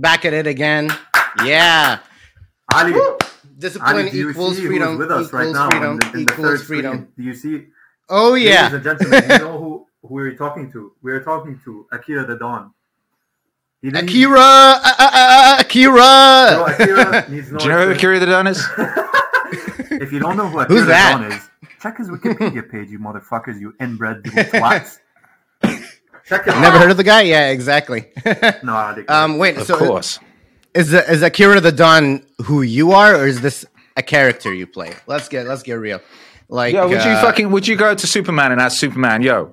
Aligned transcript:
Back 0.00 0.24
at 0.24 0.32
it 0.32 0.46
again. 0.46 0.90
Yeah. 1.44 1.98
Ali, 2.72 2.94
Discipline 3.58 4.08
Ali, 4.08 4.20
equals 4.20 4.58
freedom. 4.58 4.96
with 4.96 5.10
us 5.10 5.30
right 5.32 5.48
equals 5.48 5.54
now 5.54 5.68
freedom. 5.70 5.92
in 5.92 5.98
the, 5.98 6.06
in 6.06 6.12
the 6.12 6.32
equals 6.32 6.46
third 6.46 6.60
freedom. 6.62 6.92
screen? 6.92 7.12
Do 7.16 7.22
you 7.22 7.34
see? 7.34 7.66
Oh 8.08 8.34
yeah. 8.34 8.48
Ladies 8.48 8.54
yeah. 8.54 8.74
and 8.74 8.84
gentlemen, 8.84 9.22
you 9.22 9.38
know 9.38 9.58
who, 9.62 9.86
who 10.02 10.14
we're 10.14 10.36
talking 10.36 10.72
to? 10.72 10.92
We're 11.02 11.22
talking 11.22 11.60
to 11.64 11.86
Akira 11.92 12.24
the 12.26 12.36
Don. 12.36 12.72
Akira. 13.94 14.40
Uh, 14.40 14.80
uh, 14.82 15.10
uh, 15.12 15.56
Akira. 15.60 15.94
No, 15.96 16.66
Akira 16.66 17.30
needs 17.30 17.52
no 17.52 17.58
Do 17.60 17.64
you 17.64 17.70
know 17.70 17.86
who. 17.86 17.92
Akira 17.92 18.18
the 18.18 18.26
Don 18.26 18.46
is? 18.46 18.66
If 19.92 20.12
you 20.12 20.20
don't 20.20 20.36
know 20.36 20.48
who 20.48 20.60
Akira 20.60 20.78
Who's 20.78 20.86
the 20.86 20.92
that? 20.92 21.20
Don 21.20 21.32
is, 21.32 21.50
check 21.82 21.98
his 21.98 22.08
Wikipedia 22.08 22.70
page, 22.70 22.88
you 22.90 22.98
motherfuckers, 22.98 23.60
you 23.60 23.74
inbred 23.80 24.24
little 24.24 24.44
twats. 24.44 24.98
Check 26.30 26.46
it 26.46 26.50
Never 26.60 26.78
heard 26.78 26.90
of 26.90 26.96
the 26.96 27.04
guy? 27.04 27.22
Yeah, 27.22 27.48
exactly. 27.50 28.06
No, 28.62 28.74
I 28.74 28.94
think- 28.94 29.10
um, 29.10 29.36
wait. 29.38 29.56
Of 29.58 29.66
so 29.66 29.76
course. 29.76 30.18
is 30.74 30.94
is 30.94 31.22
Akira 31.22 31.60
the 31.60 31.72
Don 31.72 32.22
who 32.44 32.62
you 32.62 32.92
are, 32.92 33.14
or 33.16 33.26
is 33.26 33.40
this 33.40 33.66
a 33.96 34.02
character 34.02 34.52
you 34.54 34.66
play? 34.66 34.92
Let's 35.06 35.28
get 35.28 35.46
let's 35.46 35.62
get 35.62 35.74
real. 35.74 36.00
Like, 36.48 36.72
Yo, 36.74 36.88
would 36.88 37.04
you 37.04 37.10
uh, 37.10 37.20
fucking 37.20 37.50
would 37.50 37.66
you 37.68 37.76
go 37.76 37.94
to 37.94 38.06
Superman 38.06 38.52
and 38.52 38.60
ask 38.60 38.78
Superman, 38.78 39.22
yo, 39.22 39.52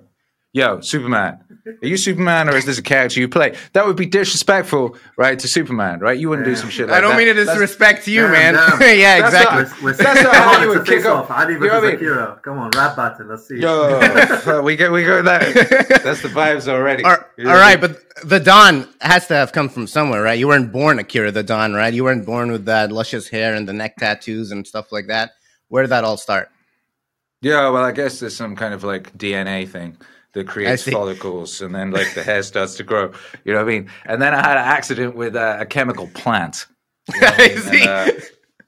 yo, 0.53 0.79
Superman, 0.81 1.39
are 1.81 1.88
you 1.88 1.98
Superman 1.98 2.49
or 2.49 2.55
is 2.55 2.66
this 2.66 2.77
a 2.77 2.81
character 2.81 3.20
you 3.20 3.27
play? 3.27 3.55
That 3.73 3.85
would 3.85 3.95
be 3.98 4.05
disrespectful, 4.05 4.95
right, 5.17 5.38
to 5.39 5.48
Superman, 5.48 5.99
right? 5.99 6.17
You 6.17 6.30
wouldn't 6.30 6.48
do 6.48 6.55
some 6.55 6.70
shit 6.70 6.88
like 6.88 6.98
I 6.98 7.02
don't 7.02 7.12
that. 7.12 7.17
mean 7.17 7.27
to 7.27 7.34
That's- 7.34 7.55
disrespect 7.58 8.08
you, 8.08 8.21
Damn, 8.23 8.31
man. 8.31 8.53
damn. 8.53 8.81
yeah, 8.99 9.20
That's 9.21 9.34
exactly. 9.35 9.63
not- 9.63 9.81
We're, 9.81 9.84
we're, 9.84 9.94
That's 9.94 10.23
not 10.23 10.34
come 10.34 10.44
how 10.44 10.55
on, 10.55 10.61
you 10.63 10.72
it's 10.72 10.80
would 10.80 10.88
a 10.88 10.89
kick 10.91 10.98
face-off. 11.03 11.30
off. 11.30 11.38
Ali 11.38 11.53
You 11.53 11.59
know 11.59 11.66
versus 11.67 11.73
what 11.75 11.84
I 11.84 11.88
mean? 11.88 11.95
Akira. 11.95 12.39
Come 12.44 12.58
on, 12.59 12.70
rap 12.72 12.95
battle. 12.95 13.25
Let's 13.27 13.48
see. 13.48 13.59
Yo, 13.59 14.61
we 14.63 14.75
go, 14.75 14.91
we 14.91 15.03
go 15.03 15.22
that. 15.22 16.02
That's 16.03 16.22
the 16.22 16.30
vibes 16.30 16.67
already. 16.67 17.03
All, 17.03 17.17
You 17.38 17.44
know 17.45 17.49
all 17.52 17.55
what 17.58 17.63
I 17.63 17.73
right, 17.75 17.81
mean? 17.81 17.95
but 18.20 18.27
the 18.30 18.39
Don 18.39 18.88
has 19.02 19.27
to 19.27 19.36
have 19.36 19.52
come 19.52 19.70
from 19.70 19.88
somewhere, 19.88 20.22
right? 20.23 20.39
You 20.39 20.47
weren't 20.47 20.72
born 20.72 20.99
Akira 20.99 21.31
the 21.31 21.44
Don, 21.44 21.73
right? 21.73 21.94
You 21.94 22.03
weren't 22.03 22.25
born 22.25 22.52
with 22.52 22.66
that 22.66 22.91
luscious 22.91 23.27
hair 23.30 23.53
and 23.55 23.67
the 23.67 23.73
neck 23.73 23.97
tattoos 23.97 24.52
and 24.52 24.66
stuff 24.66 24.91
like 24.91 25.08
that. 25.08 25.31
Where 25.69 25.84
did 25.84 25.89
that 25.89 26.03
all 26.03 26.17
start? 26.17 26.50
Yeah, 27.41 27.69
well, 27.69 27.84
I 27.84 27.91
guess 27.91 28.19
there's 28.19 28.36
some 28.36 28.56
kind 28.56 28.73
of 28.73 28.84
like 28.84 29.16
DNA 29.17 29.69
thing 29.69 29.97
that 30.33 30.47
creates 30.47 30.83
follicles, 30.83 31.61
and 31.61 31.73
then 31.73 31.92
like 31.92 32.14
the 32.14 32.23
hair 32.23 32.44
starts 32.44 32.75
to 32.75 32.83
grow. 32.83 33.11
You 33.45 33.53
know 33.53 33.59
what 33.64 33.72
I 33.72 33.80
mean? 33.80 33.89
And 34.06 34.22
then 34.22 34.34
I 34.34 34.38
had 34.38 34.58
an 34.58 34.66
accident 34.66 35.16
with 35.16 35.36
uh, 35.36 35.58
a 35.59 35.66
chemical 35.66 36.08
plant. 36.14 36.66
You 37.14 37.22
know 37.22 37.28
I 37.38 37.72
mean? 37.72 37.88
And, 37.88 37.89
uh, 37.89 38.11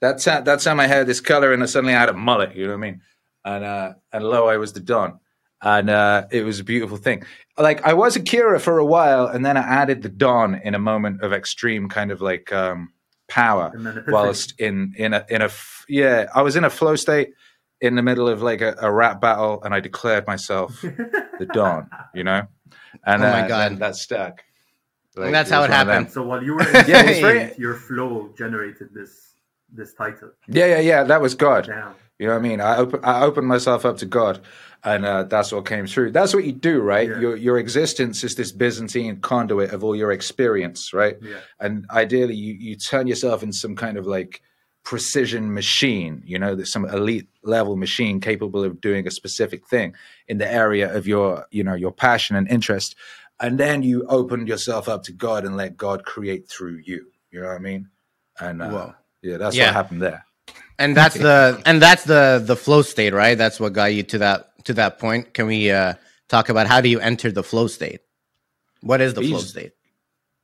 that's 0.02 0.24
how, 0.26 0.42
that's 0.42 0.64
how 0.66 0.74
my 0.76 0.88
hair 0.88 1.04
this 1.04 1.20
color, 1.22 1.52
and 1.54 1.62
I 1.62 1.66
suddenly 1.66 1.94
I 1.94 2.00
had 2.00 2.10
a 2.10 2.14
mullet. 2.14 2.56
You 2.56 2.64
know 2.68 2.74
what 2.74 2.78
I 2.78 2.92
mean? 2.92 3.02
And 3.46 3.64
uh, 3.66 3.94
and 4.14 4.24
lo, 4.24 4.48
I 4.48 4.58
was 4.58 4.74
the 4.74 4.80
Don, 4.80 5.20
and 5.62 5.90
uh, 5.90 6.26
it 6.32 6.44
was 6.44 6.60
a 6.60 6.64
beautiful 6.64 6.98
thing. 6.98 7.24
Like 7.58 7.86
I 7.86 7.94
was 7.94 8.16
Akira 8.16 8.60
for 8.60 8.80
a 8.80 8.86
while, 8.86 9.28
and 9.28 9.46
then 9.46 9.58
I 9.58 9.62
added 9.62 10.02
the 10.02 10.10
Don 10.10 10.56
in 10.56 10.74
a 10.74 10.80
moment 10.80 11.22
of 11.22 11.34
extreme 11.34 11.90
kind 11.90 12.12
of 12.12 12.22
like 12.22 12.54
um, 12.54 12.94
power, 13.28 13.72
And 13.74 13.86
then 13.86 13.94
epiphany. 13.94 14.14
whilst 14.14 14.60
in 14.60 14.94
in 14.98 15.14
a 15.14 15.26
in 15.30 15.42
a 15.42 15.46
f- 15.46 15.86
yeah, 15.90 16.28
I 16.34 16.42
was 16.44 16.56
in 16.56 16.64
a 16.64 16.70
flow 16.70 16.96
state 16.96 17.34
in 17.82 17.96
the 17.96 18.02
middle 18.02 18.28
of 18.28 18.42
like 18.42 18.62
a, 18.62 18.76
a 18.82 18.92
rap 18.92 19.22
battle, 19.22 19.62
and 19.64 19.74
I 19.74 19.80
declared 19.80 20.28
myself 20.28 20.80
the 20.82 21.48
Don. 21.54 21.90
You 22.14 22.24
know, 22.24 22.42
and 23.06 23.24
Oh 23.24 23.32
my 23.32 23.42
uh, 23.44 23.48
God. 23.48 23.72
then 23.72 23.80
that 23.80 23.96
stuck. 23.96 24.44
Like, 25.16 25.32
that's 25.32 25.50
how 25.50 25.64
it 25.64 25.70
one 25.70 25.72
of 25.82 25.88
them. 25.88 25.96
happened. 25.96 26.12
So 26.14 26.24
while 26.24 26.42
you 26.44 26.54
were 26.54 26.62
in 26.68 26.86
Yeah, 26.88 27.04
flow 27.04 27.22
very- 27.22 27.54
your 27.58 27.76
flow 27.76 28.30
generated 28.38 28.90
this 28.94 29.34
this 29.72 29.94
title. 29.94 30.32
Yeah, 30.48 30.66
yeah, 30.66 30.80
yeah. 30.80 31.04
That 31.04 31.22
was 31.22 31.36
God. 31.36 31.66
Damn. 31.66 31.94
You 32.18 32.28
know 32.28 32.34
what 32.34 32.40
I 32.40 32.42
mean? 32.42 32.60
I 32.60 32.76
open, 32.78 33.00
I 33.04 33.22
opened 33.24 33.48
myself 33.48 33.86
up 33.86 33.98
to 34.00 34.06
God, 34.06 34.42
and 34.84 35.06
uh, 35.06 35.24
that's 35.24 35.52
what 35.54 35.66
came 35.66 35.88
through. 35.88 36.12
That's 36.12 36.34
what 36.34 36.44
you 36.44 36.52
do, 36.52 36.82
right? 36.82 37.08
Yeah. 37.10 37.20
Your 37.20 37.36
your 37.38 37.58
existence 37.60 38.24
is 38.26 38.36
this 38.36 38.52
Byzantine 38.52 39.22
conduit 39.22 39.72
of 39.72 39.84
all 39.86 39.96
your 39.96 40.12
experience, 40.12 40.94
right? 40.94 41.18
Yeah. 41.22 41.38
And 41.62 41.86
ideally, 41.92 42.36
you 42.36 42.54
you 42.56 42.76
turn 42.76 43.08
yourself 43.08 43.42
in 43.44 43.54
some 43.54 43.76
kind 43.76 43.98
of 43.98 44.06
like 44.06 44.42
precision 44.90 45.54
machine. 45.54 46.24
You 46.26 46.40
know, 46.40 46.56
there's 46.56 46.72
some 46.72 46.84
elite 46.86 47.28
level 47.44 47.76
machine 47.76 48.20
capable 48.20 48.64
of 48.64 48.82
doing 48.82 49.06
a 49.06 49.12
specific 49.12 49.68
thing 49.68 49.94
in 50.28 50.40
the 50.40 50.52
area 50.52 50.92
of 50.92 51.06
your 51.06 51.46
you 51.52 51.64
know 51.64 51.76
your 51.76 51.92
passion 51.92 52.36
and 52.36 52.50
interest, 52.50 52.96
and 53.40 53.60
then 53.60 53.84
you 53.84 54.04
open 54.08 54.48
yourself 54.48 54.90
up 54.90 55.04
to 55.04 55.12
God 55.12 55.46
and 55.46 55.56
let 55.56 55.78
God 55.78 56.06
create 56.06 56.50
through 56.50 56.82
you. 56.84 57.06
You 57.30 57.40
know 57.42 57.50
what 57.50 57.58
I 57.58 57.60
mean? 57.60 57.90
And 58.40 58.64
uh, 58.64 58.70
Whoa. 58.72 58.94
yeah, 59.22 59.38
that's 59.38 59.56
Yeah. 59.56 59.66
what 59.68 59.74
happened 59.76 60.02
there. 60.02 60.26
And 60.80 60.98
that's 60.98 61.14
the 61.14 61.62
and 61.68 61.80
that's 61.80 62.06
the 62.06 62.42
the 62.44 62.56
flow 62.56 62.82
state, 62.82 63.14
right? 63.14 63.38
That's 63.38 63.60
what 63.60 63.74
got 63.74 63.94
you 63.94 64.02
to 64.02 64.18
that 64.18 64.66
to 64.66 64.74
that 64.74 64.98
point. 64.98 65.36
Can 65.36 65.46
we 65.46 65.70
uh 65.70 65.94
talk 66.30 66.50
about 66.50 66.66
how 66.66 66.82
do 66.82 66.90
you 66.90 67.00
enter 67.00 67.32
the 67.32 67.44
flow 67.44 67.68
state? 67.68 68.00
What 68.82 69.02
is 69.02 69.14
the 69.14 69.22
flow 69.22 69.42
state? 69.42 69.74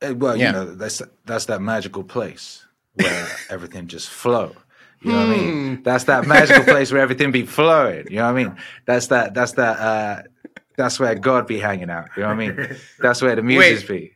Uh, 0.00 0.14
Well, 0.14 0.36
Yeah. 0.36 0.46
you 0.46 0.52
know, 0.52 0.64
that's 0.76 1.02
that's 1.24 1.46
that 1.46 1.60
magical 1.60 2.04
place 2.04 2.65
where 2.96 3.26
everything 3.50 3.86
just 3.86 4.08
flow. 4.08 4.54
You 5.02 5.12
know 5.12 5.18
what 5.18 5.26
I 5.28 5.38
Hmm. 5.38 5.40
mean? 5.46 5.82
That's 5.82 6.04
that 6.04 6.26
magical 6.26 6.64
place 6.64 6.90
where 6.90 7.00
everything 7.02 7.30
be 7.30 7.44
flowing. 7.46 8.06
You 8.10 8.16
know 8.16 8.32
what 8.32 8.40
I 8.40 8.44
mean? 8.44 8.56
That's 8.86 9.06
that. 9.08 9.34
That's 9.34 9.52
that. 9.52 9.78
Uh, 9.78 10.22
that's 10.76 10.98
where 11.00 11.14
God 11.14 11.46
be 11.46 11.58
hanging 11.58 11.90
out. 11.90 12.08
You 12.16 12.22
know 12.22 12.28
what 12.28 12.34
I 12.40 12.48
mean? 12.48 12.76
That's 12.98 13.22
where 13.22 13.34
the 13.34 13.42
muses 13.42 13.84
be. 13.84 14.12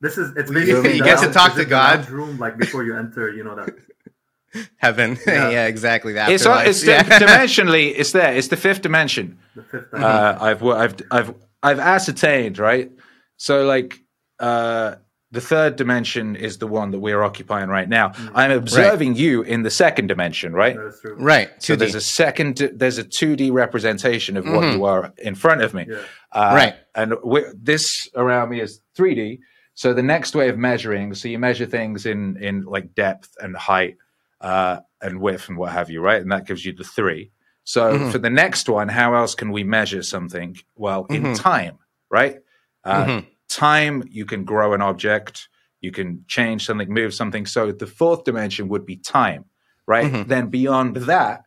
This 0.00 0.16
is 0.18 0.36
it's 0.36 0.50
You- 0.50 0.54
basically 0.54 0.96
you 0.98 1.02
get 1.04 1.18
to 1.20 1.32
talk 1.32 1.54
to 1.54 1.64
God. 1.64 2.08
room 2.10 2.38
like 2.38 2.56
before 2.58 2.84
you 2.84 2.96
enter. 2.96 3.30
You 3.30 3.42
know 3.44 3.56
that. 3.56 3.74
Heaven. 4.76 5.18
Yeah. 5.26 5.50
Yeah, 5.50 5.66
exactly. 5.66 6.12
That. 6.14 6.30
It's 6.30 6.46
on- 6.46 6.66
it's 6.66 6.82
the- 6.82 6.92
dimensionally. 6.98 7.92
It's 7.96 8.12
there. 8.12 8.34
It's 8.34 8.48
the 8.48 8.56
fifth 8.56 8.82
dimension. 8.82 9.38
The 9.56 9.62
fifth 9.62 9.90
Mm-hmm. 9.90 9.96
dimension. 9.96 10.20
Uh, 10.20 10.38
I've 10.40 10.62
wo- 10.62 10.76
I've 10.76 10.94
I've 11.10 11.34
I've 11.62 11.78
ascertained 11.80 12.58
right. 12.58 12.90
So 13.36 13.64
like 13.64 13.98
uh, 14.38 14.96
the 15.32 15.40
third 15.40 15.76
dimension 15.76 16.36
is 16.36 16.58
the 16.58 16.66
one 16.68 16.92
that 16.92 17.00
we're 17.00 17.22
occupying 17.22 17.68
right 17.68 17.88
now. 17.88 18.12
I'm 18.34 18.52
observing 18.52 19.16
you 19.16 19.42
in 19.42 19.62
the 19.64 19.70
second 19.70 20.06
dimension, 20.06 20.52
right? 20.52 20.76
that 20.76 20.86
is 20.86 21.00
true. 21.00 21.16
right. 21.18 21.50
So 21.62 21.74
2D. 21.74 21.78
there's 21.78 21.94
a 21.96 22.00
second, 22.00 22.56
there's 22.74 22.98
a 22.98 23.04
2D 23.04 23.52
representation 23.52 24.36
of 24.36 24.46
what 24.46 24.72
you 24.72 24.84
are 24.84 25.12
in 25.18 25.34
front 25.34 25.62
of 25.62 25.74
me. 25.74 25.86
Yeah. 25.88 25.96
Uh, 26.32 26.52
Right. 26.54 26.74
And 26.94 27.14
this 27.54 28.08
around 28.14 28.50
me 28.50 28.60
is 28.60 28.80
3D. 28.96 29.40
So 29.74 29.92
the 29.92 30.02
next 30.02 30.34
way 30.34 30.48
of 30.48 30.56
measuring, 30.56 31.12
so 31.14 31.28
you 31.28 31.38
measure 31.38 31.66
things 31.66 32.06
in 32.06 32.36
in 32.42 32.62
like 32.62 32.94
depth 32.94 33.34
and 33.40 33.54
height 33.56 33.96
uh, 34.40 34.78
and 35.02 35.20
width 35.20 35.48
and 35.48 35.58
what 35.58 35.72
have 35.72 35.90
you, 35.90 36.00
right? 36.00 36.22
And 36.22 36.32
that 36.32 36.46
gives 36.46 36.64
you 36.64 36.72
the 36.72 36.84
three. 36.84 37.30
So 37.64 38.10
for 38.10 38.18
the 38.18 38.30
next 38.30 38.68
one, 38.68 38.88
how 38.88 39.14
else 39.14 39.34
can 39.34 39.50
we 39.50 39.64
measure 39.64 40.02
something? 40.02 40.56
Well, 40.76 41.04
in 41.10 41.34
time, 41.34 41.78
right? 42.10 42.38
Uh, 42.84 43.22
Time, 43.48 44.02
you 44.10 44.26
can 44.26 44.44
grow 44.44 44.74
an 44.74 44.82
object, 44.82 45.48
you 45.80 45.92
can 45.92 46.24
change 46.26 46.66
something, 46.66 46.92
move 46.92 47.14
something. 47.14 47.46
So 47.46 47.72
the 47.72 47.86
fourth 47.86 48.24
dimension 48.24 48.68
would 48.68 48.84
be 48.84 48.96
time, 48.96 49.44
right? 49.86 50.26
Then 50.28 50.48
beyond 50.48 50.96
that 50.96 51.44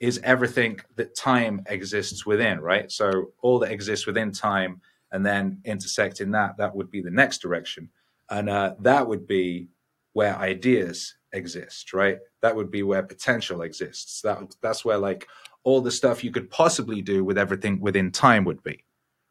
is 0.00 0.20
everything 0.24 0.80
that 0.96 1.14
time 1.14 1.62
exists 1.66 2.26
within, 2.26 2.60
right? 2.60 2.90
So 2.90 3.32
all 3.42 3.58
that 3.60 3.70
exists 3.70 4.06
within 4.06 4.32
time 4.32 4.80
and 5.12 5.24
then 5.24 5.60
intersecting 5.64 6.32
that, 6.32 6.56
that 6.56 6.74
would 6.74 6.90
be 6.90 7.02
the 7.02 7.10
next 7.10 7.38
direction. 7.38 7.90
And 8.30 8.48
uh, 8.48 8.74
that 8.80 9.06
would 9.06 9.26
be 9.26 9.68
where 10.14 10.36
ideas 10.36 11.14
exist, 11.32 11.92
right? 11.92 12.18
That 12.40 12.56
would 12.56 12.70
be 12.70 12.82
where 12.82 13.02
potential 13.02 13.62
exists. 13.62 14.22
That 14.22 14.38
that's 14.60 14.84
where 14.84 14.98
like 14.98 15.28
all 15.64 15.80
the 15.80 15.90
stuff 15.90 16.24
you 16.24 16.30
could 16.30 16.50
possibly 16.50 17.02
do 17.02 17.24
with 17.24 17.38
everything 17.38 17.80
within 17.80 18.10
time 18.10 18.44
would 18.44 18.62
be, 18.62 18.84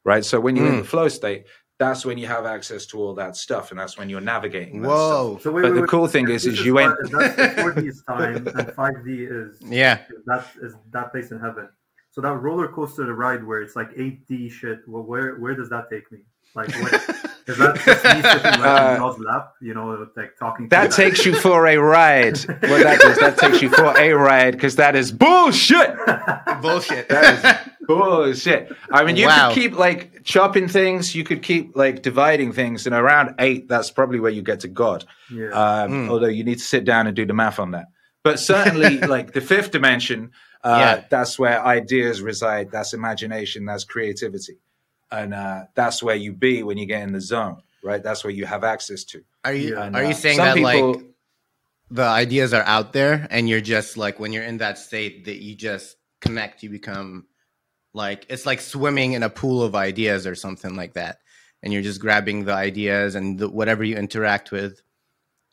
right? 0.06 0.24
So 0.24 0.40
when 0.40 0.56
you're 0.56 0.68
in 0.68 0.78
the 0.78 0.84
flow 0.84 1.10
state, 1.10 1.46
that's 1.82 2.06
when 2.06 2.18
you 2.22 2.28
have 2.28 2.46
access 2.46 2.86
to 2.92 3.00
all 3.02 3.14
that 3.16 3.36
stuff, 3.36 3.72
and 3.72 3.80
that's 3.80 3.98
when 3.98 4.08
you're 4.10 4.22
navigating. 4.36 4.82
That 4.84 4.88
Whoa. 4.90 5.32
Stuff. 5.34 5.44
So 5.44 5.52
wait, 5.52 5.62
But 5.64 5.72
wait, 5.72 5.76
the 5.76 5.82
wait. 5.82 5.90
cool 5.90 6.08
thing 6.08 6.26
This 6.26 6.46
is, 6.46 6.60
is 6.60 6.66
you 6.66 6.74
went. 6.76 6.94
That's 7.12 7.36
4D 7.62 8.06
time 8.08 8.36
and 8.48 8.68
5D 8.82 9.08
is 9.40 9.62
Yeah. 9.82 9.96
that 10.28 10.46
is 10.62 10.74
that 10.96 11.12
place 11.12 11.32
in 11.32 11.40
heaven. 11.40 11.68
So 12.12 12.22
that 12.22 12.36
roller 12.48 12.68
coaster 12.68 13.06
ride 13.16 13.44
where 13.44 13.62
it's 13.62 13.76
like 13.76 13.90
8D 13.96 14.52
shit. 14.52 14.80
Well, 14.88 15.04
where 15.04 15.36
where 15.42 15.56
does 15.56 15.70
that 15.70 15.90
take 15.90 16.12
me? 16.12 16.20
Like, 16.54 16.68
what, 16.82 16.94
is 17.48 17.58
that 17.58 17.76
just 17.86 18.04
me 18.04 18.22
sitting 18.32 18.60
like 18.62 19.00
Uh, 19.02 19.14
in 19.18 19.24
lap? 19.24 19.54
You 19.62 19.74
know, 19.74 19.86
like 20.18 20.32
talking. 20.38 20.66
to 20.68 20.70
That 20.76 20.90
you? 20.92 21.04
takes 21.04 21.26
you 21.26 21.34
for 21.36 21.66
a 21.68 21.78
ride. 21.78 22.38
What 22.72 22.84
that 22.88 23.00
does, 23.00 23.18
that 23.20 23.38
takes 23.38 23.62
you 23.64 23.70
for 23.70 23.98
a 23.98 24.12
ride 24.12 24.52
because 24.54 24.76
that 24.76 24.96
is 24.98 25.12
bullshit. 25.12 25.96
Bullshit. 26.62 27.08
That 27.10 27.26
is 27.34 27.71
bullshit. 27.98 28.72
I 28.92 29.04
mean, 29.04 29.16
you 29.16 29.28
Wow. 29.28 29.50
could 29.54 29.62
keep 29.62 29.78
like 29.78 30.24
chopping 30.24 30.68
things. 30.68 31.14
You 31.16 31.24
could 31.24 31.42
keep 31.42 31.76
like 31.76 32.02
dividing 32.02 32.54
things, 32.54 32.86
and 32.86 32.96
around 32.96 33.36
eight, 33.40 33.68
that's 33.68 33.92
probably 33.92 34.20
where 34.20 34.32
you 34.32 34.42
get 34.42 34.60
to 34.62 34.68
God. 34.68 35.06
Yeah. 35.32 35.50
Um, 35.50 36.10
Although 36.10 36.28
you 36.28 36.44
need 36.44 36.60
to 36.60 36.64
sit 36.66 36.86
down 36.86 37.08
and 37.08 37.16
do 37.16 37.26
the 37.26 37.34
math 37.34 37.60
on 37.60 37.72
that. 37.72 37.86
But 38.24 38.40
certainly, 38.40 39.00
like 39.16 39.34
the 39.34 39.42
fifth 39.42 39.72
dimension, 39.72 40.32
uh, 40.64 40.78
Yeah. 40.80 41.04
that's 41.10 41.40
where 41.40 41.64
ideas 41.66 42.22
reside. 42.22 42.72
That's 42.72 42.94
imagination. 42.94 43.66
That's 43.66 43.84
creativity, 43.84 44.58
and 45.12 45.34
uh, 45.34 45.64
that's 45.76 46.02
where 46.04 46.16
you 46.16 46.34
be 46.34 46.64
when 46.64 46.78
you 46.78 46.86
get 46.86 47.02
in 47.04 47.14
the 47.14 47.22
zone. 47.22 47.62
Right. 47.84 48.04
That's 48.04 48.24
where 48.24 48.32
you 48.34 48.46
have 48.46 48.64
access 48.64 49.04
to. 49.06 49.24
Are 49.44 49.54
you 49.54 49.76
And, 49.80 49.96
are 49.96 50.04
uh, 50.04 50.08
you 50.10 50.14
saying 50.14 50.38
some 50.38 50.46
that 50.46 50.56
people- 50.56 50.94
like 50.94 51.06
the 51.90 52.04
ideas 52.04 52.54
are 52.54 52.64
out 52.64 52.94
there 52.94 53.28
and 53.32 53.50
you're 53.50 53.60
just 53.60 53.98
like 53.98 54.20
when 54.20 54.32
you're 54.32 54.44
in 54.46 54.60
that 54.60 54.78
state 54.78 55.26
that 55.26 55.42
you 55.42 55.56
just 55.56 55.98
connect, 56.22 56.62
you 56.64 56.70
become 56.70 57.26
like 57.94 58.26
it's 58.30 58.46
like 58.46 58.62
swimming 58.62 59.14
in 59.14 59.24
a 59.24 59.30
pool 59.30 59.64
of 59.64 59.76
ideas 59.76 60.26
or 60.28 60.36
something 60.36 60.76
like 60.76 60.94
that, 60.94 61.20
and 61.64 61.74
you're 61.74 61.82
just 61.82 62.00
grabbing 62.02 62.46
the 62.46 62.54
ideas 62.54 63.16
and 63.16 63.38
the, 63.40 63.50
whatever 63.50 63.84
you 63.84 63.96
interact 63.98 64.52
with, 64.52 64.82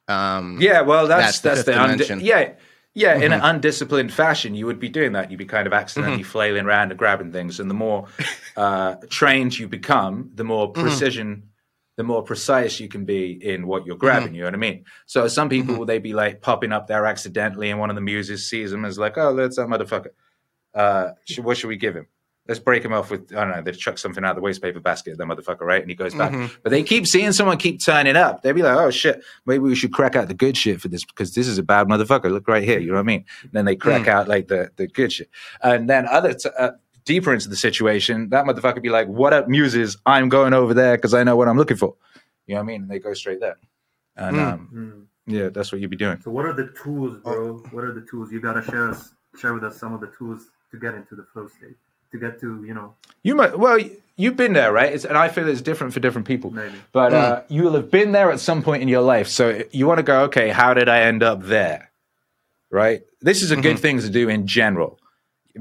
Um, 0.08 0.58
Yeah, 0.60 0.80
well, 0.82 1.06
that's 1.06 1.40
That's 1.40 1.64
that's, 1.64 1.64
the 1.66 1.72
the, 1.72 1.82
undi- 2.14 2.24
yeah, 2.26 2.52
yeah. 2.94 3.16
In 3.16 3.32
an 3.32 3.40
Mhm. 3.40 3.50
undisciplined 3.50 4.12
fashion, 4.12 4.54
you 4.54 4.64
would 4.66 4.80
be 4.80 4.88
doing 4.88 5.12
that. 5.12 5.30
You'd 5.30 5.36
be 5.36 5.44
kind 5.44 5.66
of 5.66 5.72
accidentally 5.74 6.22
flailing 6.22 6.64
around 6.64 6.90
and 6.92 6.98
grabbing 6.98 7.30
things. 7.32 7.60
And 7.60 7.68
the 7.68 7.74
more 7.74 8.06
uh, 8.56 8.94
trained 9.10 9.58
you 9.58 9.68
become, 9.68 10.30
the 10.34 10.44
more 10.44 10.72
precision, 10.72 11.50
the 11.98 12.04
more 12.04 12.22
precise 12.22 12.80
you 12.80 12.88
can 12.88 13.04
be 13.04 13.32
in 13.32 13.66
what 13.66 13.84
you're 13.84 13.96
grabbing. 13.96 14.34
You 14.34 14.40
know 14.42 14.46
what 14.46 14.54
I 14.54 14.58
mean? 14.58 14.84
So 15.04 15.28
some 15.28 15.48
people 15.50 15.84
they 15.84 15.98
be 15.98 16.14
like 16.14 16.40
popping 16.40 16.72
up 16.72 16.86
there 16.86 17.04
accidentally, 17.04 17.70
and 17.70 17.78
one 17.78 17.90
of 17.90 17.96
the 17.96 18.00
muses 18.02 18.48
sees 18.48 18.70
them 18.70 18.84
as 18.86 18.98
like, 18.98 19.18
"Oh, 19.18 19.34
that's 19.36 19.56
that 19.56 19.66
motherfucker. 19.68 20.12
Uh, 20.74 21.10
should, 21.26 21.44
what 21.44 21.58
should 21.58 21.68
we 21.68 21.76
give 21.76 21.94
him?" 21.96 22.06
Let's 22.48 22.58
break 22.60 22.82
him 22.82 22.94
off 22.94 23.10
with 23.10 23.30
I 23.36 23.44
don't 23.44 23.50
know. 23.54 23.60
They 23.62 23.72
chuck 23.72 23.98
something 23.98 24.24
out 24.24 24.30
of 24.30 24.36
the 24.36 24.42
waste 24.42 24.62
paper 24.62 24.80
basket, 24.80 25.18
that 25.18 25.24
motherfucker, 25.26 25.60
right? 25.60 25.82
And 25.82 25.90
he 25.90 25.94
goes 25.94 26.14
back. 26.14 26.32
Mhm. 26.32 26.50
But 26.62 26.70
they 26.70 26.82
keep 26.82 27.06
seeing 27.06 27.32
someone 27.32 27.58
keep 27.58 27.84
turning 27.84 28.16
up. 28.16 28.42
They'd 28.42 28.52
be 28.54 28.62
like, 28.62 28.76
"Oh 28.76 28.90
shit, 28.90 29.22
maybe 29.44 29.58
we 29.64 29.74
should 29.74 29.92
crack 29.92 30.16
out 30.16 30.28
the 30.28 30.34
good 30.34 30.56
shit 30.56 30.80
for 30.80 30.88
this 30.88 31.04
because 31.04 31.34
this 31.34 31.46
is 31.46 31.58
a 31.58 31.62
bad 31.62 31.86
motherfucker. 31.88 32.30
Look 32.30 32.48
right 32.48 32.62
here, 32.64 32.78
you 32.78 32.88
know 32.88 32.94
what 32.94 33.00
I 33.00 33.02
mean?" 33.02 33.24
And 33.42 33.52
then 33.52 33.64
they 33.66 33.76
crack 33.76 34.06
Mm. 34.06 34.08
out 34.08 34.28
like 34.28 34.48
the 34.48 34.70
the 34.76 34.86
good 34.86 35.12
shit, 35.12 35.28
and 35.62 35.90
then 35.90 36.06
other 36.08 36.32
t- 36.32 36.48
uh, 36.58 36.70
deeper 37.04 37.32
into 37.34 37.48
the 37.50 37.56
situation, 37.56 38.30
that 38.30 38.46
motherfucker 38.46 38.80
be 38.82 38.88
like, 38.90 39.08
"What 39.08 39.32
up, 39.34 39.46
muses? 39.48 39.98
I'm 40.06 40.28
going 40.30 40.54
over 40.54 40.72
there 40.72 40.96
because 40.96 41.12
I 41.14 41.24
know 41.24 41.36
what 41.36 41.48
I'm 41.48 41.56
looking 41.58 41.76
for." 41.76 41.94
You 42.46 42.54
know 42.54 42.60
what 42.60 42.64
I 42.64 42.66
mean? 42.66 42.82
And 42.82 42.90
they 42.90 42.98
go 42.98 43.12
straight 43.12 43.40
there, 43.40 43.56
and 44.16 44.36
Mm. 44.36 44.52
um, 44.52 44.68
Mm. 44.74 45.06
yeah, 45.26 45.48
that's 45.50 45.70
what 45.70 45.82
you'd 45.82 45.90
be 45.90 45.96
doing. 45.98 46.18
So 46.22 46.30
what 46.30 46.46
are 46.46 46.54
the 46.54 46.68
tools, 46.82 47.18
bro? 47.22 47.58
What 47.72 47.84
are 47.84 47.92
the 47.92 48.06
tools? 48.10 48.32
You 48.32 48.40
gotta 48.40 48.62
share 48.62 48.88
us 48.88 49.12
share 49.36 49.52
with 49.52 49.64
us 49.64 49.76
some 49.78 49.92
of 49.92 50.00
the 50.00 50.08
tools 50.18 50.50
to 50.70 50.78
get 50.78 50.94
into 50.94 51.14
the 51.14 51.24
flow 51.24 51.46
state. 51.46 51.76
To 52.12 52.18
get 52.18 52.40
to, 52.40 52.64
you 52.64 52.72
know, 52.72 52.94
You 53.22 53.34
might 53.34 53.58
well, 53.58 53.78
you've 54.16 54.36
been 54.36 54.54
there, 54.54 54.72
right? 54.72 54.92
It's, 54.92 55.04
and 55.04 55.18
I 55.18 55.28
feel 55.28 55.48
it's 55.48 55.60
different 55.60 55.92
for 55.92 56.00
different 56.00 56.26
people. 56.26 56.50
maybe. 56.50 56.74
But 56.92 57.12
uh, 57.12 57.42
you 57.48 57.62
will 57.64 57.74
have 57.74 57.90
been 57.90 58.12
there 58.12 58.30
at 58.30 58.40
some 58.40 58.62
point 58.62 58.82
in 58.82 58.88
your 58.88 59.02
life. 59.02 59.28
So 59.28 59.62
you 59.72 59.86
want 59.86 59.98
to 59.98 60.02
go, 60.02 60.22
okay, 60.22 60.48
how 60.48 60.72
did 60.74 60.88
I 60.88 61.00
end 61.00 61.22
up 61.22 61.42
there? 61.42 61.90
Right? 62.70 63.02
This 63.20 63.42
is 63.42 63.50
a 63.50 63.56
good 63.56 63.78
thing 63.78 64.00
to 64.00 64.08
do 64.10 64.28
in 64.28 64.46
general. 64.46 64.98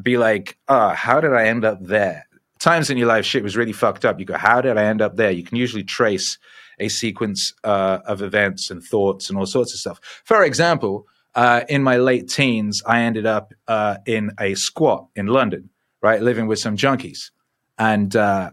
Be 0.01 0.17
like, 0.17 0.57
ah, 0.67 0.93
how 0.93 1.19
did 1.19 1.33
I 1.33 1.47
end 1.47 1.65
up 1.65 1.79
there? 1.81 2.27
Times 2.59 2.89
in 2.89 2.97
your 2.97 3.07
life, 3.07 3.25
shit 3.25 3.43
was 3.43 3.55
really 3.55 3.73
fucked 3.73 4.05
up. 4.05 4.19
You 4.19 4.25
go, 4.25 4.37
how 4.37 4.61
did 4.61 4.77
I 4.77 4.85
end 4.85 5.01
up 5.01 5.15
there? 5.15 5.31
You 5.31 5.43
can 5.43 5.57
usually 5.57 5.83
trace 5.83 6.37
a 6.79 6.89
sequence 6.89 7.53
uh, 7.63 7.99
of 8.05 8.21
events 8.21 8.69
and 8.69 8.83
thoughts 8.83 9.29
and 9.29 9.37
all 9.37 9.45
sorts 9.45 9.73
of 9.73 9.79
stuff. 9.79 9.99
For 10.23 10.43
example, 10.43 11.07
uh, 11.35 11.61
in 11.69 11.83
my 11.83 11.97
late 11.97 12.29
teens, 12.29 12.81
I 12.85 13.01
ended 13.01 13.25
up 13.25 13.53
uh, 13.67 13.97
in 14.05 14.31
a 14.39 14.55
squat 14.55 15.07
in 15.15 15.27
London, 15.27 15.69
right, 16.01 16.21
living 16.21 16.47
with 16.47 16.59
some 16.59 16.77
junkies, 16.77 17.31
and 17.77 18.15
uh, 18.15 18.51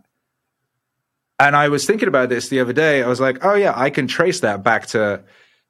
and 1.38 1.56
I 1.56 1.68
was 1.68 1.86
thinking 1.86 2.08
about 2.08 2.28
this 2.28 2.48
the 2.48 2.60
other 2.60 2.72
day. 2.72 3.02
I 3.02 3.08
was 3.08 3.20
like, 3.20 3.44
oh 3.44 3.54
yeah, 3.54 3.72
I 3.74 3.90
can 3.90 4.06
trace 4.06 4.40
that 4.40 4.62
back 4.62 4.86
to 4.88 5.22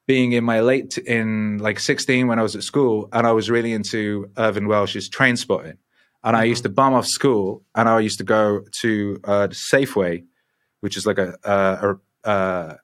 being 0.07 0.33
in 0.33 0.45
my 0.45 0.61
late 0.61 0.99
in 0.99 1.59
like 1.59 1.81
16 1.81 2.27
when 2.27 2.39
I 2.39 2.43
was 2.43 2.55
at 2.55 2.63
school, 2.63 3.09
and 3.13 3.27
I 3.27 3.33
was 3.33 3.51
really 3.51 3.73
into 3.73 4.31
Irvine 4.37 4.69
Welsh's 4.69 5.09
Trainspotting, 5.09 5.79
and 6.23 6.37
I 6.37 6.45
used 6.45 6.63
to 6.65 6.69
bum 6.69 6.95
off 6.95 7.07
school, 7.07 7.63
and 7.75 7.89
I 7.89 8.01
used 8.01 8.19
to 8.19 8.25
go 8.25 8.63
to 8.81 9.21
uh, 9.25 9.49
Safeway, 9.49 10.25
which 10.81 10.97
is 10.97 11.07
like 11.07 11.19
a, 11.19 11.35
a, 11.45 11.97
a 12.25 12.29
uh, 12.29 12.77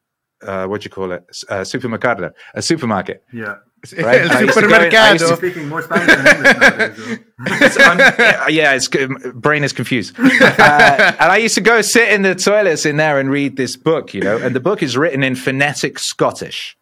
uh, 0.43 0.67
what 0.67 0.81
do 0.81 0.85
you 0.87 0.91
call 0.91 1.13
it, 1.13 1.25
a 1.49 1.65
supermercado, 1.65 2.33
a 2.55 2.63
supermarket. 2.63 3.25
Yeah. 3.33 3.57
Right? 3.97 4.31
I 4.31 4.41
used 4.43 4.59
to 4.59 4.69
go 4.69 4.75
in- 4.82 4.94
I 4.94 5.12
used 5.12 5.27
You're 5.27 5.37
speaking 5.37 5.69
more 5.69 5.82
Spanish 5.82 6.15
than 6.15 6.27
English 6.27 6.56
nowadays, 6.59 6.97
bro. 6.97 7.17
It's 7.62 8.53
yeah, 8.53 8.75
it's 8.75 8.88
brain 9.35 9.65
is 9.65 9.73
confused. 9.73 10.19
Uh, 10.19 10.23
and 11.19 11.32
I 11.32 11.38
used 11.38 11.55
to 11.55 11.62
go 11.62 11.81
sit 11.81 12.11
in 12.11 12.21
the 12.23 12.35
toilets 12.35 12.85
in 12.85 12.99
there 12.99 13.19
and 13.19 13.31
read 13.31 13.56
this 13.56 13.77
book, 13.77 14.12
you 14.12 14.21
know, 14.21 14.37
and 14.37 14.55
the 14.55 14.61
book 14.61 14.82
is 14.82 14.97
written 14.99 15.23
in 15.23 15.35
phonetic 15.35 15.99
Scottish, 15.99 16.77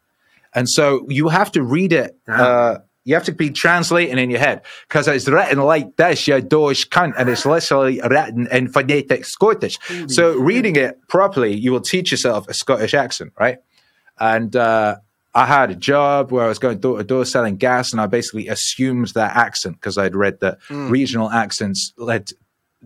and 0.54 0.68
so 0.68 1.06
you 1.08 1.28
have 1.28 1.52
to 1.52 1.62
read 1.62 1.92
it. 1.92 2.18
Uh, 2.26 2.78
you 3.04 3.14
have 3.14 3.24
to 3.24 3.32
be 3.32 3.50
translating 3.50 4.18
in 4.18 4.28
your 4.28 4.40
head 4.40 4.62
because 4.88 5.08
it's 5.08 5.28
written 5.28 5.60
like 5.60 5.96
this, 5.96 6.26
you 6.28 6.42
dosh 6.42 6.86
cunt, 6.88 7.14
and 7.16 7.28
it's 7.30 7.46
literally 7.46 8.00
written 8.00 8.48
in 8.48 8.68
phonetic 8.68 9.24
Scottish. 9.24 9.78
so 10.08 10.34
reading 10.36 10.76
it 10.76 10.98
properly, 11.08 11.54
you 11.54 11.72
will 11.72 11.80
teach 11.80 12.10
yourself 12.10 12.48
a 12.48 12.54
Scottish 12.54 12.92
accent, 12.92 13.32
right? 13.38 13.58
And 14.18 14.54
uh, 14.54 14.96
I 15.42 15.46
had 15.46 15.70
a 15.70 15.74
job 15.76 16.30
where 16.32 16.44
I 16.44 16.48
was 16.48 16.58
going 16.58 16.78
door 16.78 16.98
to 16.98 17.04
door 17.04 17.24
selling 17.24 17.56
gas, 17.56 17.92
and 17.92 18.00
I 18.00 18.06
basically 18.06 18.48
assumed 18.48 19.08
that 19.14 19.36
accent 19.36 19.76
because 19.80 19.96
I'd 19.96 20.14
read 20.16 20.40
that 20.40 20.58
regional 20.70 21.30
accents 21.30 21.92
led. 21.96 22.30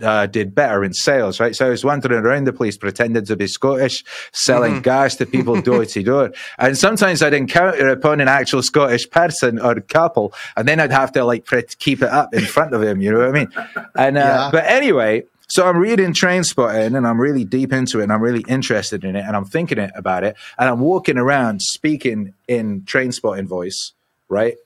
Uh, 0.00 0.25
did 0.25 0.54
better 0.54 0.82
in 0.82 0.94
sales, 0.94 1.38
right? 1.38 1.54
So 1.54 1.66
I 1.66 1.69
was 1.69 1.84
wandering 1.84 2.25
around 2.25 2.44
the 2.46 2.52
place 2.54 2.78
pretending 2.78 3.26
to 3.26 3.37
be 3.37 3.46
Scottish, 3.46 4.02
selling 4.32 4.81
gas 4.81 5.16
to 5.16 5.26
people 5.26 5.60
door 5.70 5.84
to 5.84 6.02
door. 6.02 6.32
And 6.58 6.78
sometimes 6.78 7.20
I'd 7.22 7.34
encounter 7.34 7.90
upon 7.90 8.22
an 8.22 8.26
actual 8.40 8.62
Scottish 8.62 9.10
person 9.10 9.58
or 9.60 9.75
couple, 9.82 10.32
and 10.56 10.66
then 10.66 10.81
I'd 10.81 10.93
have 10.93 11.12
to 11.12 11.25
like 11.26 11.44
pre- 11.44 11.64
keep 11.78 12.00
it 12.00 12.08
up 12.08 12.32
in 12.32 12.40
front 12.46 12.72
of 12.75 12.82
him. 12.82 13.02
You 13.02 13.12
know 13.12 13.19
what 13.19 13.28
I 13.28 13.32
mean? 13.32 13.52
And 13.94 14.16
uh, 14.16 14.20
Yeah. 14.20 14.49
but 14.50 14.64
anyway, 14.64 15.25
so 15.52 15.69
I'm 15.69 15.76
reading 15.76 16.14
Trainspotting 16.14 16.96
and 16.96 17.06
I'm 17.06 17.20
really 17.20 17.44
deep 17.44 17.75
into 17.75 18.00
it 18.00 18.04
and 18.04 18.12
I'm 18.14 18.22
really 18.22 18.43
interested 18.49 19.04
in 19.04 19.16
it 19.16 19.26
and 19.26 19.37
I'm 19.37 19.44
thinking 19.44 19.76
it 19.76 19.90
about 19.94 20.25
it 20.25 20.34
and 20.56 20.66
I'm 20.66 20.81
walking 20.81 21.19
around 21.19 21.60
speaking 21.60 22.32
in 22.49 22.81
Trainspotting 22.84 23.46
voice, 23.49 23.93
right? 24.31 24.56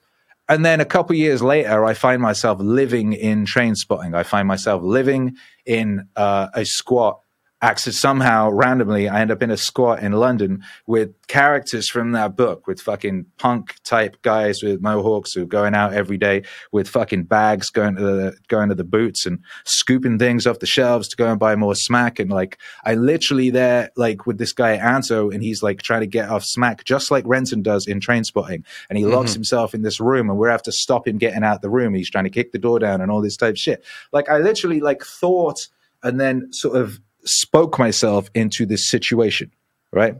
And 0.47 0.65
then 0.65 0.79
a 0.79 0.85
couple 0.85 1.13
years 1.17 1.41
later, 1.41 1.83
I 1.83 1.93
find 1.93 2.21
myself 2.21 2.61
living 2.61 3.11
in 3.11 3.43
Trainspotting. 3.45 4.15
I 4.15 4.23
find 4.23 4.47
myself 4.47 4.81
living 4.81 5.35
in 5.65 6.07
uh, 6.15 6.47
a 6.53 6.63
squat. 6.63 7.19
Actually, 7.59 7.93
somehow 7.93 8.51
randomly, 8.51 9.09
I 9.09 9.21
end 9.21 9.31
up 9.31 9.41
in 9.41 9.49
a 9.49 9.57
squat 9.57 10.03
in 10.03 10.11
London 10.11 10.63
with 10.85 11.15
characters 11.25 11.89
from 11.89 12.11
that 12.11 12.35
book, 12.35 12.67
with 12.67 12.79
fucking 12.79 13.25
punk 13.39 13.75
type 13.83 14.21
guys 14.21 14.61
with 14.61 14.79
mohawks 14.79 15.33
who 15.33 15.41
are 15.41 15.47
going 15.47 15.73
out 15.73 15.91
every 15.91 16.17
day 16.19 16.43
with 16.71 16.87
fucking 16.87 17.23
bags, 17.23 17.71
going 17.71 17.95
to 17.95 18.01
the 18.01 18.37
going 18.47 18.69
to 18.69 18.75
the 18.75 18.83
boots 18.83 19.25
and 19.25 19.39
scooping 19.65 20.19
things 20.19 20.45
off 20.45 20.59
the 20.59 20.67
shelves 20.67 21.07
to 21.07 21.15
go 21.15 21.31
and 21.31 21.39
buy 21.39 21.55
more 21.55 21.73
smack. 21.73 22.19
And 22.19 22.29
like, 22.29 22.59
I 22.85 22.93
literally 22.93 23.49
there 23.49 23.89
like 23.95 24.27
with 24.27 24.37
this 24.37 24.53
guy 24.53 24.73
Anto, 24.73 25.31
and 25.31 25.41
he's 25.41 25.63
like 25.63 25.81
trying 25.81 26.01
to 26.01 26.07
get 26.07 26.29
off 26.29 26.43
smack, 26.43 26.83
just 26.83 27.09
like 27.09 27.23
Renton 27.25 27.63
does 27.63 27.87
in 27.87 27.99
Trainspotting, 27.99 28.63
and 28.87 28.99
he 28.99 29.05
locks 29.05 29.31
mm-hmm. 29.31 29.37
himself 29.37 29.73
in 29.73 29.81
this 29.81 29.99
room, 29.99 30.29
and 30.29 30.37
we're 30.37 30.51
have 30.51 30.61
to 30.61 30.71
stop 30.71 31.07
him 31.07 31.17
getting 31.17 31.43
out 31.43 31.63
the 31.63 31.71
room. 31.71 31.95
He's 31.95 32.11
trying 32.11 32.25
to 32.25 32.29
kick 32.29 32.51
the 32.51 32.59
door 32.59 32.77
down 32.77 33.01
and 33.01 33.09
all 33.09 33.21
this 33.21 33.35
type 33.35 33.53
of 33.53 33.59
shit. 33.59 33.83
Like, 34.11 34.29
I 34.29 34.37
literally 34.37 34.79
like 34.79 35.01
thought 35.03 35.67
and 36.03 36.19
then 36.19 36.53
sort 36.53 36.77
of 36.77 36.99
spoke 37.27 37.77
myself 37.79 38.29
into 38.33 38.65
this 38.65 38.87
situation, 38.89 39.51
right? 39.91 40.15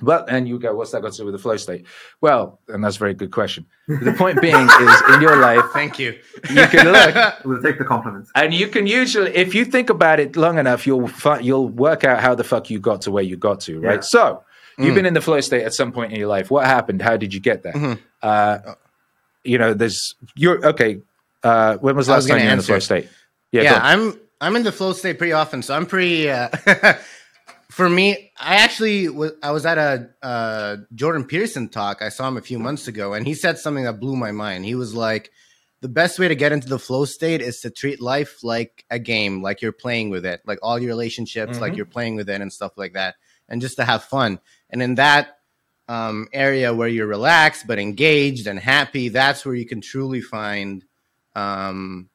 But 0.00 0.30
and 0.30 0.48
you 0.48 0.58
go, 0.58 0.74
what's 0.74 0.90
that 0.92 1.02
got 1.02 1.12
to 1.12 1.18
do 1.18 1.24
with 1.26 1.34
the 1.34 1.38
flow 1.38 1.56
state? 1.58 1.84
Well, 2.22 2.58
and 2.68 2.82
that's 2.82 2.96
a 2.96 2.98
very 2.98 3.12
good 3.12 3.30
question. 3.30 3.66
The 3.88 4.14
point 4.16 4.40
being 4.40 4.54
is 4.80 5.02
in 5.14 5.20
your 5.20 5.36
life, 5.36 5.64
Thank 5.74 5.98
you. 5.98 6.18
you 6.50 6.66
can 6.66 6.88
look 6.90 7.34
We'll 7.44 7.62
take 7.62 7.76
the 7.78 7.84
compliments. 7.84 8.30
and 8.34 8.54
you 8.54 8.68
can 8.68 8.86
usually, 8.86 9.34
if 9.36 9.54
you 9.54 9.66
think 9.66 9.90
about 9.90 10.18
it 10.18 10.34
long 10.34 10.58
enough, 10.58 10.86
you'll 10.86 11.10
you'll 11.42 11.68
work 11.68 12.04
out 12.04 12.20
how 12.20 12.34
the 12.34 12.42
fuck 12.44 12.70
you 12.70 12.78
got 12.80 13.02
to 13.02 13.10
where 13.10 13.22
you 13.22 13.36
got 13.36 13.60
to, 13.60 13.80
right? 13.80 13.96
Yeah. 13.96 14.00
So 14.00 14.44
Mm. 14.78 14.86
you've 14.86 14.94
been 14.94 15.04
in 15.04 15.12
the 15.12 15.20
flow 15.20 15.38
state 15.42 15.64
at 15.64 15.74
some 15.74 15.92
point 15.92 16.14
in 16.14 16.18
your 16.18 16.28
life. 16.28 16.50
What 16.50 16.64
happened? 16.64 17.02
How 17.02 17.18
did 17.18 17.34
you 17.34 17.40
get 17.40 17.62
there? 17.62 17.74
Mhm. 17.74 17.98
Uh, 18.22 18.58
you 19.44 19.58
know, 19.58 19.74
there's 19.74 20.14
you're 20.34 20.64
okay. 20.68 21.02
Uh, 21.44 21.76
when 21.76 21.94
was 21.94 22.06
the 22.06 22.12
last 22.14 22.22
was 22.22 22.30
time 22.30 22.38
you 22.40 22.46
were 22.46 22.52
in 22.52 22.56
the 22.56 22.64
flow 22.64 22.78
state? 22.78 23.06
Yeah, 23.50 23.62
yeah. 23.64 23.80
I'm 23.82 24.18
I'm 24.42 24.56
in 24.56 24.64
the 24.64 24.72
flow 24.72 24.92
state 24.92 25.18
pretty 25.18 25.32
often, 25.32 25.62
so 25.62 25.72
I'm 25.74 25.86
pretty. 25.86 26.28
Uh, 26.28 26.48
for 27.70 27.88
me, 27.88 28.32
I 28.38 28.56
actually 28.56 29.08
was 29.08 29.32
I 29.42 29.52
was 29.52 29.64
at 29.64 29.78
a 29.78 30.10
uh, 30.20 30.76
Jordan 30.94 31.24
Peterson 31.24 31.68
talk. 31.68 32.02
I 32.02 32.08
saw 32.08 32.26
him 32.26 32.36
a 32.36 32.42
few 32.42 32.58
months 32.58 32.88
ago, 32.88 33.14
and 33.14 33.24
he 33.24 33.34
said 33.34 33.58
something 33.58 33.84
that 33.84 34.00
blew 34.00 34.16
my 34.16 34.32
mind. 34.32 34.64
He 34.64 34.74
was 34.74 34.94
like, 34.94 35.30
"The 35.80 35.88
best 35.88 36.18
way 36.18 36.26
to 36.26 36.34
get 36.34 36.50
into 36.50 36.68
the 36.68 36.80
flow 36.80 37.04
state 37.04 37.40
is 37.40 37.60
to 37.60 37.70
treat 37.70 38.00
life 38.00 38.42
like 38.42 38.84
a 38.90 38.98
game, 38.98 39.42
like 39.42 39.62
you're 39.62 39.70
playing 39.70 40.10
with 40.10 40.26
it, 40.26 40.40
like 40.44 40.58
all 40.60 40.78
your 40.78 40.88
relationships, 40.88 41.60
like 41.60 41.74
Mhm. 41.74 41.76
you're 41.76 41.86
playing 41.86 42.16
with 42.16 42.28
it 42.28 42.40
and 42.40 42.52
stuff 42.52 42.72
like 42.76 42.94
that, 42.94 43.14
and 43.48 43.60
just 43.60 43.76
to 43.76 43.84
have 43.84 44.02
fun. 44.02 44.40
And 44.68 44.82
in 44.82 44.96
that 44.96 45.38
um, 45.88 46.26
area 46.32 46.74
where 46.74 46.88
you're 46.88 47.06
relaxed 47.06 47.66
but 47.66 47.78
engaged 47.78 48.46
and 48.46 48.58
happy, 48.58 49.08
that's 49.08 49.44
where 49.46 49.54
you 49.54 49.66
can 49.66 49.80
truly 49.80 50.20
find." 50.20 50.84
Um, 51.36 52.08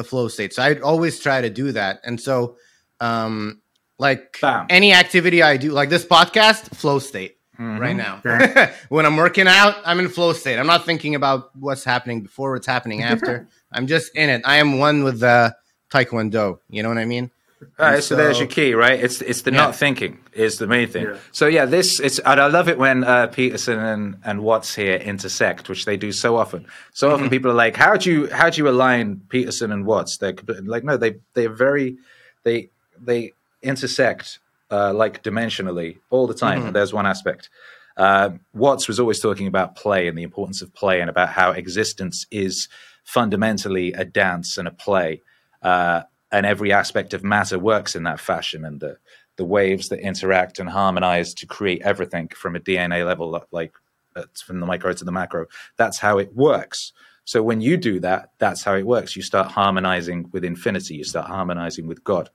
the 0.00 0.08
flow 0.12 0.28
state. 0.28 0.52
So 0.54 0.62
I'd 0.62 0.80
always 0.80 1.20
try 1.20 1.40
to 1.42 1.50
do 1.50 1.72
that. 1.72 2.00
And 2.04 2.20
so, 2.20 2.56
um, 3.00 3.60
like 3.98 4.38
Bam. 4.40 4.66
any 4.70 4.92
activity 4.94 5.42
I 5.42 5.56
do, 5.58 5.72
like 5.72 5.90
this 5.90 6.04
podcast, 6.06 6.74
flow 6.74 6.98
state 6.98 7.36
right 7.58 7.94
Mhm. 7.94 8.24
now. 8.24 8.70
When 8.88 9.04
I'm 9.04 9.16
working 9.16 9.46
out, 9.46 9.74
I'm 9.84 10.00
in 10.00 10.08
flow 10.08 10.32
state. 10.32 10.58
I'm 10.58 10.66
not 10.66 10.86
thinking 10.86 11.14
about 11.14 11.50
what's 11.54 11.84
happening 11.84 12.22
before, 12.22 12.52
what's 12.54 12.66
happening 12.66 13.02
after. 13.02 13.46
I'm 13.74 13.86
just 13.86 14.16
in 14.16 14.30
it. 14.30 14.40
I 14.44 14.56
am 14.56 14.78
one 14.78 15.04
with 15.04 15.20
the 15.20 15.54
taekwondo. 15.92 16.60
You 16.70 16.82
know 16.82 16.88
what 16.88 16.98
I 16.98 17.04
mean? 17.04 17.30
All 17.62 17.86
right, 17.86 17.94
And 17.96 18.04
so, 18.04 18.16
there's 18.16 18.38
your 18.38 18.48
key, 18.48 18.72
right? 18.74 18.98
It's 18.98 19.20
it's 19.20 19.42
the 19.42 19.50
Yeah. 19.52 19.58
not 19.58 19.76
thinking 19.76 20.18
is 20.32 20.56
the 20.58 20.66
main 20.66 20.88
thing. 20.88 21.04
Yeah. 21.04 21.16
So 21.32 21.46
yeah, 21.46 21.66
this 21.66 22.00
it's 22.00 22.18
and 22.18 22.40
I 22.40 22.46
love 22.46 22.68
it 22.68 22.78
when 22.78 23.04
uh, 23.04 23.26
Peterson 23.26 23.78
and, 23.78 24.16
and 24.24 24.42
Watts 24.42 24.74
here 24.74 24.96
intersect, 24.96 25.68
which 25.68 25.84
they 25.84 25.96
do 25.98 26.10
so 26.10 26.36
often. 26.36 26.66
So 26.92 27.10
often 27.12 27.28
people 27.28 27.50
are 27.50 27.54
like, 27.54 27.76
"How 27.76 27.96
do 27.96 28.10
you 28.10 28.30
how 28.30 28.48
do 28.48 28.56
you 28.62 28.68
align 28.68 29.20
Peterson 29.28 29.72
and 29.72 29.84
Watts?" 29.84 30.16
They're 30.16 30.34
like, 30.62 30.84
no, 30.84 30.96
they 30.96 31.16
they're 31.34 31.52
very 31.52 31.98
they 32.44 32.70
they 32.98 33.32
intersect 33.62 34.38
uh, 34.70 34.94
like 34.94 35.22
dimensionally 35.22 35.98
all 36.08 36.26
the 36.26 36.34
time. 36.34 36.64
And 36.66 36.74
there's 36.74 36.94
one 36.94 37.06
aspect. 37.06 37.50
Uh, 37.96 38.30
Watts 38.54 38.88
was 38.88 38.98
always 38.98 39.20
talking 39.20 39.46
about 39.46 39.76
play 39.76 40.08
and 40.08 40.16
the 40.16 40.22
importance 40.22 40.62
of 40.62 40.72
play 40.72 41.00
and 41.02 41.10
about 41.10 41.28
how 41.30 41.50
existence 41.50 42.24
is 42.30 42.68
fundamentally 43.04 43.92
a 43.92 44.04
dance 44.04 44.56
and 44.56 44.66
a 44.66 44.70
play. 44.70 45.20
Uh, 45.62 46.02
and 46.32 46.46
every 46.46 46.72
aspect 46.72 47.14
of 47.14 47.24
matter 47.24 47.58
works 47.58 47.96
in 47.96 48.04
that 48.04 48.20
fashion. 48.20 48.64
And 48.64 48.80
the, 48.80 48.98
the 49.36 49.44
waves 49.44 49.88
that 49.88 50.00
interact 50.00 50.58
and 50.58 50.68
harmonize 50.68 51.34
to 51.34 51.46
create 51.46 51.82
everything 51.82 52.28
from 52.28 52.56
a 52.56 52.60
DNA 52.60 53.06
level, 53.06 53.42
like 53.50 53.72
uh, 54.16 54.24
from 54.44 54.60
the 54.60 54.66
micro 54.66 54.92
to 54.92 55.04
the 55.04 55.12
macro, 55.12 55.46
that's 55.76 55.98
how 55.98 56.18
it 56.18 56.34
works. 56.34 56.92
So 57.24 57.42
when 57.42 57.60
you 57.60 57.76
do 57.76 58.00
that, 58.00 58.30
that's 58.38 58.62
how 58.64 58.74
it 58.74 58.86
works. 58.86 59.14
You 59.16 59.22
start 59.22 59.52
harmonizing 59.52 60.30
with 60.32 60.44
infinity, 60.44 60.96
you 60.96 61.04
start 61.04 61.26
harmonizing 61.26 61.86
with 61.86 62.02
God. 62.02 62.30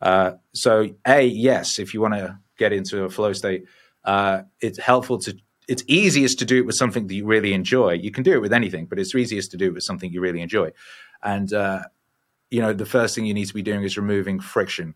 Uh, 0.00 0.32
so, 0.54 0.88
A, 1.06 1.26
yes, 1.26 1.78
if 1.78 1.92
you 1.94 2.00
want 2.00 2.14
to 2.14 2.38
get 2.56 2.72
into 2.72 3.04
a 3.04 3.10
flow 3.10 3.32
state, 3.32 3.64
uh, 4.04 4.42
it's 4.60 4.78
helpful 4.78 5.18
to 5.18 5.36
it's 5.70 5.84
easiest 5.86 6.40
to 6.40 6.44
do 6.44 6.58
it 6.58 6.66
with 6.66 6.74
something 6.74 7.06
that 7.06 7.14
you 7.14 7.24
really 7.24 7.52
enjoy. 7.52 7.92
You 7.92 8.10
can 8.10 8.24
do 8.24 8.32
it 8.32 8.40
with 8.40 8.52
anything, 8.52 8.86
but 8.86 8.98
it's 8.98 9.14
easiest 9.14 9.52
to 9.52 9.56
do 9.56 9.66
it 9.66 9.74
with 9.74 9.84
something 9.84 10.12
you 10.12 10.20
really 10.20 10.40
enjoy. 10.40 10.72
And 11.22 11.52
uh, 11.52 11.82
you 12.50 12.60
know, 12.60 12.72
the 12.72 12.86
first 12.86 13.14
thing 13.14 13.24
you 13.24 13.34
need 13.34 13.46
to 13.46 13.54
be 13.54 13.62
doing 13.62 13.82
is 13.82 13.96
removing 13.96 14.40
friction. 14.40 14.94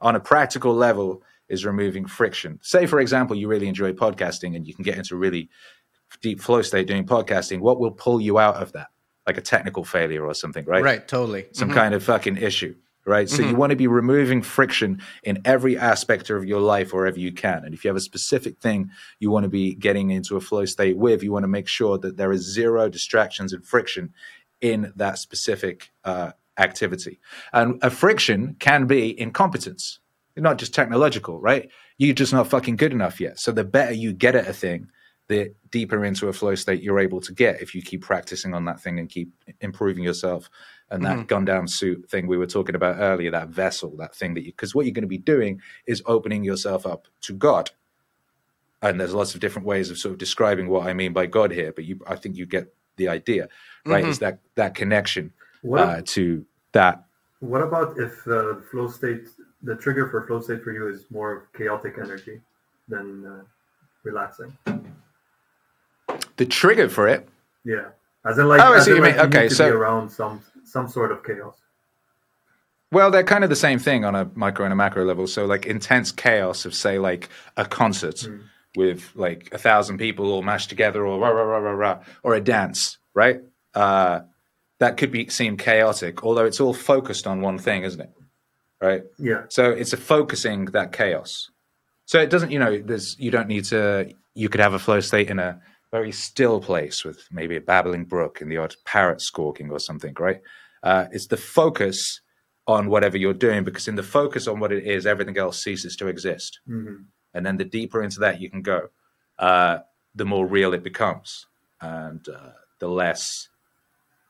On 0.00 0.14
a 0.14 0.20
practical 0.20 0.74
level, 0.74 1.22
is 1.48 1.64
removing 1.64 2.06
friction. 2.06 2.58
Say, 2.62 2.86
for 2.86 3.00
example, 3.00 3.36
you 3.36 3.48
really 3.48 3.68
enjoy 3.68 3.92
podcasting 3.92 4.54
and 4.54 4.66
you 4.66 4.74
can 4.74 4.84
get 4.84 4.96
into 4.96 5.14
a 5.14 5.18
really 5.18 5.48
deep 6.20 6.40
flow 6.40 6.62
state 6.62 6.86
doing 6.86 7.06
podcasting. 7.06 7.60
What 7.60 7.80
will 7.80 7.90
pull 7.90 8.20
you 8.20 8.38
out 8.38 8.56
of 8.56 8.72
that? 8.72 8.88
Like 9.26 9.38
a 9.38 9.42
technical 9.42 9.84
failure 9.84 10.24
or 10.24 10.34
something, 10.34 10.64
right? 10.64 10.82
Right, 10.82 11.06
totally. 11.06 11.46
Some 11.52 11.68
mm-hmm. 11.68 11.78
kind 11.78 11.94
of 11.94 12.02
fucking 12.02 12.36
issue 12.36 12.74
right? 13.04 13.30
So 13.30 13.38
mm-hmm. 13.38 13.52
you 13.52 13.56
want 13.56 13.70
to 13.70 13.76
be 13.76 13.86
removing 13.86 14.42
friction 14.42 15.00
in 15.22 15.40
every 15.46 15.78
aspect 15.78 16.28
of 16.28 16.44
your 16.44 16.60
life 16.60 16.92
wherever 16.92 17.18
you 17.18 17.32
can. 17.32 17.64
And 17.64 17.72
if 17.72 17.82
you 17.82 17.88
have 17.88 17.96
a 17.96 18.00
specific 18.00 18.58
thing 18.58 18.90
you 19.18 19.30
want 19.30 19.44
to 19.44 19.48
be 19.48 19.74
getting 19.74 20.10
into 20.10 20.36
a 20.36 20.42
flow 20.42 20.66
state 20.66 20.98
with, 20.98 21.22
you 21.22 21.32
want 21.32 21.44
to 21.44 21.48
make 21.48 21.68
sure 21.68 21.96
that 21.96 22.18
there 22.18 22.32
is 22.32 22.42
zero 22.42 22.90
distractions 22.90 23.54
and 23.54 23.64
friction 23.64 24.12
in 24.60 24.92
that 24.96 25.16
specific 25.16 25.90
uh, 26.04 26.32
activity. 26.58 27.20
And 27.52 27.78
a 27.82 27.90
friction 27.90 28.56
can 28.58 28.86
be 28.86 29.18
incompetence, 29.18 30.00
not 30.36 30.58
just 30.58 30.74
technological, 30.74 31.40
right? 31.40 31.70
You're 31.96 32.14
just 32.14 32.32
not 32.32 32.48
fucking 32.48 32.76
good 32.76 32.92
enough 32.92 33.20
yet. 33.20 33.38
So 33.38 33.52
the 33.52 33.64
better 33.64 33.92
you 33.92 34.12
get 34.12 34.34
at 34.34 34.46
a 34.48 34.52
thing, 34.52 34.88
the 35.28 35.54
deeper 35.70 36.04
into 36.04 36.28
a 36.28 36.32
flow 36.32 36.54
state 36.54 36.82
you're 36.82 36.98
able 36.98 37.20
to 37.20 37.34
get 37.34 37.60
if 37.60 37.74
you 37.74 37.82
keep 37.82 38.00
practicing 38.00 38.54
on 38.54 38.64
that 38.64 38.80
thing 38.80 38.98
and 38.98 39.10
keep 39.10 39.30
improving 39.60 40.02
yourself 40.02 40.48
and 40.90 41.04
that 41.04 41.18
mm-hmm. 41.18 41.48
Gundam 41.50 41.68
suit 41.68 42.08
thing 42.08 42.26
we 42.26 42.38
were 42.38 42.46
talking 42.46 42.74
about 42.74 42.96
earlier, 42.98 43.30
that 43.30 43.48
vessel, 43.48 43.94
that 43.98 44.14
thing 44.14 44.34
that 44.34 44.44
you, 44.44 44.52
because 44.52 44.74
what 44.74 44.86
you're 44.86 44.94
going 44.94 45.02
to 45.02 45.08
be 45.08 45.18
doing 45.18 45.60
is 45.86 46.02
opening 46.06 46.44
yourself 46.44 46.86
up 46.86 47.08
to 47.22 47.34
God. 47.34 47.70
And 48.80 48.98
there's 48.98 49.12
lots 49.12 49.34
of 49.34 49.40
different 49.40 49.66
ways 49.66 49.90
of 49.90 49.98
sort 49.98 50.12
of 50.12 50.18
describing 50.18 50.68
what 50.68 50.86
I 50.86 50.94
mean 50.94 51.12
by 51.12 51.26
God 51.26 51.50
here, 51.50 51.72
but 51.72 51.84
you, 51.84 52.00
I 52.06 52.16
think 52.16 52.36
you 52.36 52.46
get 52.46 52.72
the 52.96 53.08
idea, 53.08 53.48
right? 53.84 54.02
Mm-hmm. 54.02 54.10
Is 54.10 54.18
that 54.20 54.38
that 54.54 54.74
connection 54.74 55.32
uh, 55.72 56.02
to 56.04 56.44
that. 56.72 57.04
What 57.40 57.62
about 57.62 57.98
if 57.98 58.26
uh, 58.26 58.30
the 58.30 58.64
flow 58.70 58.88
state, 58.88 59.28
the 59.62 59.76
trigger 59.76 60.08
for 60.08 60.26
flow 60.26 60.40
state 60.40 60.62
for 60.62 60.72
you 60.72 60.88
is 60.88 61.04
more 61.10 61.48
chaotic 61.56 61.96
energy 61.98 62.40
than 62.88 63.24
uh, 63.24 63.42
relaxing? 64.02 64.56
The 66.36 66.46
trigger 66.46 66.88
for 66.88 67.06
it? 67.08 67.28
Yeah. 67.64 67.88
As 68.24 68.38
in, 68.38 68.48
like, 68.48 68.60
oh, 68.60 68.74
I 68.74 68.80
see 68.80 68.90
you 68.90 69.00
like 69.00 69.16
mean. 69.16 69.26
Okay, 69.26 69.48
so 69.48 69.68
around 69.68 70.10
some 70.10 70.42
some 70.64 70.88
sort 70.88 71.12
of 71.12 71.24
chaos. 71.24 71.56
Well, 72.90 73.10
they're 73.10 73.22
kind 73.22 73.44
of 73.44 73.50
the 73.50 73.56
same 73.56 73.78
thing 73.78 74.04
on 74.04 74.14
a 74.14 74.30
micro 74.34 74.64
and 74.64 74.72
a 74.72 74.76
macro 74.76 75.04
level. 75.04 75.26
So, 75.26 75.46
like 75.46 75.66
intense 75.66 76.10
chaos 76.10 76.64
of, 76.64 76.74
say, 76.74 76.98
like 76.98 77.28
a 77.56 77.64
concert 77.64 78.16
mm. 78.16 78.42
with 78.76 79.12
like 79.14 79.50
a 79.52 79.58
thousand 79.58 79.98
people 79.98 80.32
all 80.32 80.42
mashed 80.42 80.70
together, 80.70 81.06
or 81.06 81.18
rah, 81.18 81.28
rah, 81.28 81.42
rah, 81.42 81.58
rah, 81.58 81.70
rah, 81.72 81.98
or 82.22 82.34
a 82.34 82.40
dance, 82.40 82.98
right? 83.14 83.40
Uh, 83.74 84.20
that 84.80 84.96
could 84.96 85.10
be 85.10 85.28
seem 85.28 85.56
chaotic, 85.56 86.22
although 86.22 86.44
it's 86.44 86.60
all 86.60 86.74
focused 86.74 87.26
on 87.26 87.40
one 87.40 87.58
thing, 87.58 87.82
isn't 87.82 88.00
it? 88.00 88.10
Right? 88.80 89.02
Yeah. 89.18 89.44
So 89.48 89.70
it's 89.70 89.92
a 89.92 89.96
focusing 89.96 90.66
that 90.66 90.92
chaos. 90.92 91.50
So 92.06 92.20
it 92.20 92.30
doesn't, 92.30 92.52
you 92.52 92.58
know, 92.58 92.78
there's 92.78 93.18
you 93.18 93.30
don't 93.30 93.48
need 93.48 93.64
to. 93.66 94.12
You 94.34 94.48
could 94.48 94.60
have 94.60 94.74
a 94.74 94.78
flow 94.78 95.00
state 95.00 95.30
in 95.30 95.38
a 95.38 95.60
very 95.90 96.12
still 96.12 96.60
place 96.60 97.04
with 97.04 97.26
maybe 97.30 97.56
a 97.56 97.60
babbling 97.60 98.04
brook 98.04 98.40
and 98.40 98.50
the 98.50 98.58
odd 98.58 98.74
parrot 98.84 99.20
squawking 99.20 99.70
or 99.70 99.78
something, 99.78 100.14
right? 100.18 100.40
Uh, 100.82 101.06
it's 101.12 101.26
the 101.26 101.36
focus 101.36 102.20
on 102.66 102.88
whatever 102.88 103.16
you're 103.16 103.32
doing 103.32 103.64
because 103.64 103.88
in 103.88 103.96
the 103.96 104.02
focus 104.02 104.46
on 104.46 104.60
what 104.60 104.70
it 104.70 104.84
is, 104.84 105.06
everything 105.06 105.38
else 105.38 105.62
ceases 105.62 105.96
to 105.96 106.06
exist. 106.06 106.60
Mm-hmm. 106.68 107.02
And 107.34 107.46
then 107.46 107.56
the 107.56 107.64
deeper 107.64 108.02
into 108.02 108.20
that 108.20 108.40
you 108.40 108.50
can 108.50 108.62
go, 108.62 108.88
uh, 109.38 109.78
the 110.14 110.26
more 110.26 110.46
real 110.46 110.74
it 110.74 110.82
becomes, 110.82 111.46
and 111.80 112.26
uh, 112.28 112.50
the 112.78 112.88
less, 112.88 113.48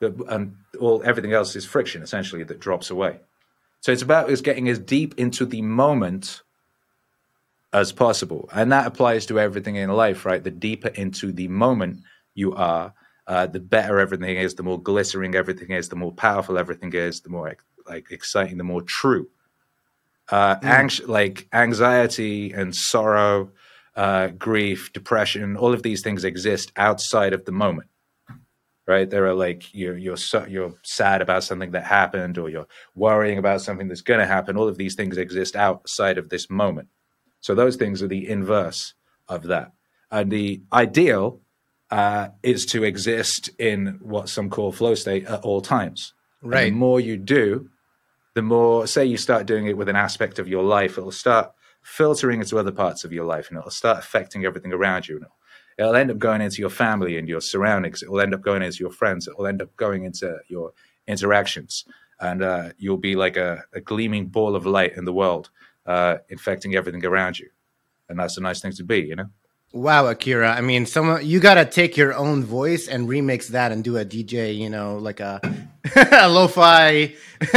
the, 0.00 0.12
and 0.28 0.56
all 0.80 1.02
everything 1.04 1.32
else 1.32 1.56
is 1.56 1.64
friction 1.64 2.02
essentially 2.02 2.44
that 2.44 2.60
drops 2.60 2.90
away. 2.90 3.20
So 3.80 3.92
it's 3.92 4.02
about 4.02 4.30
is 4.30 4.40
getting 4.40 4.68
as 4.68 4.78
deep 4.78 5.14
into 5.18 5.46
the 5.46 5.62
moment 5.62 6.42
as 7.72 7.92
possible. 7.92 8.48
And 8.52 8.72
that 8.72 8.86
applies 8.86 9.26
to 9.26 9.38
everything 9.38 9.76
in 9.76 9.90
life, 9.90 10.24
right? 10.24 10.42
The 10.42 10.50
deeper 10.50 10.88
into 10.88 11.32
the 11.32 11.48
moment 11.48 12.00
you 12.34 12.54
are, 12.54 12.94
uh, 13.26 13.46
the 13.46 13.60
better 13.60 13.98
everything 13.98 14.36
is, 14.36 14.54
the 14.54 14.62
more 14.62 14.80
glittering 14.80 15.34
everything 15.34 15.70
is, 15.70 15.88
the 15.88 15.96
more 15.96 16.12
powerful 16.12 16.58
everything 16.58 16.92
is, 16.94 17.20
the 17.20 17.28
more 17.28 17.56
like 17.86 18.10
exciting, 18.10 18.58
the 18.58 18.64
more 18.64 18.82
true. 18.82 19.28
Uh, 20.30 20.56
mm. 20.56 21.08
like 21.08 21.48
anxiety 21.52 22.52
and 22.52 22.74
sorrow, 22.74 23.50
uh, 23.96 24.28
grief, 24.28 24.92
depression, 24.92 25.56
all 25.56 25.72
of 25.72 25.82
these 25.82 26.02
things 26.02 26.24
exist 26.24 26.72
outside 26.76 27.32
of 27.32 27.44
the 27.44 27.52
moment. 27.52 27.88
Right? 28.88 29.08
There 29.08 29.26
are 29.26 29.34
like 29.34 29.72
you're 29.74 29.98
you're 29.98 30.16
so, 30.16 30.46
you're 30.46 30.74
sad 30.82 31.20
about 31.20 31.44
something 31.44 31.72
that 31.72 31.84
happened, 31.84 32.38
or 32.38 32.48
you're 32.48 32.66
worrying 32.94 33.38
about 33.38 33.60
something 33.60 33.86
that's 33.86 34.00
going 34.00 34.20
to 34.20 34.26
happen. 34.26 34.56
All 34.56 34.66
of 34.66 34.78
these 34.78 34.94
things 34.94 35.18
exist 35.18 35.54
outside 35.54 36.16
of 36.16 36.30
this 36.30 36.48
moment. 36.48 36.88
So 37.40 37.54
those 37.54 37.76
things 37.76 38.02
are 38.02 38.08
the 38.08 38.28
inverse 38.28 38.94
of 39.28 39.44
that. 39.44 39.72
And 40.10 40.32
the 40.32 40.62
ideal 40.72 41.42
uh, 41.90 42.28
is 42.42 42.66
to 42.66 42.82
exist 42.84 43.50
in 43.58 43.98
what 44.00 44.28
some 44.28 44.50
call 44.50 44.72
flow 44.72 44.94
state 44.94 45.26
at 45.26 45.40
all 45.40 45.60
times. 45.60 46.14
Right. 46.42 46.66
And 46.66 46.74
the 46.74 46.78
more 46.78 47.00
you 47.00 47.16
do, 47.16 47.70
the 48.34 48.42
more, 48.42 48.86
say, 48.86 49.04
you 49.04 49.16
start 49.16 49.46
doing 49.46 49.66
it 49.66 49.76
with 49.76 49.88
an 49.88 49.96
aspect 49.96 50.38
of 50.38 50.48
your 50.48 50.62
life, 50.62 50.96
it'll 50.96 51.10
start 51.10 51.52
filtering 51.82 52.40
into 52.40 52.58
other 52.58 52.72
parts 52.72 53.04
of 53.04 53.12
your 53.12 53.24
life 53.24 53.48
and 53.48 53.58
it'll 53.58 53.70
start 53.70 53.98
affecting 53.98 54.44
everything 54.44 54.72
around 54.72 55.08
you. 55.08 55.16
It'll, 55.16 55.34
it'll 55.78 55.94
end 55.94 56.10
up 56.10 56.18
going 56.18 56.40
into 56.40 56.60
your 56.60 56.70
family 56.70 57.16
and 57.18 57.28
your 57.28 57.40
surroundings. 57.40 58.02
It 58.02 58.10
will 58.10 58.20
end 58.20 58.34
up 58.34 58.42
going 58.42 58.62
into 58.62 58.78
your 58.80 58.90
friends. 58.90 59.28
It 59.28 59.38
will 59.38 59.46
end 59.46 59.62
up 59.62 59.74
going 59.76 60.04
into 60.04 60.38
your 60.48 60.72
interactions. 61.06 61.84
And 62.20 62.42
uh, 62.42 62.70
you'll 62.78 62.96
be 62.96 63.14
like 63.14 63.36
a, 63.36 63.64
a 63.72 63.80
gleaming 63.80 64.26
ball 64.26 64.56
of 64.56 64.66
light 64.66 64.96
in 64.96 65.04
the 65.04 65.12
world 65.12 65.50
uh, 65.86 66.18
infecting 66.28 66.74
everything 66.74 67.04
around 67.04 67.38
you. 67.38 67.48
And 68.08 68.18
that's 68.18 68.36
a 68.36 68.40
nice 68.40 68.60
thing 68.60 68.72
to 68.72 68.84
be, 68.84 69.00
you 69.00 69.16
know? 69.16 69.30
Wow, 69.72 70.06
Akira. 70.06 70.52
I 70.52 70.62
mean, 70.62 70.86
someone 70.86 71.26
you 71.26 71.40
gotta 71.40 71.66
take 71.66 71.96
your 71.96 72.14
own 72.14 72.42
voice 72.42 72.88
and 72.88 73.06
remix 73.06 73.48
that 73.48 73.70
and 73.70 73.84
do 73.84 73.98
a 73.98 74.04
DJ, 74.04 74.56
you 74.56 74.70
know, 74.70 74.96
like 74.96 75.20
a, 75.20 75.40
a 76.12 76.26
lo-fi, 76.26 77.14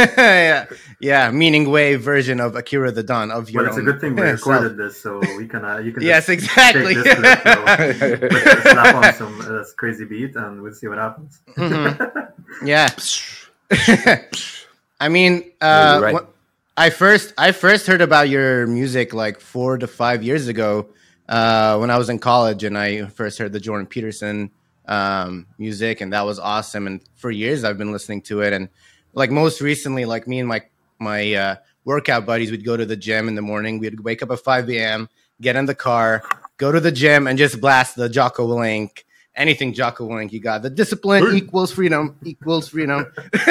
yeah, 1.00 1.30
Meaningwave 1.30 2.00
version 2.00 2.38
of 2.38 2.54
Akira 2.54 2.92
the 2.92 3.02
Don 3.02 3.30
of 3.30 3.48
your. 3.48 3.62
Well, 3.62 3.70
it's 3.70 3.78
own 3.78 3.88
a 3.88 3.92
good 3.92 4.00
thing 4.02 4.14
we 4.14 4.22
recorded 4.30 4.76
this, 4.76 5.00
so 5.00 5.20
we 5.38 5.48
can 5.48 5.64
uh, 5.64 5.78
you 5.78 5.92
can. 5.92 6.02
yes, 6.02 6.28
exactly. 6.28 6.94
Take 6.94 7.04
this 7.04 8.62
slap 8.62 8.94
on 8.94 9.14
some 9.14 9.40
uh, 9.40 9.64
crazy 9.78 10.04
beat, 10.04 10.36
and 10.36 10.60
we'll 10.60 10.74
see 10.74 10.88
what 10.88 10.98
happens. 10.98 11.40
Mm-hmm. 11.56 12.66
Yeah. 12.66 12.90
I 15.00 15.08
mean, 15.08 15.50
uh, 15.62 15.98
right. 16.02 16.16
I 16.76 16.90
first 16.90 17.32
I 17.38 17.52
first 17.52 17.86
heard 17.86 18.02
about 18.02 18.28
your 18.28 18.66
music 18.66 19.14
like 19.14 19.40
four 19.40 19.78
to 19.78 19.86
five 19.86 20.22
years 20.22 20.46
ago 20.46 20.88
uh, 21.32 21.78
when 21.78 21.90
I 21.90 21.96
was 21.96 22.10
in 22.10 22.18
college, 22.18 22.62
and 22.62 22.76
I 22.76 23.06
first 23.06 23.38
heard 23.38 23.54
the 23.54 23.58
Jordan 23.58 23.86
Peterson 23.86 24.50
um, 24.84 25.46
music, 25.56 26.02
and 26.02 26.12
that 26.12 26.26
was 26.26 26.38
awesome. 26.38 26.86
And 26.86 27.00
for 27.14 27.30
years, 27.30 27.64
I've 27.64 27.78
been 27.78 27.90
listening 27.90 28.20
to 28.22 28.42
it, 28.42 28.52
and 28.52 28.68
like 29.14 29.30
most 29.30 29.62
recently, 29.62 30.04
like 30.04 30.28
me 30.28 30.40
and 30.40 30.48
my 30.48 30.62
my 30.98 31.32
uh, 31.32 31.56
workout 31.86 32.26
buddies 32.26 32.50
would 32.50 32.66
go 32.66 32.76
to 32.76 32.84
the 32.84 32.96
gym 32.96 33.28
in 33.28 33.34
the 33.34 33.40
morning. 33.40 33.78
We'd 33.78 34.00
wake 34.00 34.22
up 34.22 34.30
at 34.30 34.40
five 34.40 34.68
a.m., 34.68 35.08
get 35.40 35.56
in 35.56 35.64
the 35.64 35.74
car, 35.74 36.22
go 36.58 36.70
to 36.70 36.80
the 36.80 36.92
gym, 36.92 37.26
and 37.26 37.38
just 37.38 37.62
blast 37.62 37.96
the 37.96 38.10
Jocko 38.10 38.46
Willink 38.46 39.04
anything 39.34 39.72
Jocko 39.72 40.06
Willink 40.06 40.30
you 40.30 40.40
got. 40.40 40.60
The 40.60 40.68
discipline 40.68 41.34
equals 41.34 41.72
freedom 41.72 42.16
equals 42.22 42.68
freedom. 42.68 43.10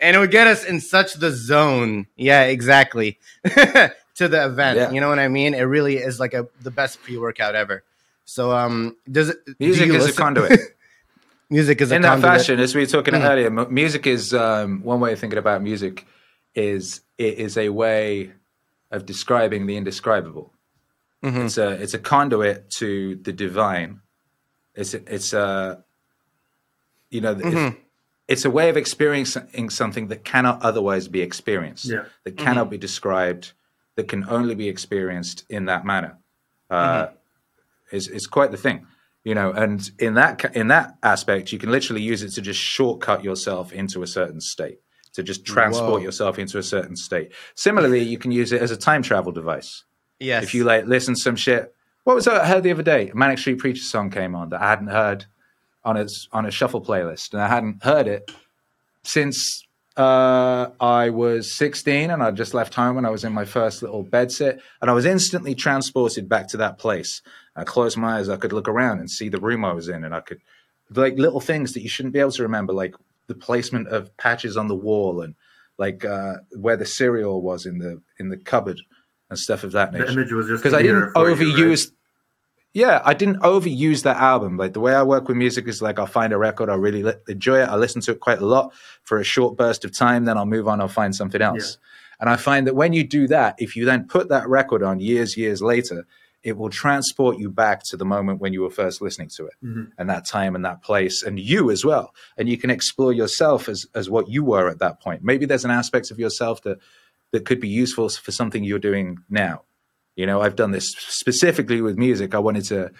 and 0.00 0.16
it 0.16 0.18
would 0.18 0.32
get 0.32 0.48
us 0.48 0.64
in 0.64 0.80
such 0.80 1.14
the 1.14 1.30
zone. 1.30 2.08
Yeah, 2.16 2.42
exactly. 2.42 3.20
to 4.16 4.28
the 4.28 4.44
event. 4.46 4.78
Yeah. 4.78 4.90
You 4.90 5.00
know 5.00 5.08
what 5.08 5.18
I 5.18 5.28
mean? 5.28 5.54
It 5.54 5.62
really 5.62 5.96
is 5.96 6.18
like 6.20 6.34
a 6.34 6.46
the 6.62 6.70
best 6.70 7.02
pre-workout 7.02 7.54
ever. 7.54 7.84
So 8.24 8.52
um 8.52 8.96
does 9.10 9.30
it 9.30 9.38
music 9.60 9.88
is 9.88 9.94
listen? 9.94 10.10
a 10.10 10.14
conduit. 10.14 10.60
music 11.50 11.80
is 11.80 11.92
in 11.92 12.02
that 12.02 12.08
conduit. 12.20 12.32
fashion, 12.32 12.60
as 12.60 12.74
we 12.74 12.82
were 12.82 12.86
talking 12.86 13.14
mm. 13.14 13.24
earlier, 13.24 13.50
music 13.50 14.06
is 14.06 14.34
um, 14.34 14.82
one 14.82 15.00
way 15.00 15.12
of 15.12 15.20
thinking 15.20 15.38
about 15.38 15.62
music 15.62 16.06
is 16.54 17.02
it 17.18 17.38
is 17.38 17.56
a 17.56 17.68
way 17.68 18.32
of 18.90 19.06
describing 19.06 19.66
the 19.66 19.76
indescribable. 19.76 20.52
Mhm. 21.22 21.46
It's 21.46 21.58
a 21.58 21.70
it's 21.70 21.94
a 21.94 21.98
conduit 21.98 22.70
to 22.70 23.16
the 23.16 23.32
divine. 23.32 24.00
It's 24.74 24.94
a, 24.94 25.14
it's 25.14 25.32
a 25.32 25.84
you 27.10 27.20
know 27.20 27.32
it's, 27.32 27.42
Mhm. 27.42 27.76
it's 28.28 28.44
a 28.44 28.50
way 28.50 28.68
of 28.68 28.76
experiencing 28.76 29.70
something 29.70 30.08
that 30.08 30.24
cannot 30.24 30.62
otherwise 30.62 31.08
be 31.08 31.20
experienced. 31.20 31.86
Yeah. 31.86 32.04
That 32.24 32.36
cannot 32.36 32.70
be 32.70 32.78
described. 32.78 33.52
That 33.96 34.08
can 34.08 34.28
only 34.28 34.54
be 34.54 34.68
experienced 34.68 35.44
in 35.48 35.64
that 35.66 35.84
manner. 35.84 36.18
Uh, 36.70 37.08
is 37.92 38.08
is 38.08 38.26
quite 38.26 38.50
the 38.50 38.56
thing, 38.56 38.86
you 39.24 39.34
know. 39.34 39.52
And 39.52 39.90
in 39.98 40.14
that 40.14 40.56
in 40.56 40.68
that 40.68 40.96
aspect, 41.02 41.52
you 41.52 41.58
can 41.58 41.70
literally 41.70 42.02
use 42.02 42.22
it 42.22 42.30
to 42.32 42.42
just 42.42 42.60
shortcut 42.60 43.24
yourself 43.24 43.72
into 43.72 44.02
a 44.02 44.06
certain 44.06 44.40
state, 44.40 44.80
to 45.14 45.22
just 45.22 45.44
transport 45.46 45.92
Whoa. 45.92 45.98
yourself 45.98 46.38
into 46.38 46.58
a 46.58 46.62
certain 46.62 46.96
state. 46.96 47.32
Similarly, 47.54 48.02
you 48.02 48.18
can 48.18 48.32
use 48.32 48.52
it 48.52 48.60
as 48.60 48.70
a 48.70 48.76
time 48.76 49.02
travel 49.02 49.32
device. 49.32 49.84
Yes. 50.18 50.44
If 50.44 50.54
you 50.54 50.64
like 50.64 50.86
listen 50.86 51.14
to 51.14 51.20
some 51.20 51.36
shit. 51.36 51.72
What 52.04 52.14
was 52.14 52.26
that 52.26 52.40
I 52.42 52.46
heard 52.46 52.62
the 52.62 52.70
other 52.70 52.84
day? 52.84 53.10
A 53.10 53.16
Manic 53.16 53.38
Street 53.38 53.58
Preacher 53.58 53.82
song 53.82 54.10
came 54.10 54.36
on 54.36 54.50
that 54.50 54.62
I 54.62 54.70
hadn't 54.70 54.88
heard 54.88 55.26
on 55.84 55.96
its 55.96 56.28
on 56.32 56.46
a 56.46 56.50
shuffle 56.50 56.80
playlist, 56.80 57.32
and 57.32 57.42
I 57.42 57.48
hadn't 57.48 57.82
heard 57.82 58.06
it 58.06 58.30
since 59.02 59.65
uh, 59.96 60.70
I 60.78 61.10
was 61.10 61.52
16 61.54 62.10
and 62.10 62.22
I 62.22 62.30
just 62.30 62.54
left 62.54 62.74
home 62.74 62.98
and 62.98 63.06
I 63.06 63.10
was 63.10 63.24
in 63.24 63.32
my 63.32 63.44
first 63.44 63.82
little 63.82 64.02
bed 64.02 64.30
sit 64.30 64.60
and 64.80 64.90
I 64.90 64.94
was 64.94 65.06
instantly 65.06 65.54
transported 65.54 66.28
back 66.28 66.48
to 66.48 66.58
that 66.58 66.78
place. 66.78 67.22
I 67.54 67.64
closed 67.64 67.96
my 67.96 68.18
eyes, 68.18 68.28
I 68.28 68.36
could 68.36 68.52
look 68.52 68.68
around 68.68 68.98
and 68.98 69.10
see 69.10 69.28
the 69.28 69.40
room 69.40 69.64
I 69.64 69.72
was 69.72 69.88
in 69.88 70.04
and 70.04 70.14
I 70.14 70.20
could 70.20 70.40
like 70.94 71.16
little 71.16 71.40
things 71.40 71.72
that 71.72 71.82
you 71.82 71.88
shouldn't 71.88 72.12
be 72.12 72.20
able 72.20 72.32
to 72.32 72.42
remember, 72.42 72.72
like 72.72 72.94
the 73.26 73.34
placement 73.34 73.88
of 73.88 74.14
patches 74.18 74.56
on 74.56 74.68
the 74.68 74.74
wall 74.74 75.22
and 75.22 75.34
like 75.78 76.04
uh, 76.04 76.34
where 76.52 76.76
the 76.76 76.86
cereal 76.86 77.42
was 77.42 77.66
in 77.66 77.78
the 77.78 78.00
in 78.18 78.28
the 78.28 78.36
cupboard 78.36 78.80
and 79.28 79.38
stuff 79.38 79.64
of 79.64 79.72
that 79.72 79.92
The 79.92 79.98
nature 80.00 80.12
image 80.12 80.32
was 80.32 80.46
just 80.46 80.62
because 80.62 80.74
I 80.74 80.82
didn't 80.82 81.12
overuse. 81.14 81.58
you, 81.58 81.70
right? 81.70 81.80
Yeah, 82.76 83.00
I 83.06 83.14
didn't 83.14 83.40
overuse 83.40 84.02
that 84.02 84.18
album. 84.18 84.58
Like 84.58 84.74
the 84.74 84.80
way 84.80 84.94
I 84.94 85.02
work 85.02 85.28
with 85.28 85.38
music 85.38 85.66
is 85.66 85.80
like 85.80 85.98
I'll 85.98 86.06
find 86.06 86.30
a 86.34 86.36
record, 86.36 86.68
I 86.68 86.74
really 86.74 87.02
li- 87.02 87.14
enjoy 87.26 87.60
it, 87.62 87.70
I 87.70 87.76
listen 87.76 88.02
to 88.02 88.12
it 88.12 88.20
quite 88.20 88.40
a 88.42 88.44
lot 88.46 88.74
for 89.02 89.18
a 89.18 89.24
short 89.24 89.56
burst 89.56 89.86
of 89.86 89.96
time, 89.96 90.26
then 90.26 90.36
I'll 90.36 90.44
move 90.44 90.68
on, 90.68 90.82
I'll 90.82 90.88
find 90.88 91.16
something 91.16 91.40
else. 91.40 91.78
And 92.20 92.28
I 92.28 92.36
find 92.36 92.66
that 92.66 92.74
when 92.76 92.92
you 92.92 93.02
do 93.02 93.26
that, 93.28 93.54
if 93.56 93.76
you 93.76 93.86
then 93.86 94.06
put 94.06 94.28
that 94.28 94.46
record 94.46 94.82
on 94.82 95.00
years, 95.00 95.38
years 95.38 95.62
later, 95.62 96.06
it 96.42 96.58
will 96.58 96.68
transport 96.68 97.38
you 97.38 97.48
back 97.50 97.82
to 97.84 97.96
the 97.96 98.04
moment 98.04 98.42
when 98.42 98.52
you 98.52 98.60
were 98.60 98.68
first 98.70 99.00
listening 99.00 99.30
to 99.36 99.46
it 99.46 99.54
Mhm. 99.64 99.92
and 99.96 100.10
that 100.10 100.26
time 100.26 100.54
and 100.54 100.64
that 100.66 100.82
place 100.82 101.22
and 101.22 101.40
you 101.40 101.70
as 101.70 101.82
well. 101.82 102.12
And 102.36 102.46
you 102.46 102.58
can 102.58 102.68
explore 102.68 103.12
yourself 103.14 103.70
as 103.70 103.86
as 103.94 104.10
what 104.10 104.28
you 104.28 104.44
were 104.44 104.68
at 104.68 104.80
that 104.80 105.00
point. 105.00 105.24
Maybe 105.24 105.46
there's 105.46 105.64
an 105.64 105.70
aspect 105.70 106.10
of 106.10 106.18
yourself 106.18 106.60
that 106.64 106.76
that 107.32 107.46
could 107.46 107.58
be 107.60 107.68
useful 107.68 108.10
for 108.10 108.32
something 108.32 108.62
you're 108.64 108.78
doing 108.78 109.16
now. 109.30 109.62
You 110.16 110.26
know, 110.26 110.40
I've 110.40 110.56
done 110.56 110.70
this 110.72 110.94
specifically 110.96 111.82
with 111.82 111.98
music. 111.98 112.34
I 112.34 112.38
wanted 112.38 112.64
to, 112.66 112.90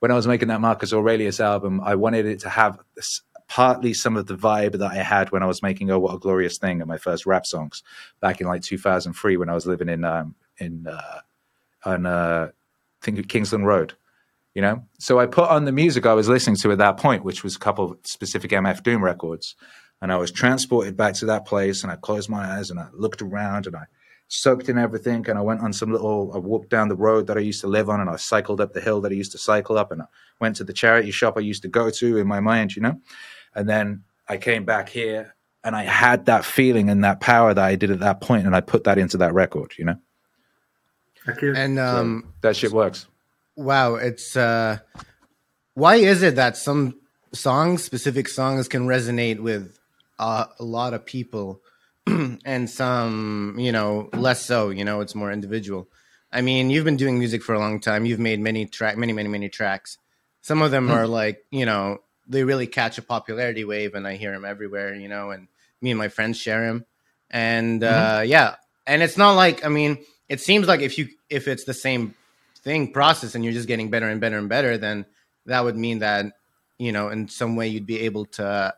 when 0.00 0.10
I 0.10 0.14
was 0.14 0.26
making 0.26 0.48
that 0.48 0.60
Marcus 0.60 0.92
Aurelius 0.92 1.40
album, 1.40 1.80
I 1.82 1.94
wanted 1.94 2.26
it 2.26 2.40
to 2.40 2.50
have 2.50 2.78
this, 2.94 3.22
partly 3.48 3.94
some 3.94 4.16
of 4.16 4.26
the 4.26 4.36
vibe 4.36 4.72
that 4.72 4.90
I 4.90 4.96
had 4.96 5.30
when 5.30 5.42
I 5.42 5.46
was 5.46 5.62
making 5.62 5.90
"Oh 5.90 5.98
What 5.98 6.14
a 6.14 6.18
Glorious 6.18 6.58
Thing" 6.58 6.80
and 6.80 6.88
my 6.88 6.98
first 6.98 7.26
rap 7.26 7.46
songs 7.46 7.82
back 8.20 8.40
in 8.40 8.46
like 8.46 8.62
2003 8.62 9.36
when 9.36 9.48
I 9.48 9.54
was 9.54 9.66
living 9.66 9.88
in 9.88 10.04
um, 10.04 10.34
in 10.58 10.86
uh, 10.86 11.20
on 11.84 12.06
uh, 12.06 12.48
I 12.50 13.04
think 13.04 13.28
Kingsland 13.28 13.66
Road. 13.66 13.94
You 14.54 14.62
know, 14.62 14.84
so 14.98 15.20
I 15.20 15.26
put 15.26 15.50
on 15.50 15.66
the 15.66 15.72
music 15.72 16.06
I 16.06 16.14
was 16.14 16.30
listening 16.30 16.56
to 16.56 16.72
at 16.72 16.78
that 16.78 16.96
point, 16.96 17.24
which 17.24 17.44
was 17.44 17.56
a 17.56 17.58
couple 17.58 17.92
of 17.92 17.98
specific 18.04 18.52
MF 18.52 18.82
Doom 18.82 19.04
records, 19.04 19.54
and 20.00 20.10
I 20.10 20.16
was 20.16 20.32
transported 20.32 20.96
back 20.96 21.12
to 21.14 21.26
that 21.26 21.44
place. 21.44 21.82
And 21.82 21.92
I 21.92 21.96
closed 21.96 22.30
my 22.30 22.56
eyes 22.56 22.70
and 22.70 22.80
I 22.80 22.88
looked 22.94 23.20
around 23.20 23.66
and 23.66 23.76
I 23.76 23.84
soaked 24.28 24.68
in 24.68 24.76
everything 24.76 25.28
and 25.28 25.38
I 25.38 25.42
went 25.42 25.60
on 25.60 25.72
some 25.72 25.92
little 25.92 26.32
I 26.34 26.38
walked 26.38 26.68
down 26.68 26.88
the 26.88 26.96
road 26.96 27.28
that 27.28 27.36
I 27.36 27.40
used 27.40 27.60
to 27.60 27.68
live 27.68 27.88
on 27.88 28.00
and 28.00 28.10
I 28.10 28.16
cycled 28.16 28.60
up 28.60 28.72
the 28.72 28.80
hill 28.80 29.00
that 29.02 29.12
I 29.12 29.14
used 29.14 29.32
to 29.32 29.38
cycle 29.38 29.78
up 29.78 29.92
and 29.92 30.02
I 30.02 30.06
went 30.40 30.56
to 30.56 30.64
the 30.64 30.72
charity 30.72 31.10
shop 31.12 31.34
I 31.36 31.40
used 31.40 31.62
to 31.62 31.68
go 31.68 31.90
to 31.90 32.18
in 32.18 32.26
my 32.26 32.40
mind, 32.40 32.74
you 32.74 32.82
know. 32.82 33.00
And 33.54 33.68
then 33.68 34.02
I 34.28 34.36
came 34.36 34.64
back 34.64 34.88
here 34.88 35.34
and 35.62 35.76
I 35.76 35.84
had 35.84 36.26
that 36.26 36.44
feeling 36.44 36.90
and 36.90 37.04
that 37.04 37.20
power 37.20 37.54
that 37.54 37.64
I 37.64 37.76
did 37.76 37.90
at 37.90 38.00
that 38.00 38.20
point 38.20 38.46
and 38.46 38.56
I 38.56 38.60
put 38.60 38.84
that 38.84 38.98
into 38.98 39.16
that 39.18 39.32
record, 39.32 39.74
you 39.78 39.84
know. 39.84 39.96
I 41.26 41.32
can't- 41.32 41.56
and 41.56 41.76
So 41.76 41.84
um, 41.84 42.34
that 42.40 42.56
shit 42.56 42.72
works. 42.72 43.06
wow, 43.54 43.94
it's 43.94 44.36
uh, 44.36 44.78
why 45.74 45.96
is 45.96 46.22
it 46.22 46.34
that 46.36 46.56
some 46.56 46.98
songs, 47.32 47.84
specific 47.84 48.28
songs, 48.28 48.66
can 48.68 48.86
resonate 48.86 49.38
with 49.40 49.78
uh, 50.18 50.46
a 50.58 50.64
lot 50.64 50.94
of 50.94 51.04
people, 51.04 51.60
and 52.44 52.70
some, 52.70 53.56
you 53.58 53.72
know, 53.72 54.08
less 54.12 54.42
so. 54.42 54.70
You 54.70 54.84
know, 54.84 55.00
it's 55.00 55.14
more 55.14 55.32
individual. 55.32 55.88
I 56.32 56.40
mean, 56.40 56.70
you've 56.70 56.84
been 56.84 56.96
doing 56.96 57.18
music 57.18 57.42
for 57.42 57.54
a 57.54 57.58
long 57.58 57.80
time. 57.80 58.04
You've 58.04 58.20
made 58.20 58.40
many 58.40 58.66
track, 58.66 58.96
many, 58.96 59.12
many, 59.12 59.28
many 59.28 59.48
tracks. 59.48 59.98
Some 60.42 60.62
of 60.62 60.70
them 60.70 60.90
are 60.90 61.06
like, 61.06 61.44
you 61.50 61.66
know, 61.66 61.98
they 62.28 62.44
really 62.44 62.66
catch 62.66 62.98
a 62.98 63.02
popularity 63.02 63.64
wave, 63.64 63.94
and 63.94 64.06
I 64.06 64.16
hear 64.16 64.32
them 64.32 64.44
everywhere. 64.44 64.94
You 64.94 65.08
know, 65.08 65.30
and 65.30 65.48
me 65.80 65.90
and 65.90 65.98
my 65.98 66.08
friends 66.08 66.38
share 66.38 66.66
them, 66.66 66.84
and 67.30 67.82
uh, 67.82 68.22
yeah, 68.24 68.56
and 68.86 69.02
it's 69.02 69.16
not 69.16 69.32
like, 69.32 69.64
I 69.64 69.68
mean, 69.68 69.98
it 70.28 70.40
seems 70.40 70.66
like 70.66 70.80
if 70.80 70.98
you 70.98 71.08
if 71.30 71.48
it's 71.48 71.64
the 71.64 71.74
same 71.74 72.14
thing 72.58 72.92
process 72.92 73.34
and 73.34 73.44
you're 73.44 73.52
just 73.52 73.68
getting 73.68 73.90
better 73.90 74.08
and 74.08 74.20
better 74.20 74.38
and 74.38 74.48
better, 74.48 74.76
then 74.76 75.06
that 75.46 75.64
would 75.64 75.76
mean 75.76 76.00
that 76.00 76.26
you 76.78 76.92
know 76.92 77.08
in 77.08 77.28
some 77.28 77.56
way 77.56 77.68
you'd 77.68 77.86
be 77.86 78.00
able 78.00 78.26
to 78.26 78.74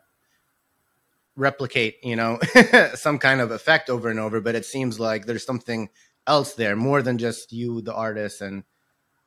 replicate 1.38 1.96
you 2.03 2.16
know 2.16 2.38
some 2.94 3.18
kind 3.18 3.40
of 3.40 3.51
effect 3.51 3.88
over 3.88 4.09
and 4.11 4.18
over. 4.20 4.40
But 4.40 4.55
it 4.55 4.66
seems 4.66 4.98
like 5.01 5.24
there's 5.27 5.46
something 5.46 5.88
else 6.27 6.55
there 6.55 6.77
more 6.77 7.01
than 7.03 7.16
just 7.18 7.53
you, 7.53 7.81
the 7.81 7.94
artist, 7.94 8.40
and 8.42 8.64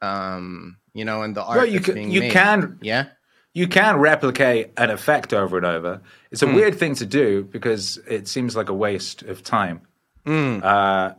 um 0.02 0.78
you 0.94 1.06
know 1.06 1.22
and 1.24 1.36
the 1.36 1.44
art. 1.44 1.58
Well, 1.58 1.66
you 1.66 1.80
can, 1.80 2.12
you 2.12 2.20
made. 2.22 2.32
can 2.32 2.78
yeah. 2.82 3.06
you 3.54 3.68
can 3.68 3.98
replicate 3.98 4.72
an 4.78 4.90
effect 4.90 5.34
over 5.34 5.58
and 5.58 5.66
over. 5.66 6.02
It's 6.32 6.42
a 6.44 6.48
Hmm. 6.48 6.56
weird 6.56 6.76
thing 6.76 6.96
to 6.96 7.06
do 7.06 7.44
because 7.44 7.98
it 8.08 8.28
seems 8.28 8.56
like 8.56 8.70
a 8.70 8.74
waste 8.74 9.24
of 9.24 9.44
time. 9.44 9.82
Mm. 10.26 10.64
Uh, 10.64 11.14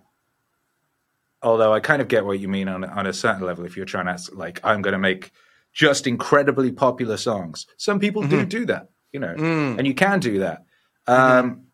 although 1.42 1.72
I 1.74 1.80
kind 1.80 2.00
of 2.02 2.08
get 2.08 2.24
what 2.24 2.38
you 2.40 2.48
mean 2.48 2.68
on 2.68 2.84
on 2.84 3.06
a 3.06 3.12
certain 3.12 3.42
level. 3.46 3.64
If 3.64 3.76
you're 3.76 3.86
trying 3.86 4.06
to 4.16 4.34
like, 4.34 4.60
I'm 4.64 4.82
going 4.82 4.92
to 4.92 4.98
make 4.98 5.32
just 5.72 6.06
incredibly 6.06 6.70
popular 6.70 7.16
songs. 7.16 7.66
Some 7.76 7.98
people 7.98 8.22
do 8.22 8.44
do 8.44 8.66
that, 8.66 8.90
you 9.12 9.20
know, 9.20 9.34
Mm. 9.36 9.78
and 9.78 9.86
you 9.86 9.94
can 9.94 10.20
do 10.20 10.38
that. 10.40 10.64
Um, 11.06 11.66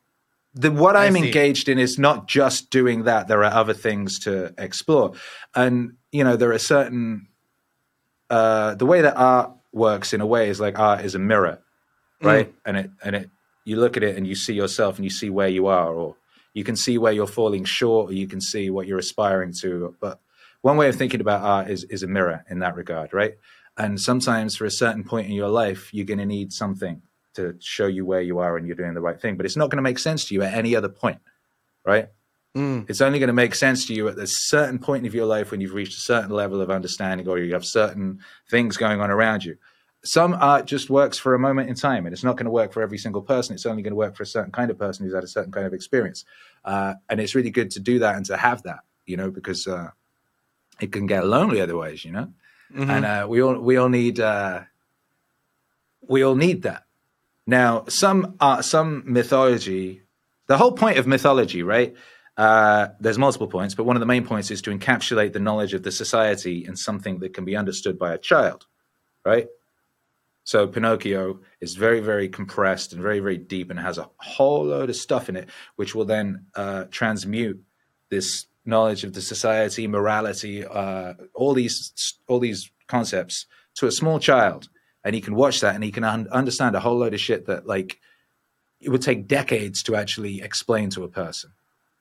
the 0.55 0.73
what 0.73 0.97
I'm 0.97 1.17
engaged 1.17 1.69
in 1.69 1.79
is 1.79 1.99
not 1.99 2.27
just 2.27 2.71
doing 2.71 3.05
that. 3.05 3.29
There 3.29 3.45
are 3.45 3.53
other 3.53 3.75
things 3.75 4.19
to 4.21 4.55
explore, 4.59 5.13
and 5.55 5.97
you 6.11 6.25
know, 6.25 6.37
there 6.37 6.53
are 6.53 6.59
certain 6.59 7.29
uh, 8.31 8.75
the 8.75 8.87
way 8.87 9.03
that 9.03 9.17
art 9.17 9.53
works 9.73 10.13
in 10.13 10.21
a 10.21 10.27
way 10.27 10.49
is 10.49 10.61
like 10.61 10.79
art 10.79 11.05
is 11.05 11.15
a 11.15 11.19
mirror, 11.19 11.61
right? 12.23 12.53
And 12.65 12.77
it 12.77 12.91
and 13.05 13.17
it 13.17 13.31
you 13.65 13.77
look 13.77 13.97
at 13.97 14.03
it 14.03 14.17
and 14.17 14.27
you 14.27 14.35
see 14.35 14.55
yourself 14.55 14.97
and 14.97 15.05
you 15.05 15.11
see 15.11 15.31
where 15.31 15.49
you 15.49 15.67
are, 15.67 15.93
or 15.95 16.17
you 16.55 16.65
can 16.65 16.77
see 16.77 16.99
where 16.99 17.13
you're 17.13 17.27
falling 17.27 17.65
short, 17.65 18.11
or 18.11 18.15
you 18.15 18.27
can 18.27 18.41
see 18.41 18.71
what 18.71 18.87
you're 18.87 18.99
aspiring 18.99 19.53
to. 19.61 19.95
But 20.01 20.19
one 20.63 20.77
way 20.77 20.89
of 20.89 20.97
thinking 20.97 21.21
about 21.21 21.43
art 21.43 21.71
is 21.71 21.85
is 21.85 22.03
a 22.03 22.09
mirror 22.09 22.45
in 22.51 22.59
that 22.61 22.75
regard, 22.75 23.13
right? 23.13 23.35
And 23.77 24.01
sometimes 24.01 24.57
for 24.57 24.65
a 24.65 24.73
certain 24.73 25.05
point 25.05 25.29
in 25.29 25.35
your 25.35 25.49
life, 25.49 25.95
you're 25.95 26.07
going 26.07 26.19
to 26.19 26.27
need 26.27 26.53
something 26.53 27.03
to 27.39 27.57
show 27.61 27.87
you 27.87 28.05
where 28.05 28.21
you 28.21 28.39
are 28.39 28.57
and 28.57 28.67
you're 28.67 28.77
doing 28.77 28.95
the 28.95 29.01
right 29.01 29.21
thing. 29.21 29.37
But 29.37 29.47
it's 29.47 29.57
not 29.57 29.71
going 29.71 29.79
to 29.79 29.83
make 29.91 29.99
sense 29.99 30.27
to 30.27 30.35
you 30.35 30.43
at 30.43 30.55
any 30.55 30.77
other 30.77 30.89
point, 30.89 31.19
right? 31.85 32.09
Mm. 32.57 32.89
It's 32.89 33.01
only 33.01 33.19
going 33.19 33.29
to 33.29 33.33
make 33.45 33.55
sense 33.55 33.87
to 33.87 33.95
you 33.95 34.09
at 34.09 34.19
a 34.19 34.27
certain 34.27 34.79
point 34.79 35.07
of 35.07 35.15
your 35.15 35.27
life 35.27 35.51
when 35.51 35.61
you've 35.61 35.75
reached 35.75 35.97
a 35.97 36.01
certain 36.01 36.31
level 36.31 36.61
of 36.61 36.71
understanding 36.71 37.29
or 37.29 37.39
you 37.39 37.53
have 37.53 37.65
certain 37.65 38.21
things 38.51 38.77
going 38.77 39.01
on 39.01 39.11
around 39.11 39.45
you. 39.45 39.57
Some 40.05 40.35
art 40.35 40.65
just 40.67 40.91
works 40.91 41.19
for 41.19 41.35
a 41.35 41.39
moment 41.39 41.69
in 41.69 41.75
time 41.75 42.07
and 42.07 42.13
it's 42.13 42.25
not 42.25 42.37
going 42.37 42.47
to 42.47 42.51
work 42.51 42.73
for 42.73 42.83
every 42.83 42.99
single 42.99 43.23
person. 43.23 43.55
It's 43.55 43.67
only 43.67 43.83
going 43.83 43.93
to 43.93 43.97
work 43.97 44.17
for 44.17 44.23
a 44.23 44.27
certain 44.27 44.53
kind 44.53 44.71
of 44.71 44.79
person 44.79 45.05
who's 45.05 45.15
had 45.15 45.25
a 45.25 45.29
certain 45.29 45.53
kind 45.53 45.67
of 45.67 45.75
experience. 45.75 46.25
Uh, 46.65 46.95
and 47.09 47.21
it's 47.21 47.35
really 47.35 47.51
good 47.51 47.71
to 47.73 47.81
do 47.81 47.99
that 47.99 48.17
and 48.17 48.25
to 48.27 48.37
have 48.37 48.63
that, 48.63 48.81
you 49.07 49.17
know, 49.17 49.31
because 49.31 49.67
uh, 49.67 49.91
it 50.81 50.93
can 50.93 51.07
get 51.07 51.27
lonely 51.27 51.61
otherwise, 51.61 52.05
you 52.05 52.13
know? 52.13 52.29
Mhm. 52.75 52.89
and 52.91 53.05
uh, 53.07 53.27
we 53.29 53.41
all 53.41 53.59
we 53.59 53.77
all 53.79 53.89
need 53.89 54.21
uh, 54.21 54.61
we 56.07 56.23
all 56.23 56.35
need 56.35 56.63
that. 56.63 56.85
Now, 57.49 57.87
some 57.89 58.37
uh, 58.41 58.61
some 58.61 59.05
mythology, 59.07 60.03
the 60.49 60.59
whole 60.59 60.73
point 60.73 60.99
of 60.99 61.07
mythology, 61.07 61.63
right? 61.63 61.95
Uh, 62.37 62.89
there's 63.01 63.17
multiple 63.17 63.47
points, 63.47 63.75
but 63.75 63.85
one 63.85 63.97
of 63.97 64.01
the 64.01 64.07
main 64.07 64.27
points 64.27 64.51
is 64.51 64.61
to 64.63 64.71
encapsulate 64.71 65.33
the 65.33 65.41
knowledge 65.41 65.73
of 65.73 65.83
the 65.83 65.91
society 65.91 66.67
in 66.67 66.77
something 66.77 67.21
that 67.21 67.33
can 67.33 67.47
be 67.47 67.57
understood 67.57 67.99
by 67.99 68.13
a 68.13 68.19
child, 68.19 68.67
right? 69.25 69.47
So 70.45 70.67
Pinocchio 70.67 71.41
is 71.63 71.75
very, 71.75 72.01
very 72.01 72.29
compressed 72.29 72.93
and 72.93 73.01
very, 73.01 73.19
very 73.21 73.39
deep, 73.39 73.71
and 73.71 73.81
has 73.81 73.97
a 73.97 74.11
whole 74.19 74.67
load 74.67 74.91
of 74.91 74.97
stuff 74.97 75.31
in 75.31 75.37
it, 75.37 75.49
which 75.77 75.95
will 75.95 76.05
then 76.05 76.45
uh, 76.55 76.85
transmute 76.91 77.63
this 78.11 78.45
knowledge 78.67 79.05
of 79.05 79.15
the 79.15 79.23
society, 79.23 79.87
morality, 79.87 80.67
uh, 80.67 81.15
all 81.33 81.55
these 81.55 82.15
all 82.27 82.41
these 82.41 82.71
concepts 82.89 83.47
to 83.77 83.87
a 83.87 83.91
small 83.91 84.19
child, 84.19 84.69
and 85.05 85.15
he 85.15 85.21
can 85.21 85.35
watch 85.35 85.61
that 85.61 85.75
and 85.75 85.85
he 85.85 85.91
can 85.91 86.05
un- 86.05 86.29
understand 86.31 86.77
a 86.77 86.81
whole 86.81 86.99
load 86.99 87.15
of 87.15 87.21
shit 87.21 87.47
that 87.47 87.67
like 87.67 87.99
it 88.81 88.91
would 88.91 89.03
take 89.03 89.27
decades 89.27 89.83
to 89.85 89.97
actually 89.97 90.41
explain 90.41 90.91
to 90.91 91.05
a 91.05 91.09
person. 91.09 91.51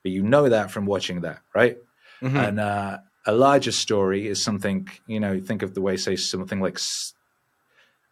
But 0.04 0.12
you 0.12 0.24
know 0.24 0.50
that 0.50 0.72
from 0.72 0.86
watching 0.86 1.22
that, 1.22 1.40
right? 1.54 1.78
Mhm. 2.22 2.48
And 2.48 2.60
uh, 2.60 2.98
a 3.26 3.32
larger 3.34 3.72
story 3.72 4.28
is 4.28 4.44
something 4.44 4.88
you 5.06 5.20
know. 5.20 5.40
Think 5.40 5.62
of 5.62 5.74
the 5.74 5.82
way, 5.82 5.98
say, 5.98 6.16
something 6.16 6.60
like 6.60 6.80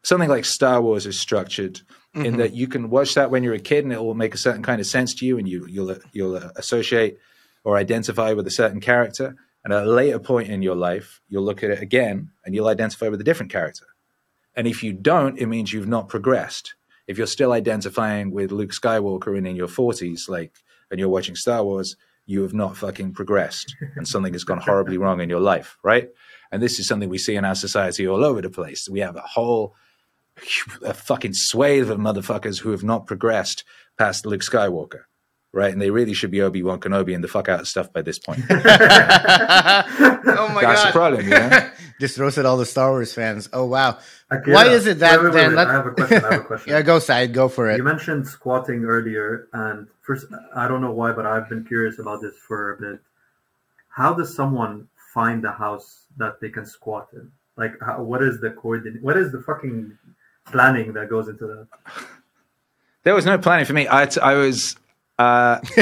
something 0.03 0.29
like 0.29 0.45
Star 0.45 0.81
Wars 0.81 1.05
is 1.05 1.19
structured, 1.19 1.81
mm-hmm. 2.15 2.25
in 2.25 2.37
that 2.37 2.53
you 2.53 2.67
can 2.67 2.89
watch 2.89 3.15
that 3.15 3.31
when 3.31 3.43
you're 3.43 3.53
a 3.53 3.59
kid, 3.59 3.83
and 3.83 3.93
it 3.93 4.03
will 4.03 4.13
make 4.13 4.35
a 4.35 4.37
certain 4.37 4.63
kind 4.63 4.79
of 4.79 4.87
sense 4.87 5.13
to 5.15 5.25
you, 5.25 5.37
and 5.37 5.47
you 5.47 5.65
you'll 5.67 5.95
you'll 6.11 6.35
associate 6.35 7.17
or 7.63 7.77
identify 7.77 8.33
with 8.33 8.45
a 8.45 8.51
certain 8.51 8.79
character. 8.79 9.35
And 9.63 9.73
at 9.73 9.87
a 9.87 9.89
later 9.89 10.19
point 10.19 10.49
in 10.49 10.61
your 10.61 10.75
life, 10.75 11.21
you'll 11.27 11.43
look 11.43 11.63
at 11.63 11.71
it 11.71 11.81
again, 11.81 12.29
and 12.45 12.53
you'll 12.53 12.67
identify 12.67 13.07
with 13.07 13.19
a 13.19 13.23
different 13.23 13.51
character. 13.51 13.85
And 14.55 14.67
if 14.67 14.83
you 14.83 14.93
don't, 14.93 15.37
it 15.37 15.47
means 15.47 15.73
you've 15.73 15.87
not 15.87 16.09
progressed. 16.09 16.75
If 17.07 17.17
you're 17.17 17.27
still 17.27 17.51
identifying 17.51 18.31
with 18.31 18.51
Luke 18.51 18.71
Skywalker 18.71 19.37
and 19.37 19.45
in 19.45 19.55
your 19.55 19.67
40s, 19.67 20.27
like, 20.27 20.53
and 20.89 20.99
you're 20.99 21.09
watching 21.09 21.35
Star 21.35 21.63
Wars, 21.63 21.95
you 22.25 22.41
have 22.41 22.53
not 22.53 22.77
fucking 22.77 23.13
progressed 23.13 23.75
and 23.95 24.07
something 24.07 24.33
has 24.33 24.43
gone 24.43 24.59
horribly 24.59 24.97
wrong 24.97 25.21
in 25.21 25.29
your 25.29 25.39
life, 25.39 25.77
right? 25.83 26.09
And 26.51 26.61
this 26.61 26.79
is 26.79 26.87
something 26.87 27.09
we 27.09 27.17
see 27.17 27.35
in 27.35 27.45
our 27.45 27.55
society 27.55 28.07
all 28.07 28.23
over 28.23 28.41
the 28.41 28.49
place. 28.49 28.87
We 28.89 28.99
have 29.01 29.15
a 29.15 29.21
whole 29.21 29.75
a 30.83 30.93
fucking 30.93 31.33
swathe 31.33 31.89
of 31.89 31.97
motherfuckers 31.97 32.59
who 32.59 32.71
have 32.71 32.83
not 32.83 33.07
progressed 33.07 33.63
past 33.97 34.25
Luke 34.25 34.41
Skywalker, 34.41 35.03
right? 35.55 35.71
And 35.71 35.81
they 35.81 35.89
really 35.89 36.13
should 36.13 36.31
be 36.31 36.41
Obi 36.41 36.61
Wan 36.61 36.79
Kenobi 36.79 37.15
and 37.15 37.23
the 37.23 37.27
fuck 37.27 37.47
out 37.49 37.61
of 37.61 37.67
stuff 37.67 37.91
by 37.91 38.01
this 38.01 38.19
point. 38.19 38.41
oh 38.49 38.51
my 38.51 38.61
That's 39.85 40.61
god, 40.61 40.61
that's 40.61 40.85
the 40.85 40.91
problem, 40.91 41.23
you 41.23 41.31
know? 41.31 41.69
Just 41.99 42.17
roasted 42.17 42.45
all 42.45 42.57
the 42.57 42.65
Star 42.65 42.91
Wars 42.91 43.13
fans. 43.13 43.47
Oh 43.53 43.65
wow, 43.65 43.99
why 44.47 44.67
is 44.67 44.85
it 44.85 44.99
that 44.99 45.21
wait, 45.21 45.31
wait, 45.31 45.33
then? 45.33 45.55
wait, 45.55 45.65
I 45.65 45.71
have 45.71 45.85
a 45.85 45.91
question. 45.91 46.25
I 46.25 46.33
have 46.33 46.41
a 46.41 46.43
question. 46.43 46.73
yeah, 46.73 46.81
go 46.81 46.99
side, 46.99 47.33
go 47.33 47.47
for 47.47 47.71
it. 47.71 47.77
You 47.77 47.83
mentioned 47.83 48.27
squatting 48.27 48.83
earlier, 48.83 49.47
and 49.53 49.87
first, 50.01 50.25
I 50.53 50.67
don't 50.67 50.81
know 50.81 50.91
why, 50.91 51.13
but 51.13 51.25
I've 51.25 51.47
been 51.47 51.63
curious 51.63 51.97
about 51.97 52.21
this 52.21 52.35
for 52.35 52.73
a 52.73 52.77
bit. 52.81 52.99
How 53.87 54.13
does 54.13 54.35
someone 54.35 54.89
find 55.13 55.45
a 55.45 55.53
house 55.53 56.07
that 56.17 56.41
they 56.41 56.49
can 56.49 56.65
squat 56.65 57.07
in? 57.13 57.31
Like, 57.55 57.75
how, 57.79 58.03
what 58.03 58.21
is 58.21 58.41
the 58.41 58.49
coordinate? 58.49 59.01
What 59.01 59.15
is 59.15 59.31
the 59.31 59.41
fucking 59.41 59.97
planning 60.45 60.91
that 60.93 61.09
goes 61.09 61.29
into 61.29 61.47
that? 61.47 61.67
There 63.03 63.15
was 63.15 63.25
no 63.25 63.37
planning 63.37 63.63
for 63.63 63.71
me. 63.71 63.87
I, 63.87 64.09
I 64.21 64.33
was, 64.33 64.75
uh, 65.17 65.59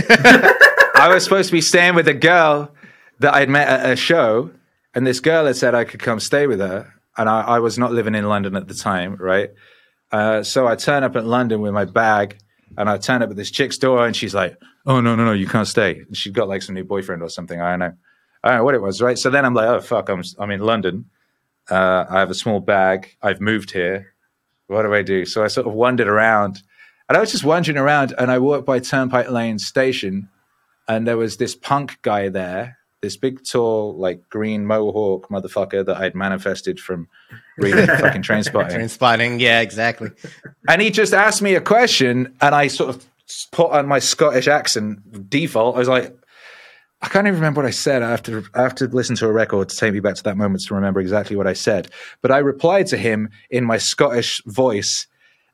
I 0.95 1.09
was 1.11 1.23
supposed 1.23 1.49
to 1.49 1.53
be 1.53 1.61
staying 1.61 1.95
with 1.95 2.07
a 2.07 2.13
girl 2.13 2.73
that 3.19 3.33
I'd 3.33 3.49
met 3.49 3.67
at 3.67 3.89
a 3.91 3.95
show, 3.95 4.51
and 4.93 5.05
this 5.05 5.19
girl 5.19 5.45
had 5.45 5.55
said 5.55 5.75
I 5.75 5.83
could 5.83 6.01
come 6.01 6.19
stay 6.19 6.47
with 6.47 6.59
her, 6.59 6.93
and 7.17 7.29
I, 7.29 7.41
I 7.41 7.59
was 7.59 7.77
not 7.77 7.91
living 7.91 8.15
in 8.15 8.27
London 8.27 8.55
at 8.55 8.67
the 8.67 8.73
time, 8.73 9.15
right? 9.15 9.51
Uh, 10.11 10.43
so 10.43 10.67
I 10.67 10.75
turn 10.75 11.03
up 11.03 11.15
at 11.15 11.25
London 11.25 11.61
with 11.61 11.73
my 11.73 11.85
bag, 11.85 12.37
and 12.77 12.89
I 12.89 12.97
turn 12.97 13.21
up 13.21 13.29
at 13.29 13.35
this 13.35 13.51
chick's 13.51 13.77
door, 13.77 14.05
and 14.05 14.15
she's 14.15 14.35
like, 14.35 14.57
"Oh 14.85 15.01
no, 15.01 15.15
no, 15.15 15.25
no, 15.25 15.33
you 15.33 15.47
can't 15.47 15.67
stay." 15.67 15.99
And 15.99 16.15
she's 16.15 16.33
got 16.33 16.47
like 16.47 16.61
some 16.61 16.75
new 16.75 16.83
boyfriend 16.83 17.21
or 17.21 17.29
something. 17.29 17.59
I 17.59 17.71
don't 17.71 17.79
know. 17.79 17.93
I 18.43 18.49
don't 18.49 18.57
know 18.57 18.63
what 18.63 18.75
it 18.75 18.81
was, 18.81 19.01
right? 19.01 19.17
So 19.17 19.29
then 19.29 19.45
I'm 19.45 19.53
like, 19.53 19.67
"Oh 19.67 19.81
fuck, 19.81 20.09
I'm 20.09 20.23
I'm 20.37 20.51
in 20.51 20.61
London. 20.61 21.05
Uh, 21.69 22.05
I 22.09 22.19
have 22.19 22.29
a 22.29 22.35
small 22.35 22.59
bag. 22.59 23.15
I've 23.21 23.41
moved 23.41 23.71
here 23.71 24.13
what 24.67 24.83
do 24.83 24.93
I 24.93 25.01
do? 25.01 25.25
So 25.25 25.43
I 25.43 25.47
sort 25.47 25.67
of 25.67 25.73
wandered 25.73 26.07
around, 26.07 26.61
and 27.09 27.17
I 27.17 27.19
was 27.19 27.31
just 27.31 27.43
wandering 27.43 27.77
around, 27.77 28.13
and 28.17 28.31
I 28.31 28.39
walked 28.39 28.65
by 28.65 28.79
Turnpike 28.79 29.29
Lane 29.29 29.59
Station, 29.59 30.29
and 30.87 31.07
there 31.07 31.17
was 31.17 31.37
this 31.37 31.55
punk 31.55 32.01
guy 32.01 32.29
there, 32.29 32.77
this 33.01 33.17
big, 33.17 33.45
tall, 33.45 33.95
like 33.95 34.29
green 34.29 34.65
mohawk 34.65 35.29
motherfucker 35.29 35.85
that 35.85 35.97
I'd 35.97 36.15
manifested 36.15 36.79
from 36.79 37.07
reading 37.57 37.85
fucking 37.99 38.23
Trainspotting. 38.23 38.73
Train 38.73 38.89
spotting, 38.89 39.39
yeah, 39.39 39.59
exactly. 39.59 40.09
And 40.67 40.81
he 40.81 40.89
just 40.89 41.13
asked 41.13 41.41
me 41.41 41.55
a 41.55 41.61
question, 41.61 42.35
and 42.41 42.55
I 42.55 42.67
sort 42.67 42.95
of 42.95 43.05
put 43.51 43.71
on 43.71 43.87
my 43.87 43.99
Scottish 43.99 44.47
accent 44.47 45.29
default. 45.29 45.75
I 45.75 45.79
was 45.79 45.87
like, 45.87 46.17
I 47.01 47.09
can't 47.09 47.27
even 47.27 47.35
remember 47.35 47.61
what 47.61 47.67
I 47.67 47.71
said. 47.71 48.01
I 48.01 48.11
have 48.11 48.23
to 48.23 48.45
I 48.53 48.61
have 48.61 48.75
to 48.75 48.85
listen 48.85 49.17
to 49.17 49.27
a 49.27 49.31
record 49.31 49.67
to 49.69 49.75
take 49.75 49.93
me 49.93 49.99
back 49.99 50.15
to 50.15 50.23
that 50.23 50.37
moment 50.37 50.63
to 50.63 50.73
remember 50.73 51.01
exactly 51.01 51.35
what 51.35 51.47
I 51.47 51.53
said. 51.53 51.91
But 52.21 52.31
I 52.31 52.37
replied 52.37 52.87
to 52.87 52.97
him 52.97 53.29
in 53.49 53.65
my 53.65 53.77
Scottish 53.77 54.41
voice, 54.45 55.07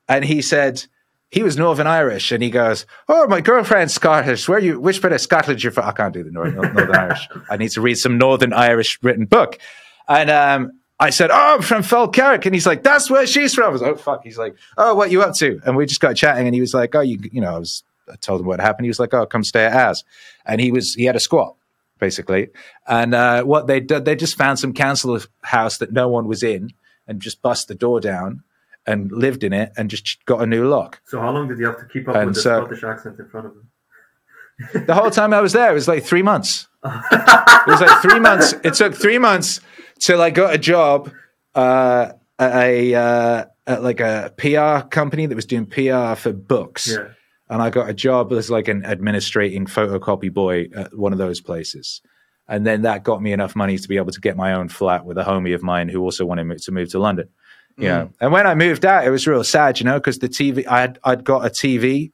and 0.07 0.23
he 0.23 0.43
said 0.43 0.85
he 1.31 1.43
was 1.43 1.57
Northern 1.57 1.85
Irish, 1.85 2.31
and 2.31 2.41
he 2.41 2.49
goes, 2.49 2.85
"Oh, 3.07 3.27
my 3.27 3.39
girlfriend's 3.39 3.93
Scottish. 3.93 4.49
Where 4.49 4.59
you? 4.59 4.79
Which 4.79 5.01
bit 5.01 5.11
of 5.11 5.21
Scotland 5.21 5.63
you're 5.63 5.71
from? 5.71 5.87
I 5.87 5.91
can't 5.91 6.13
do 6.13 6.23
the 6.23 6.31
Northern, 6.31 6.55
Northern 6.55 6.95
Irish. 6.95 7.27
I 7.49 7.57
need 7.57 7.69
to 7.71 7.81
read 7.81 7.97
some 7.97 8.17
Northern 8.17 8.53
Irish 8.53 8.97
written 9.03 9.25
book." 9.25 9.59
And 10.07 10.29
um, 10.31 10.71
I 10.99 11.11
said, 11.11 11.29
"Oh, 11.29 11.55
I'm 11.55 11.61
from 11.61 11.83
Falkirk," 11.83 12.45
and 12.45 12.55
he's 12.55 12.65
like, 12.65 12.81
"That's 12.81 13.11
where 13.11 13.27
she's 13.27 13.53
from." 13.53 13.65
I 13.65 13.69
was 13.69 13.81
like, 13.81 13.91
"Oh 13.91 13.97
fuck!" 13.97 14.23
He's 14.23 14.39
like, 14.39 14.55
"Oh, 14.77 14.95
what 14.95 15.11
you 15.11 15.21
up 15.21 15.35
to?" 15.35 15.61
And 15.65 15.75
we 15.75 15.85
just 15.85 16.01
got 16.01 16.15
chatting, 16.15 16.47
and 16.47 16.55
he 16.55 16.61
was 16.61 16.73
like, 16.73 16.95
"Oh, 16.95 17.01
you, 17.01 17.19
you 17.31 17.41
know, 17.41 17.55
I 17.55 17.59
was 17.59 17.83
I 18.11 18.15
told 18.15 18.41
him 18.41 18.47
what 18.47 18.59
happened. 18.59 18.85
He 18.85 18.89
was 18.89 18.99
like, 18.99 19.13
"Oh, 19.13 19.27
come 19.27 19.43
stay 19.43 19.65
at 19.65 19.73
ours," 19.73 20.03
and 20.45 20.59
he 20.59 20.71
was 20.71 20.95
he 20.95 21.05
had 21.05 21.15
a 21.15 21.19
squat 21.19 21.55
basically. 21.99 22.47
And 22.87 23.13
uh, 23.13 23.43
what 23.43 23.67
they 23.67 23.81
did, 23.81 24.05
they 24.05 24.15
just 24.15 24.37
found 24.37 24.57
some 24.57 24.73
council 24.73 25.19
house 25.41 25.79
that 25.79 25.91
no 25.91 26.07
one 26.07 26.27
was 26.27 26.43
in, 26.43 26.71
and 27.07 27.21
just 27.21 27.41
bust 27.41 27.67
the 27.67 27.75
door 27.75 27.99
down 27.99 28.43
and 28.89 29.11
lived 29.11 29.43
in 29.43 29.53
it, 29.53 29.71
and 29.77 29.89
just 29.89 30.23
got 30.25 30.41
a 30.41 30.45
new 30.45 30.67
lock. 30.67 31.01
So 31.05 31.19
how 31.19 31.31
long 31.31 31.47
did 31.47 31.59
you 31.59 31.65
have 31.65 31.79
to 31.79 31.85
keep 31.85 32.07
up 32.07 32.15
and 32.15 32.27
with 32.27 32.35
the 32.35 32.41
so, 32.41 32.61
Scottish 32.61 32.83
accent 32.83 33.19
in 33.19 33.29
front 33.29 33.47
of 33.47 33.53
him? 33.53 34.85
the 34.87 34.93
whole 34.93 35.11
time 35.11 35.33
I 35.33 35.41
was 35.41 35.53
there, 35.53 35.71
it 35.71 35.73
was 35.73 35.87
like 35.87 36.03
three 36.03 36.23
months. 36.23 36.67
it 36.83 37.67
was 37.67 37.81
like 37.81 38.01
three 38.01 38.19
months. 38.19 38.53
It 38.63 38.73
took 38.73 38.95
three 38.95 39.17
months 39.17 39.61
till 39.99 40.21
I 40.21 40.29
got 40.29 40.53
a 40.53 40.57
job 40.57 41.11
uh, 41.55 42.11
at 42.37 42.55
a 42.55 42.95
uh, 42.95 43.45
at 43.67 43.83
like 43.83 43.99
a 43.99 44.33
PR 44.37 44.87
company 44.87 45.25
that 45.27 45.35
was 45.35 45.45
doing 45.45 45.65
PR 45.65 46.15
for 46.15 46.33
books. 46.33 46.91
Yeah 46.91 47.09
and 47.49 47.61
I 47.61 47.69
got 47.69 47.89
a 47.89 47.93
job 47.93 48.31
as 48.31 48.49
like 48.49 48.67
an 48.67 48.85
administrating 48.85 49.65
photocopy 49.65 50.31
boy 50.31 50.67
at 50.75 50.95
one 50.95 51.11
of 51.11 51.17
those 51.17 51.41
places. 51.41 52.01
And 52.47 52.65
then 52.65 52.83
that 52.83 53.03
got 53.03 53.21
me 53.21 53.33
enough 53.33 53.55
money 53.55 53.77
to 53.77 53.87
be 53.87 53.97
able 53.97 54.11
to 54.11 54.21
get 54.21 54.37
my 54.37 54.53
own 54.53 54.69
flat 54.69 55.05
with 55.05 55.17
a 55.17 55.23
homie 55.23 55.53
of 55.55 55.63
mine 55.63 55.89
who 55.89 56.01
also 56.01 56.25
wanted 56.25 56.57
to 56.59 56.71
move 56.71 56.89
to 56.89 56.99
London. 56.99 57.29
You 57.79 57.87
mm. 57.87 58.13
and 58.19 58.31
when 58.31 58.45
I 58.45 58.55
moved 58.55 58.85
out, 58.85 59.05
it 59.05 59.09
was 59.09 59.25
real 59.25 59.43
sad, 59.43 59.79
you 59.79 59.85
know, 59.85 59.99
because 59.99 60.19
the 60.19 60.29
TV 60.29 60.67
I 60.67 60.81
had 60.81 60.99
I'd 61.03 61.23
got 61.23 61.45
a 61.45 61.49
TV 61.49 62.11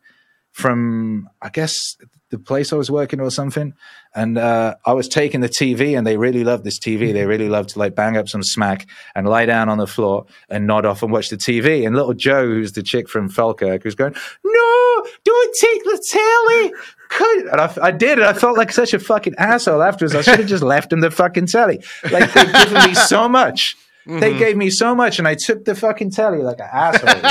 from 0.51 1.27
I 1.41 1.49
guess 1.49 1.73
the 2.29 2.39
place 2.39 2.73
I 2.73 2.75
was 2.75 2.91
working 2.91 3.19
or 3.19 3.31
something, 3.31 3.73
and 4.13 4.37
uh, 4.37 4.75
I 4.85 4.93
was 4.93 5.07
taking 5.07 5.41
the 5.41 5.49
TV, 5.49 5.97
and 5.97 6.05
they 6.05 6.17
really 6.17 6.43
loved 6.43 6.63
this 6.63 6.79
TV. 6.79 7.13
They 7.13 7.25
really 7.25 7.49
loved 7.49 7.69
to 7.69 7.79
like 7.79 7.95
bang 7.95 8.17
up 8.17 8.27
some 8.27 8.43
smack 8.43 8.87
and 9.15 9.27
lie 9.27 9.45
down 9.45 9.69
on 9.69 9.77
the 9.77 9.87
floor 9.87 10.25
and 10.49 10.67
nod 10.67 10.85
off 10.85 11.03
and 11.03 11.11
watch 11.11 11.29
the 11.29 11.37
TV. 11.37 11.85
And 11.85 11.95
little 11.95 12.13
Joe, 12.13 12.45
who's 12.45 12.73
the 12.73 12.83
chick 12.83 13.09
from 13.09 13.29
Falkirk, 13.29 13.83
who's 13.83 13.95
going, 13.95 14.13
"No, 14.43 15.07
don't 15.23 15.55
take 15.59 15.83
the 15.83 16.03
telly." 16.11 16.73
Could 17.09 17.45
and 17.45 17.61
I, 17.61 17.73
I, 17.81 17.91
did, 17.91 18.17
and 18.17 18.27
I 18.27 18.33
felt 18.33 18.57
like 18.57 18.71
such 18.71 18.93
a 18.93 18.99
fucking 18.99 19.35
asshole 19.37 19.81
afterwards. 19.81 20.15
I 20.15 20.21
should 20.21 20.39
have 20.39 20.47
just 20.47 20.63
left 20.63 20.91
him 20.91 21.01
the 21.01 21.11
fucking 21.11 21.47
telly. 21.47 21.83
Like 22.11 22.33
they've 22.33 22.51
given 22.51 22.83
me 22.83 22.93
so 22.95 23.29
much. 23.29 23.75
Mm-hmm. 24.07 24.19
They 24.19 24.37
gave 24.37 24.55
me 24.55 24.69
so 24.69 24.93
much, 24.93 25.17
and 25.17 25.27
I 25.27 25.35
took 25.35 25.65
the 25.65 25.73
fucking 25.73 26.11
telly 26.11 26.39
like 26.39 26.59
an 26.59 26.69
asshole. 26.71 27.09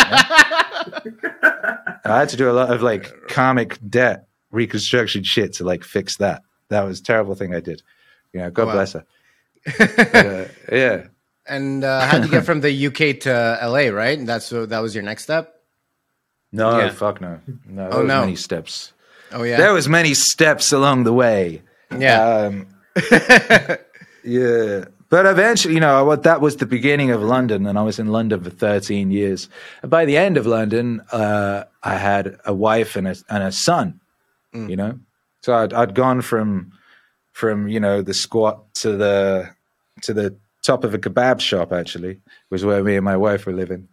I 2.05 2.19
had 2.19 2.29
to 2.31 2.37
do 2.37 2.51
a 2.51 2.53
lot 2.53 2.73
of 2.73 2.83
like 2.83 3.29
karmic 3.29 3.79
debt 3.89 4.27
reconstruction 4.51 5.23
shit 5.23 5.55
to 5.55 5.65
like 5.65 5.85
fix 5.85 6.17
that. 6.19 6.43
That 6.69 6.83
was 6.83 7.01
a 7.01 7.03
terrible 7.03 7.35
thing 7.35 7.55
I 7.55 7.61
did. 7.61 7.83
You 8.33 8.41
know, 8.41 8.51
God 8.51 8.67
wow. 8.67 8.73
bless 8.73 8.95
her. 8.95 9.05
but, 9.79 10.15
uh, 10.15 10.45
yeah. 10.73 11.07
And 11.47 11.85
uh, 11.85 12.07
how 12.07 12.19
did 12.19 12.27
you 12.27 12.31
get 12.31 12.45
from 12.45 12.61
the 12.61 12.87
UK 12.87 13.21
to 13.21 13.59
LA? 13.63 13.91
Right, 13.95 14.19
and 14.19 14.27
that's 14.27 14.53
uh, 14.53 14.67
that 14.67 14.81
was 14.81 14.95
your 14.95 15.05
next 15.05 15.25
step. 15.25 15.63
No, 16.53 16.79
yeah. 16.79 16.91
fuck 16.91 17.21
no, 17.21 17.41
no. 17.67 17.89
Oh 17.91 18.03
no, 18.03 18.21
many 18.21 18.37
steps. 18.37 18.93
Oh 19.31 19.43
yeah, 19.43 19.59
there 19.59 19.75
was 19.75 19.89
many 19.89 20.15
steps 20.15 20.73
along 20.73 21.05
the 21.05 21.13
way. 21.13 21.63
Yeah, 21.97 22.23
um, 22.23 22.67
yeah. 24.25 24.87
But 25.15 25.27
eventually, 25.27 25.75
you 25.75 25.81
know, 25.81 26.05
what 26.05 26.25
that 26.25 26.41
was 26.41 26.57
the 26.57 26.67
beginning 26.67 27.13
of 27.13 27.23
London, 27.23 27.67
and 27.67 27.79
I 27.79 27.83
was 27.83 28.01
in 28.01 28.09
London 28.09 28.43
for 28.43 28.51
13 28.51 29.13
years. 29.13 29.49
And 29.81 29.89
by 29.89 30.07
the 30.07 30.17
end 30.17 30.37
of 30.37 30.45
London, 30.45 31.03
uh, 31.13 31.67
I 31.85 31.99
had 31.99 32.41
a 32.45 32.53
wife 32.53 32.97
and 32.97 33.07
a 33.07 33.15
and 33.29 33.45
a 33.45 33.53
son. 33.53 34.01
Mm. 34.53 34.71
You 34.71 34.75
know, 34.75 34.99
so 35.43 35.55
I'd, 35.55 35.73
I'd 35.73 35.95
gone 35.95 36.21
from 36.21 36.73
from 37.31 37.69
you 37.69 37.79
know 37.79 38.03
the 38.03 38.13
squat 38.13 38.75
to 38.83 38.97
the 38.97 39.51
to 40.03 40.15
the 40.15 40.37
top 40.65 40.83
of 40.83 40.95
a 40.95 40.99
kebab 40.99 41.39
shop. 41.39 41.73
Actually, 41.73 42.19
was 42.51 42.65
where 42.65 42.83
me 42.83 42.97
and 42.97 43.05
my 43.05 43.17
wife 43.17 43.47
were 43.47 43.53
living, 43.53 43.87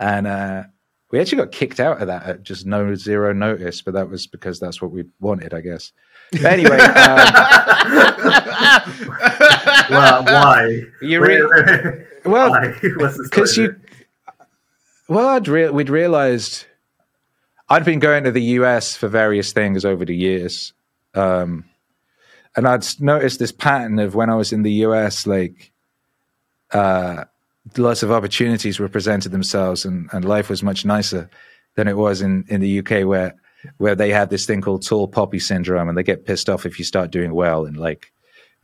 and 0.00 0.26
uh, 0.26 0.64
we 1.12 1.20
actually 1.20 1.38
got 1.38 1.52
kicked 1.52 1.78
out 1.78 2.00
of 2.02 2.08
that 2.08 2.24
at 2.24 2.42
just 2.42 2.66
no 2.66 2.96
zero 2.96 3.32
notice. 3.32 3.80
But 3.80 3.94
that 3.94 4.10
was 4.10 4.26
because 4.26 4.58
that's 4.58 4.82
what 4.82 4.90
we 4.90 5.04
wanted, 5.20 5.54
I 5.54 5.60
guess. 5.60 5.92
Anyway, 6.44 6.78
um, 6.80 7.32
well, 9.90 10.24
why? 10.24 10.80
You 11.00 11.20
re- 11.20 12.04
well 12.24 12.54
because 13.22 13.56
you. 13.56 13.76
Well, 15.08 15.28
I'd 15.28 15.48
re- 15.48 15.70
we'd 15.70 15.90
realized 15.90 16.66
I'd 17.68 17.84
been 17.84 17.98
going 17.98 18.24
to 18.24 18.30
the 18.30 18.42
US 18.42 18.96
for 18.96 19.08
various 19.08 19.52
things 19.52 19.84
over 19.84 20.04
the 20.04 20.16
years. 20.16 20.72
Um, 21.14 21.64
and 22.56 22.68
I'd 22.68 22.84
noticed 23.00 23.38
this 23.38 23.52
pattern 23.52 23.98
of 23.98 24.14
when 24.14 24.30
I 24.30 24.36
was 24.36 24.52
in 24.52 24.62
the 24.62 24.72
US, 24.86 25.26
like, 25.26 25.72
uh, 26.72 27.24
lots 27.76 28.02
of 28.02 28.12
opportunities 28.12 28.78
were 28.78 28.88
presented 28.88 29.32
themselves 29.32 29.84
and, 29.84 30.08
and 30.12 30.24
life 30.24 30.50
was 30.50 30.62
much 30.62 30.84
nicer 30.84 31.30
than 31.76 31.88
it 31.88 31.96
was 31.96 32.20
in, 32.20 32.44
in 32.48 32.60
the 32.60 32.78
UK 32.80 33.06
where, 33.06 33.34
where 33.78 33.94
they 33.94 34.10
had 34.10 34.30
this 34.30 34.44
thing 34.44 34.60
called 34.60 34.86
tall 34.86 35.08
poppy 35.08 35.38
syndrome 35.38 35.88
and 35.88 35.96
they 35.96 36.02
get 36.02 36.26
pissed 36.26 36.50
off 36.50 36.66
if 36.66 36.78
you 36.78 36.84
start 36.84 37.10
doing 37.10 37.34
well 37.34 37.64
and 37.64 37.76
like, 37.76 38.12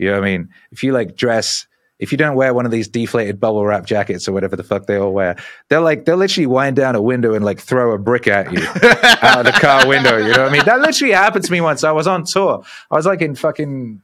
You 0.00 0.06
know 0.06 0.14
what 0.14 0.24
I 0.24 0.30
mean? 0.30 0.48
If 0.72 0.82
you 0.82 0.92
like 0.92 1.14
dress, 1.14 1.66
if 1.98 2.10
you 2.10 2.16
don't 2.16 2.34
wear 2.34 2.54
one 2.54 2.64
of 2.64 2.72
these 2.72 2.88
deflated 2.88 3.38
bubble 3.38 3.66
wrap 3.66 3.84
jackets 3.84 4.26
or 4.26 4.32
whatever 4.32 4.56
the 4.56 4.64
fuck 4.64 4.86
they 4.86 4.96
all 4.96 5.12
wear, 5.12 5.36
they'll 5.68 5.82
like 5.82 6.06
they'll 6.06 6.16
literally 6.16 6.46
wind 6.46 6.76
down 6.76 6.96
a 6.96 7.02
window 7.02 7.34
and 7.34 7.44
like 7.44 7.60
throw 7.60 7.92
a 7.92 7.98
brick 7.98 8.26
at 8.26 8.50
you 8.50 8.66
out 9.22 9.46
of 9.46 9.52
the 9.52 9.58
car 9.60 9.86
window. 9.86 10.16
You 10.16 10.32
know 10.32 10.44
what 10.44 10.48
I 10.48 10.52
mean? 10.52 10.64
That 10.64 10.80
literally 10.80 11.12
happened 11.12 11.44
to 11.44 11.52
me 11.52 11.60
once. 11.60 11.84
I 11.84 11.92
was 11.92 12.06
on 12.06 12.24
tour. 12.24 12.64
I 12.90 12.96
was 12.96 13.04
like 13.04 13.20
in 13.20 13.34
fucking 13.34 14.00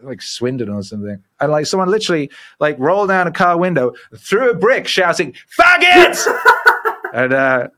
like 0.00 0.22
Swindon 0.22 0.68
or 0.68 0.84
something. 0.84 1.20
And 1.40 1.50
like 1.50 1.66
someone 1.66 1.90
literally 1.90 2.30
like 2.60 2.78
rolled 2.78 3.08
down 3.08 3.26
a 3.26 3.32
car 3.32 3.58
window, 3.58 3.94
threw 4.16 4.48
a 4.48 4.54
brick, 4.54 4.86
shouting, 4.86 5.34
"Faggot!" 5.58 6.24
and 7.12 7.32
uh, 7.32 7.68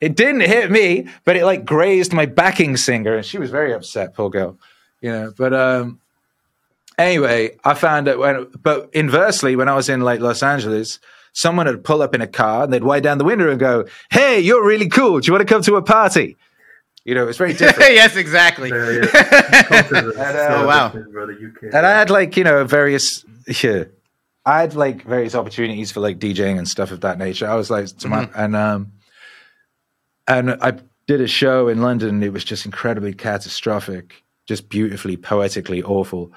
it 0.00 0.16
didn't 0.16 0.40
hit 0.40 0.72
me, 0.72 1.06
but 1.24 1.36
it 1.36 1.44
like 1.44 1.64
grazed 1.64 2.12
my 2.12 2.26
backing 2.26 2.76
singer, 2.76 3.14
and 3.14 3.24
she 3.24 3.38
was 3.38 3.50
very 3.50 3.72
upset, 3.72 4.14
poor 4.14 4.28
girl. 4.28 4.58
You 5.00 5.12
know, 5.12 5.32
but 5.36 5.54
um, 5.54 6.00
anyway, 6.98 7.56
I 7.64 7.74
found 7.74 8.06
that 8.06 8.18
when, 8.18 8.46
but 8.62 8.90
inversely, 8.92 9.56
when 9.56 9.68
I 9.68 9.74
was 9.74 9.88
in 9.88 10.00
like 10.00 10.20
Los 10.20 10.42
Angeles. 10.42 10.98
Someone 11.38 11.66
would 11.66 11.84
pull 11.84 12.00
up 12.00 12.14
in 12.14 12.22
a 12.22 12.26
car 12.26 12.64
and 12.64 12.72
they'd 12.72 12.82
wind 12.82 13.02
down 13.02 13.18
the 13.18 13.24
window 13.24 13.50
and 13.50 13.60
go, 13.60 13.84
"Hey, 14.10 14.40
you're 14.40 14.64
really 14.66 14.88
cool. 14.88 15.20
Do 15.20 15.26
you 15.26 15.34
want 15.34 15.46
to 15.46 15.54
come 15.54 15.60
to 15.64 15.76
a 15.76 15.82
party?" 15.82 16.34
You 17.04 17.14
know, 17.14 17.28
it's 17.28 17.36
very 17.36 17.52
different. 17.62 17.92
yes, 17.92 18.16
exactly. 18.16 18.70
There, 18.70 19.04
yeah. 19.14 19.86
And, 19.90 20.16
uh, 20.16 20.46
oh, 20.48 20.66
wow. 20.66 20.88
different, 20.88 21.12
bro, 21.12 21.26
the 21.26 21.34
UK. 21.34 21.74
and 21.74 21.86
I 21.86 21.90
had 21.90 22.08
like 22.08 22.38
you 22.38 22.44
know 22.44 22.64
various 22.64 23.22
yeah, 23.62 23.84
I 24.46 24.60
had 24.60 24.74
like 24.74 25.02
various 25.04 25.34
opportunities 25.34 25.92
for 25.92 26.00
like 26.00 26.18
DJing 26.18 26.56
and 26.56 26.66
stuff 26.66 26.90
of 26.90 27.02
that 27.02 27.18
nature. 27.18 27.46
I 27.46 27.54
was 27.56 27.68
like 27.68 27.86
to 27.98 28.08
my 28.08 28.30
and 28.34 28.56
um 28.56 28.92
and 30.26 30.52
I 30.52 30.78
did 31.06 31.20
a 31.20 31.28
show 31.28 31.68
in 31.68 31.82
London. 31.82 32.22
It 32.22 32.32
was 32.32 32.44
just 32.44 32.64
incredibly 32.64 33.12
catastrophic, 33.12 34.24
just 34.46 34.70
beautifully 34.70 35.18
poetically 35.18 35.82
awful. 35.82 36.32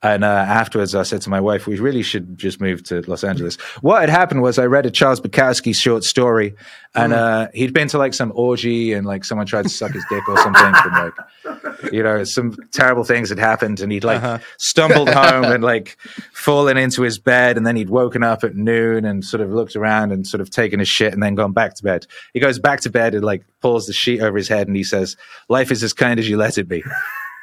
And 0.00 0.22
uh, 0.22 0.28
afterwards, 0.28 0.94
I 0.94 1.02
said 1.02 1.22
to 1.22 1.30
my 1.30 1.40
wife, 1.40 1.66
"We 1.66 1.76
really 1.80 2.04
should 2.04 2.38
just 2.38 2.60
move 2.60 2.84
to 2.84 3.00
Los 3.10 3.24
Angeles." 3.24 3.56
What 3.80 3.98
had 4.00 4.10
happened 4.10 4.42
was 4.42 4.56
I 4.56 4.66
read 4.66 4.86
a 4.86 4.92
Charles 4.92 5.20
Bukowski 5.20 5.74
short 5.74 6.04
story, 6.04 6.54
and 6.94 7.12
uh, 7.12 7.48
he'd 7.52 7.74
been 7.74 7.88
to 7.88 7.98
like 7.98 8.14
some 8.14 8.30
orgy, 8.36 8.92
and 8.92 9.04
like 9.04 9.24
someone 9.24 9.48
tried 9.48 9.62
to 9.64 9.68
suck 9.68 9.90
his 9.90 10.04
dick 10.08 10.28
or 10.28 10.36
something, 10.38 10.62
and 10.72 10.92
like 10.92 11.92
you 11.92 12.00
know 12.04 12.22
some 12.22 12.56
terrible 12.72 13.02
things 13.02 13.28
had 13.28 13.40
happened, 13.40 13.80
and 13.80 13.90
he'd 13.90 14.04
like 14.04 14.22
Uh-huh. 14.22 14.38
stumbled 14.58 15.08
home 15.12 15.44
and 15.46 15.64
like 15.64 15.96
fallen 16.32 16.76
into 16.76 17.02
his 17.02 17.18
bed, 17.18 17.56
and 17.56 17.66
then 17.66 17.74
he'd 17.74 17.90
woken 17.90 18.22
up 18.22 18.44
at 18.44 18.54
noon 18.54 19.04
and 19.04 19.24
sort 19.24 19.40
of 19.40 19.50
looked 19.50 19.74
around 19.74 20.12
and 20.12 20.28
sort 20.28 20.40
of 20.40 20.48
taken 20.48 20.78
his 20.78 20.88
shit, 20.88 21.12
and 21.12 21.20
then 21.24 21.34
gone 21.34 21.52
back 21.52 21.74
to 21.74 21.82
bed. 21.82 22.06
He 22.34 22.38
goes 22.38 22.60
back 22.60 22.82
to 22.82 22.90
bed 22.90 23.16
and 23.16 23.24
like 23.24 23.44
pulls 23.60 23.86
the 23.86 23.92
sheet 23.92 24.20
over 24.20 24.36
his 24.36 24.46
head, 24.46 24.68
and 24.68 24.76
he 24.76 24.84
says, 24.84 25.16
"Life 25.48 25.72
is 25.72 25.82
as 25.82 25.92
kind 25.92 26.20
as 26.20 26.28
you 26.28 26.36
let 26.36 26.56
it 26.56 26.68
be." 26.68 26.84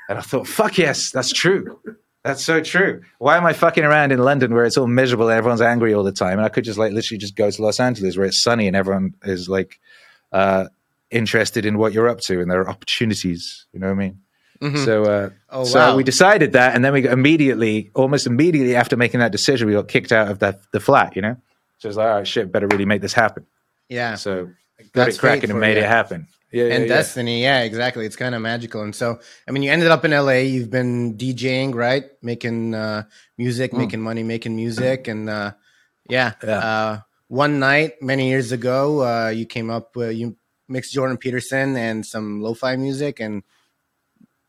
And 0.08 0.18
I 0.18 0.22
thought, 0.22 0.48
"Fuck 0.48 0.78
yes, 0.78 1.12
that's 1.12 1.34
true." 1.34 1.78
That's 2.26 2.44
so 2.44 2.60
true. 2.62 3.04
Why 3.20 3.38
am 3.38 3.46
I 3.46 3.54
fucking 3.54 3.84
around 3.84 4.12
in 4.12 4.20
London 4.20 4.54
where 4.54 4.66
it's 4.66 4.78
all 4.78 4.88
miserable 4.88 5.30
and 5.30 5.38
everyone's 5.38 5.62
angry 5.62 5.94
all 5.94 6.04
the 6.04 6.12
time? 6.12 6.40
And 6.40 6.42
I 6.46 6.50
could 6.50 6.64
just 6.66 6.78
like 6.80 6.92
literally 6.92 7.20
just 7.20 7.36
go 7.36 7.50
to 7.52 7.62
Los 7.62 7.80
Angeles 7.80 8.18
where 8.18 8.26
it's 8.26 8.42
sunny 8.42 8.66
and 8.68 8.76
everyone 8.76 9.14
is 9.24 9.48
like 9.48 9.80
uh, 10.32 10.66
interested 11.12 11.66
in 11.68 11.78
what 11.78 11.94
you're 11.94 12.10
up 12.10 12.20
to 12.22 12.42
and 12.42 12.50
there 12.50 12.60
are 12.62 12.70
opportunities. 12.70 13.68
You 13.74 13.80
know 13.80 13.88
what 13.88 13.94
I 13.94 13.96
mean? 13.96 14.20
So, 14.86 15.04
uh, 15.04 15.30
Oh, 15.52 15.64
so 15.66 15.78
wow. 15.80 15.96
we 15.96 16.04
decided 16.04 16.54
that, 16.54 16.74
and 16.74 16.84
then 16.84 16.92
we 16.94 17.02
got 17.02 17.14
immediately, 17.14 17.92
almost 17.94 18.26
immediately 18.26 18.76
after 18.76 18.96
making 18.98 19.20
that 19.20 19.32
decision, 19.32 19.68
we 19.68 19.74
got 19.74 19.88
kicked 19.88 20.12
out 20.12 20.30
of 20.32 20.40
the 20.40 20.60
the 20.72 20.80
flat. 20.80 21.16
You 21.16 21.22
know, 21.22 21.36
so 21.78 21.90
it's 21.90 21.98
like, 21.98 22.08
all 22.10 22.16
right, 22.16 22.28
shit, 22.28 22.52
better 22.52 22.66
really 22.66 22.86
make 22.86 23.02
this 23.02 23.14
happen. 23.14 23.46
Yeah. 23.90 24.16
So 24.16 24.46
got 24.46 25.06
That's 25.06 25.18
it 25.18 25.20
cracking 25.20 25.52
and 25.52 25.60
made 25.60 25.78
you. 25.78 25.84
it 25.84 25.88
happen. 25.88 26.28
Yeah, 26.56 26.64
and 26.72 26.72
yeah, 26.72 26.80
yeah. 26.80 26.88
destiny. 26.88 27.42
Yeah 27.44 27.62
exactly. 27.68 28.06
It's 28.06 28.16
kind 28.16 28.34
of 28.34 28.42
magical. 28.42 28.82
And 28.82 28.96
so 28.96 29.20
i 29.48 29.52
mean 29.52 29.62
you 29.64 29.72
ended 29.72 29.92
up 29.92 30.06
in 30.06 30.12
la 30.12 30.32
you've 30.32 30.72
been 30.72 31.18
djing 31.18 31.76
right? 31.76 32.06
Making 32.22 32.74
uh 32.74 33.04
music 33.38 33.74
making 33.74 34.00
money 34.00 34.24
making 34.24 34.56
music. 34.56 35.10
And 35.10 35.30
uh 35.30 35.52
yeah, 36.08 36.32
Yeah. 36.42 36.60
uh 36.60 37.00
one 37.28 37.60
night 37.60 38.02
many 38.02 38.30
years 38.30 38.54
ago 38.54 39.04
uh 39.04 39.30
you 39.36 39.46
came 39.46 39.70
up 39.70 39.92
you 39.98 40.38
mixed 40.70 40.94
jordan 40.94 41.18
peterson 41.18 41.76
and 41.76 42.06
some 42.06 42.40
lo-fi 42.42 42.76
music 42.78 43.20
and 43.20 43.44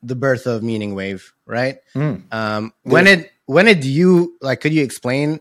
the 0.02 0.14
birth 0.14 0.46
of 0.46 0.62
Meaningwave 0.62 1.22
right? 1.46 1.78
Mm. 1.94 2.22
um 2.32 2.72
when 2.84 3.04
did 3.04 3.30
when 3.46 3.64
did 3.66 3.84
you 3.84 4.36
like 4.40 4.60
could 4.60 4.72
you 4.72 4.84
explain 4.84 5.40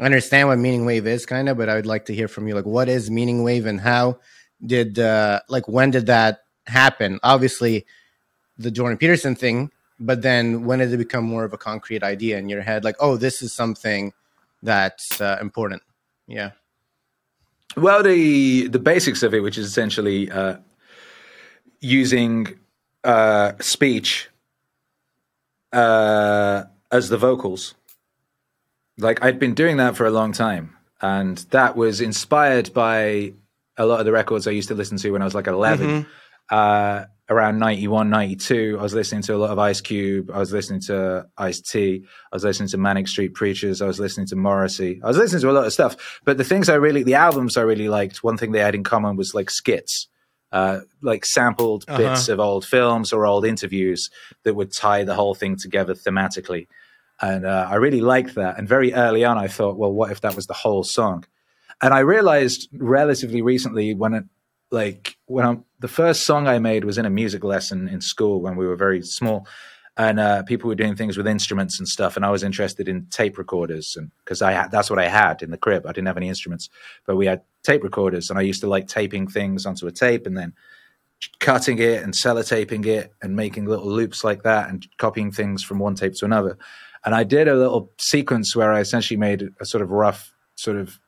understand 0.00 0.48
what 0.48 0.58
Meaningwave 0.58 1.04
is 1.06 1.26
kind 1.26 1.48
of 1.48 1.58
but 1.58 1.68
i 1.68 1.74
would 1.74 1.86
like 1.86 2.06
to 2.06 2.14
hear 2.14 2.28
from 2.28 2.48
you 2.48 2.54
like 2.54 2.64
what 2.64 2.88
is 2.88 3.10
Meaningwave 3.10 3.66
and 3.66 3.80
how 3.80 4.18
did 4.64 4.98
uh 4.98 5.40
like 5.48 5.66
when 5.68 5.90
did 5.90 6.06
that 6.06 6.44
happen? 6.66 7.18
Obviously 7.22 7.86
the 8.58 8.70
jordan 8.70 8.98
peterson 8.98 9.34
thing 9.34 9.70
but 9.98 10.22
then 10.22 10.64
when 10.64 10.80
did 10.80 10.92
it 10.92 10.98
become 10.98 11.24
more 11.24 11.44
of 11.44 11.52
a 11.52 11.58
concrete 11.58 12.02
idea 12.02 12.38
in 12.38 12.48
your 12.48 12.62
head? 12.62 12.84
Like 12.84 12.96
oh 13.00 13.16
this 13.16 13.42
is 13.42 13.52
something 13.52 14.12
that's 14.62 15.20
uh, 15.20 15.38
important. 15.40 15.82
Yeah. 16.26 16.50
Well, 17.76 18.02
the 18.02 18.68
the 18.68 18.78
basics 18.78 19.22
of 19.22 19.34
it, 19.34 19.40
which 19.40 19.56
is 19.56 19.66
essentially 19.66 20.30
uh, 20.30 20.56
using 21.80 22.58
uh, 23.04 23.52
speech 23.60 24.28
uh, 25.72 26.64
as 26.90 27.08
the 27.08 27.16
vocals. 27.16 27.74
Like 28.98 29.22
I'd 29.22 29.38
been 29.38 29.54
doing 29.54 29.76
that 29.76 29.96
for 29.96 30.04
a 30.04 30.10
long 30.10 30.32
time, 30.32 30.76
and 31.00 31.38
that 31.50 31.76
was 31.76 32.00
inspired 32.00 32.74
by 32.74 33.34
a 33.80 33.86
lot 33.86 33.98
of 34.00 34.06
the 34.06 34.12
records 34.12 34.46
I 34.46 34.50
used 34.52 34.68
to 34.68 34.74
listen 34.74 34.96
to 34.98 35.10
when 35.12 35.22
I 35.22 35.24
was 35.24 35.34
like 35.34 35.46
11. 35.46 36.06
Uh, 36.50 37.04
around 37.28 37.58
91, 37.60 38.10
92, 38.10 38.76
I 38.78 38.82
was 38.82 38.92
listening 38.92 39.22
to 39.22 39.36
a 39.36 39.38
lot 39.38 39.50
of 39.50 39.58
Ice 39.58 39.80
Cube. 39.80 40.30
I 40.34 40.38
was 40.38 40.52
listening 40.52 40.80
to 40.82 41.26
Ice 41.38 41.60
T. 41.60 42.04
I 42.32 42.36
was 42.36 42.42
listening 42.42 42.68
to 42.70 42.76
Manic 42.78 43.06
Street 43.06 43.34
Preachers. 43.34 43.80
I 43.80 43.86
was 43.86 44.00
listening 44.00 44.26
to 44.28 44.36
Morrissey. 44.36 45.00
I 45.04 45.06
was 45.06 45.16
listening 45.16 45.40
to 45.42 45.50
a 45.50 45.52
lot 45.52 45.64
of 45.66 45.72
stuff. 45.72 46.20
But 46.24 46.38
the 46.38 46.44
things 46.44 46.68
I 46.68 46.74
really, 46.74 47.04
the 47.04 47.14
albums 47.14 47.56
I 47.56 47.62
really 47.62 47.88
liked, 47.88 48.24
one 48.24 48.36
thing 48.36 48.50
they 48.52 48.58
had 48.58 48.74
in 48.74 48.82
common 48.82 49.16
was 49.16 49.32
like 49.32 49.48
skits, 49.48 50.08
uh, 50.50 50.80
like 51.02 51.24
sampled 51.24 51.84
Uh-huh. 51.86 51.98
bits 51.98 52.28
of 52.28 52.40
old 52.40 52.64
films 52.64 53.12
or 53.12 53.24
old 53.26 53.44
interviews 53.46 54.10
that 54.42 54.54
would 54.54 54.72
tie 54.72 55.04
the 55.04 55.14
whole 55.14 55.34
thing 55.36 55.54
together 55.56 55.94
thematically. 55.94 56.66
And 57.22 57.46
uh, 57.46 57.68
I 57.70 57.76
really 57.76 58.00
liked 58.00 58.34
that. 58.34 58.58
And 58.58 58.66
very 58.68 58.92
early 58.92 59.24
on, 59.24 59.38
I 59.38 59.46
thought, 59.46 59.76
well, 59.76 59.92
what 59.92 60.10
if 60.10 60.22
that 60.22 60.34
was 60.34 60.46
the 60.46 60.54
whole 60.54 60.82
song? 60.82 61.24
And 61.82 61.94
I 61.94 62.00
realized 62.00 62.68
relatively 62.72 63.42
recently 63.42 63.94
when 63.94 64.14
it, 64.14 64.24
like 64.70 65.16
when 65.26 65.46
I'm, 65.46 65.64
the 65.78 65.88
first 65.88 66.24
song 66.24 66.46
I 66.46 66.58
made 66.58 66.84
was 66.84 66.98
in 66.98 67.06
a 67.06 67.10
music 67.10 67.42
lesson 67.42 67.88
in 67.88 68.00
school 68.00 68.40
when 68.40 68.56
we 68.56 68.66
were 68.66 68.76
very 68.76 69.02
small, 69.02 69.46
and 69.96 70.20
uh, 70.20 70.42
people 70.44 70.68
were 70.68 70.74
doing 70.74 70.94
things 70.94 71.16
with 71.16 71.26
instruments 71.26 71.78
and 71.78 71.88
stuff, 71.88 72.16
and 72.16 72.24
I 72.24 72.30
was 72.30 72.42
interested 72.42 72.88
in 72.88 73.06
tape 73.06 73.36
recorders, 73.36 73.94
and 73.96 74.10
because 74.24 74.40
I 74.40 74.52
had 74.52 74.70
that's 74.70 74.88
what 74.88 74.98
I 74.98 75.08
had 75.08 75.42
in 75.42 75.50
the 75.50 75.58
crib. 75.58 75.86
I 75.86 75.92
didn't 75.92 76.06
have 76.06 76.16
any 76.16 76.28
instruments, 76.28 76.70
but 77.06 77.16
we 77.16 77.26
had 77.26 77.42
tape 77.62 77.82
recorders, 77.82 78.30
and 78.30 78.38
I 78.38 78.42
used 78.42 78.60
to 78.60 78.68
like 78.68 78.86
taping 78.86 79.26
things 79.26 79.66
onto 79.66 79.86
a 79.86 79.92
tape 79.92 80.26
and 80.26 80.36
then 80.36 80.54
cutting 81.38 81.78
it 81.78 82.02
and 82.02 82.14
sellotaping 82.14 82.86
it 82.86 83.12
and 83.20 83.36
making 83.36 83.66
little 83.66 83.90
loops 83.90 84.24
like 84.24 84.42
that 84.42 84.70
and 84.70 84.86
copying 84.96 85.30
things 85.30 85.62
from 85.62 85.78
one 85.78 85.94
tape 85.94 86.14
to 86.14 86.24
another. 86.24 86.56
And 87.04 87.14
I 87.14 87.24
did 87.24 87.48
a 87.48 87.56
little 87.56 87.90
sequence 87.98 88.54
where 88.54 88.72
I 88.72 88.80
essentially 88.80 89.18
made 89.18 89.48
a 89.60 89.66
sort 89.66 89.82
of 89.82 89.90
rough 89.90 90.32
sort 90.54 90.76
of 90.76 90.98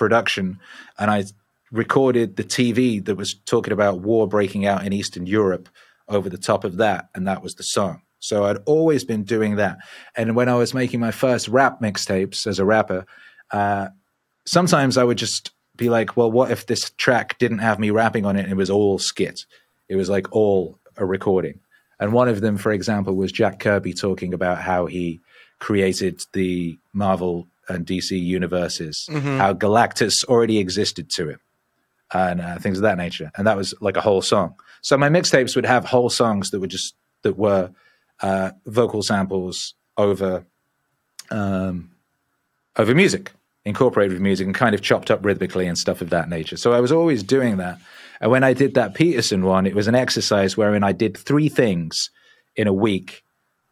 production 0.00 0.58
and 0.98 1.10
I 1.10 1.24
recorded 1.70 2.36
the 2.36 2.42
TV 2.42 3.04
that 3.04 3.16
was 3.16 3.34
talking 3.46 3.72
about 3.72 4.00
war 4.00 4.26
breaking 4.26 4.66
out 4.66 4.84
in 4.84 4.94
Eastern 4.94 5.26
Europe 5.26 5.68
over 6.08 6.28
the 6.28 6.38
top 6.38 6.64
of 6.64 6.78
that. 6.78 7.10
And 7.14 7.28
that 7.28 7.42
was 7.42 7.54
the 7.54 7.62
song. 7.62 8.02
So 8.18 8.44
I'd 8.44 8.56
always 8.66 9.04
been 9.04 9.24
doing 9.24 9.56
that. 9.56 9.78
And 10.16 10.34
when 10.34 10.48
I 10.48 10.54
was 10.54 10.74
making 10.74 11.00
my 11.00 11.10
first 11.10 11.48
rap 11.48 11.80
mixtapes 11.80 12.46
as 12.46 12.58
a 12.58 12.64
rapper, 12.64 13.06
uh, 13.50 13.88
sometimes 14.46 14.96
I 14.96 15.04
would 15.04 15.18
just 15.18 15.52
be 15.76 15.90
like, 15.90 16.16
well, 16.16 16.30
what 16.30 16.50
if 16.50 16.66
this 16.66 16.90
track 16.96 17.38
didn't 17.38 17.58
have 17.58 17.78
me 17.78 17.90
rapping 17.90 18.24
on 18.26 18.36
it 18.36 18.50
it 18.50 18.56
was 18.56 18.70
all 18.70 18.98
skit? 18.98 19.44
It 19.88 19.96
was 19.96 20.08
like 20.08 20.32
all 20.32 20.78
a 20.96 21.04
recording. 21.06 21.60
And 21.98 22.12
one 22.12 22.28
of 22.28 22.40
them, 22.40 22.56
for 22.56 22.72
example, 22.72 23.14
was 23.14 23.32
Jack 23.32 23.60
Kirby 23.60 23.92
talking 23.92 24.34
about 24.34 24.58
how 24.58 24.86
he 24.86 25.20
created 25.58 26.20
the 26.32 26.78
Marvel 26.92 27.46
and 27.70 27.86
DC 27.86 28.20
universes, 28.20 29.08
how 29.38 29.54
Galactus 29.54 30.24
already 30.24 30.58
existed 30.58 31.08
to 31.10 31.30
him, 31.30 31.40
and 32.12 32.40
uh, 32.40 32.58
things 32.58 32.78
of 32.78 32.82
that 32.82 32.98
nature. 32.98 33.30
And 33.36 33.46
that 33.46 33.56
was 33.56 33.74
like 33.80 33.96
a 33.96 34.00
whole 34.00 34.22
song. 34.22 34.54
So 34.82 34.96
my 34.98 35.08
mixtapes 35.08 35.54
would 35.56 35.66
have 35.66 35.84
whole 35.84 36.10
songs 36.10 36.50
that 36.50 36.60
were 36.60 36.66
just 36.66 36.94
that 37.22 37.38
were 37.38 37.70
uh, 38.20 38.50
vocal 38.66 39.02
samples 39.02 39.74
over 39.96 40.44
um, 41.30 41.90
over 42.76 42.94
music, 42.94 43.32
incorporated 43.64 44.12
with 44.12 44.22
music, 44.22 44.46
and 44.46 44.54
kind 44.54 44.74
of 44.74 44.82
chopped 44.82 45.10
up 45.10 45.24
rhythmically 45.24 45.66
and 45.66 45.78
stuff 45.78 46.00
of 46.00 46.10
that 46.10 46.28
nature. 46.28 46.56
So 46.56 46.72
I 46.72 46.80
was 46.80 46.92
always 46.92 47.22
doing 47.22 47.58
that. 47.58 47.78
And 48.20 48.30
when 48.30 48.44
I 48.44 48.52
did 48.52 48.74
that 48.74 48.94
Peterson 48.94 49.44
one, 49.44 49.66
it 49.66 49.74
was 49.74 49.88
an 49.88 49.94
exercise 49.94 50.56
wherein 50.56 50.84
I 50.84 50.92
did 50.92 51.16
three 51.16 51.48
things 51.48 52.10
in 52.56 52.66
a 52.66 52.72
week, 52.72 53.22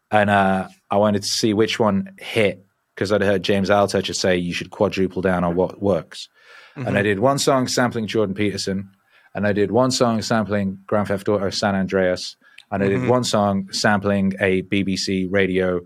and 0.09 0.29
uh, 0.29 0.67
I 0.89 0.97
wanted 0.97 1.23
to 1.23 1.29
see 1.29 1.53
which 1.53 1.79
one 1.79 2.13
hit 2.17 2.65
because 2.99 3.13
I'd 3.13 3.21
heard 3.21 3.43
James 3.43 3.69
Altucher 3.69 4.13
say 4.13 4.35
you 4.35 4.51
should 4.51 4.71
quadruple 4.71 5.21
down 5.21 5.45
on 5.45 5.55
what 5.55 5.81
works. 5.81 6.27
And 6.75 6.97
I 6.97 7.01
did 7.01 7.19
one 7.19 7.39
song 7.39 7.69
sampling 7.69 8.07
Jordan 8.07 8.35
Peterson, 8.35 8.91
and 9.33 9.47
I 9.47 9.53
did 9.53 9.71
one 9.71 9.89
song 9.89 10.21
sampling 10.21 10.79
Grand 10.85 11.07
Theft 11.07 11.29
Auto 11.29 11.49
San 11.49 11.75
Andreas, 11.75 12.35
and 12.69 12.83
I 12.83 12.89
did 12.89 13.07
one 13.07 13.23
song 13.23 13.71
sampling 13.71 14.33
a 14.41 14.63
BBC 14.63 15.27
radio 15.29 15.79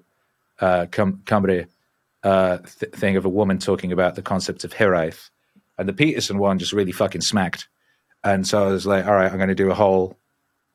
uh, 0.59 0.87
comedy 0.87 1.65
uh, 2.23 2.57
th- 2.57 2.93
thing 2.93 3.15
of 3.15 3.25
a 3.25 3.29
woman 3.29 3.59
talking 3.59 3.91
about 3.91 4.15
the 4.15 4.23
concept 4.23 4.63
of 4.63 4.73
Hiraeth, 4.73 5.29
and 5.77 5.87
the 5.87 5.93
Peterson 5.93 6.39
one 6.39 6.57
just 6.57 6.73
really 6.73 6.91
fucking 6.91 7.21
smacked. 7.21 7.67
And 8.23 8.47
so 8.47 8.63
I 8.63 8.71
was 8.71 8.87
like, 8.87 9.05
all 9.05 9.13
right, 9.13 9.31
I'm 9.31 9.37
going 9.37 9.49
to 9.49 9.55
do 9.55 9.69
a 9.69 9.75
whole. 9.75 10.17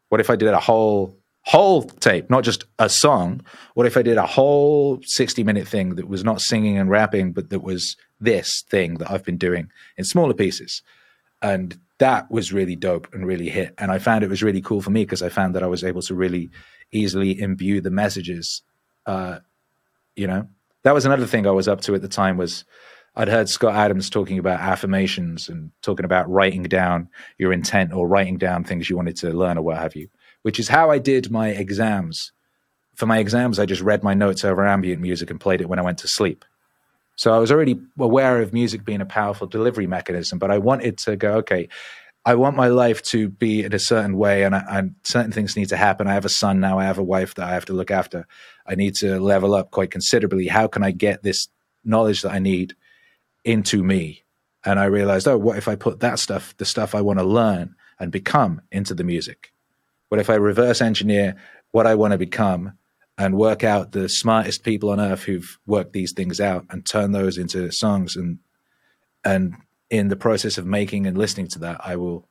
What 0.08 0.20
if 0.20 0.30
I 0.30 0.36
did 0.36 0.48
a 0.48 0.60
whole 0.60 1.17
whole 1.42 1.82
tape, 1.82 2.30
not 2.30 2.44
just 2.44 2.64
a 2.78 2.88
song? 2.88 3.42
What 3.74 3.86
if 3.86 3.96
I 3.96 4.02
did 4.02 4.16
a 4.16 4.26
whole 4.26 5.00
60 5.02 5.44
minute 5.44 5.66
thing 5.66 5.94
that 5.96 6.08
was 6.08 6.24
not 6.24 6.40
singing 6.40 6.78
and 6.78 6.90
rapping, 6.90 7.32
but 7.32 7.50
that 7.50 7.62
was 7.62 7.96
this 8.20 8.62
thing 8.68 8.94
that 8.94 9.10
I've 9.10 9.24
been 9.24 9.38
doing 9.38 9.70
in 9.96 10.04
smaller 10.04 10.34
pieces? 10.34 10.82
And 11.40 11.78
that 11.98 12.30
was 12.30 12.52
really 12.52 12.76
dope 12.76 13.12
and 13.12 13.26
really 13.26 13.48
hit. 13.48 13.74
And 13.78 13.90
I 13.90 13.98
found 13.98 14.24
it 14.24 14.30
was 14.30 14.42
really 14.42 14.60
cool 14.60 14.80
for 14.80 14.90
me 14.90 15.04
because 15.04 15.22
I 15.22 15.28
found 15.28 15.54
that 15.54 15.62
I 15.62 15.68
was 15.68 15.84
able 15.84 16.02
to 16.02 16.14
really 16.14 16.50
easily 16.92 17.40
imbue 17.40 17.80
the 17.80 17.90
messages. 17.90 18.62
Uh, 19.06 19.40
you 20.16 20.26
know, 20.26 20.48
that 20.82 20.94
was 20.94 21.04
another 21.04 21.26
thing 21.26 21.46
I 21.46 21.50
was 21.50 21.68
up 21.68 21.80
to 21.82 21.94
at 21.94 22.02
the 22.02 22.08
time 22.08 22.36
was 22.36 22.64
I'd 23.16 23.28
heard 23.28 23.48
Scott 23.48 23.74
Adams 23.74 24.10
talking 24.10 24.38
about 24.38 24.60
affirmations 24.60 25.48
and 25.48 25.72
talking 25.82 26.04
about 26.04 26.30
writing 26.30 26.62
down 26.62 27.08
your 27.36 27.52
intent 27.52 27.92
or 27.92 28.06
writing 28.06 28.38
down 28.38 28.64
things 28.64 28.88
you 28.88 28.96
wanted 28.96 29.16
to 29.16 29.30
learn 29.30 29.58
or 29.58 29.62
what 29.62 29.78
have 29.78 29.96
you, 29.96 30.08
which 30.42 30.58
is 30.58 30.68
how 30.68 30.90
I 30.90 30.98
did 30.98 31.30
my 31.30 31.48
exams. 31.48 32.32
For 32.94 33.06
my 33.06 33.18
exams, 33.18 33.58
I 33.58 33.66
just 33.66 33.82
read 33.82 34.02
my 34.02 34.14
notes 34.14 34.44
over 34.44 34.66
ambient 34.66 35.00
music 35.00 35.30
and 35.30 35.40
played 35.40 35.60
it 35.60 35.68
when 35.68 35.78
I 35.78 35.82
went 35.82 35.98
to 35.98 36.08
sleep. 36.08 36.44
So 37.16 37.32
I 37.32 37.38
was 37.38 37.50
already 37.50 37.80
aware 37.98 38.40
of 38.40 38.52
music 38.52 38.84
being 38.84 39.00
a 39.00 39.06
powerful 39.06 39.48
delivery 39.48 39.88
mechanism, 39.88 40.38
but 40.38 40.50
I 40.50 40.58
wanted 40.58 40.98
to 40.98 41.16
go, 41.16 41.34
okay, 41.38 41.68
I 42.24 42.34
want 42.34 42.56
my 42.56 42.68
life 42.68 43.02
to 43.04 43.28
be 43.28 43.64
in 43.64 43.72
a 43.72 43.78
certain 43.78 44.16
way, 44.16 44.44
and, 44.44 44.54
I, 44.54 44.62
and, 44.68 44.94
certain 45.02 45.32
things 45.32 45.56
need 45.56 45.70
to 45.70 45.76
happen. 45.76 46.06
I 46.06 46.14
have 46.14 46.24
a 46.24 46.28
son 46.28 46.60
now. 46.60 46.78
I 46.78 46.84
have 46.84 46.98
a 46.98 47.02
wife 47.02 47.34
that 47.34 47.48
I 47.48 47.54
have 47.54 47.64
to 47.66 47.72
look 47.72 47.90
after. 47.90 48.26
I 48.66 48.74
need 48.74 48.94
to 48.96 49.18
level 49.18 49.54
up 49.54 49.70
quite 49.70 49.90
considerably. 49.90 50.46
How 50.46 50.66
can 50.68 50.82
I 50.82 50.90
get 50.90 51.22
this 51.22 51.48
knowledge 51.84 52.22
that 52.22 52.32
I 52.32 52.38
need 52.38 52.76
into 53.44 53.82
me? 53.82 54.24
And 54.64 54.78
I 54.78 54.84
realized, 54.84 55.26
oh, 55.26 55.38
what 55.38 55.56
if 55.56 55.68
I 55.68 55.76
put 55.76 56.00
that 56.00 56.18
stuff, 56.18 56.54
the 56.58 56.64
stuff 56.64 56.94
I 56.94 57.00
want 57.00 57.18
to 57.18 57.24
learn 57.24 57.74
and 57.98 58.12
become, 58.12 58.60
into 58.70 58.94
the 58.94 59.04
music? 59.04 59.52
What 60.08 60.20
if 60.20 60.30
I 60.30 60.34
reverse 60.34 60.80
engineer 60.80 61.36
what 61.70 61.86
I 61.86 61.94
want 61.94 62.12
to 62.12 62.18
become 62.18 62.72
and 63.18 63.36
work 63.36 63.64
out 63.64 63.92
the 63.92 64.08
smartest 64.08 64.62
people 64.62 64.90
on 64.90 65.00
earth 65.00 65.24
who've 65.24 65.58
worked 65.66 65.92
these 65.92 66.12
things 66.12 66.40
out 66.40 66.64
and 66.70 66.86
turn 66.86 67.12
those 67.12 67.36
into 67.36 67.70
songs? 67.72 68.16
And 68.16 68.38
and 69.24 69.54
in 69.90 70.08
the 70.08 70.16
process 70.16 70.58
of 70.58 70.66
making 70.66 71.06
and 71.06 71.16
listening 71.16 71.48
to 71.48 71.58
that 71.58 71.80
i 71.84 71.96
will 71.96 72.28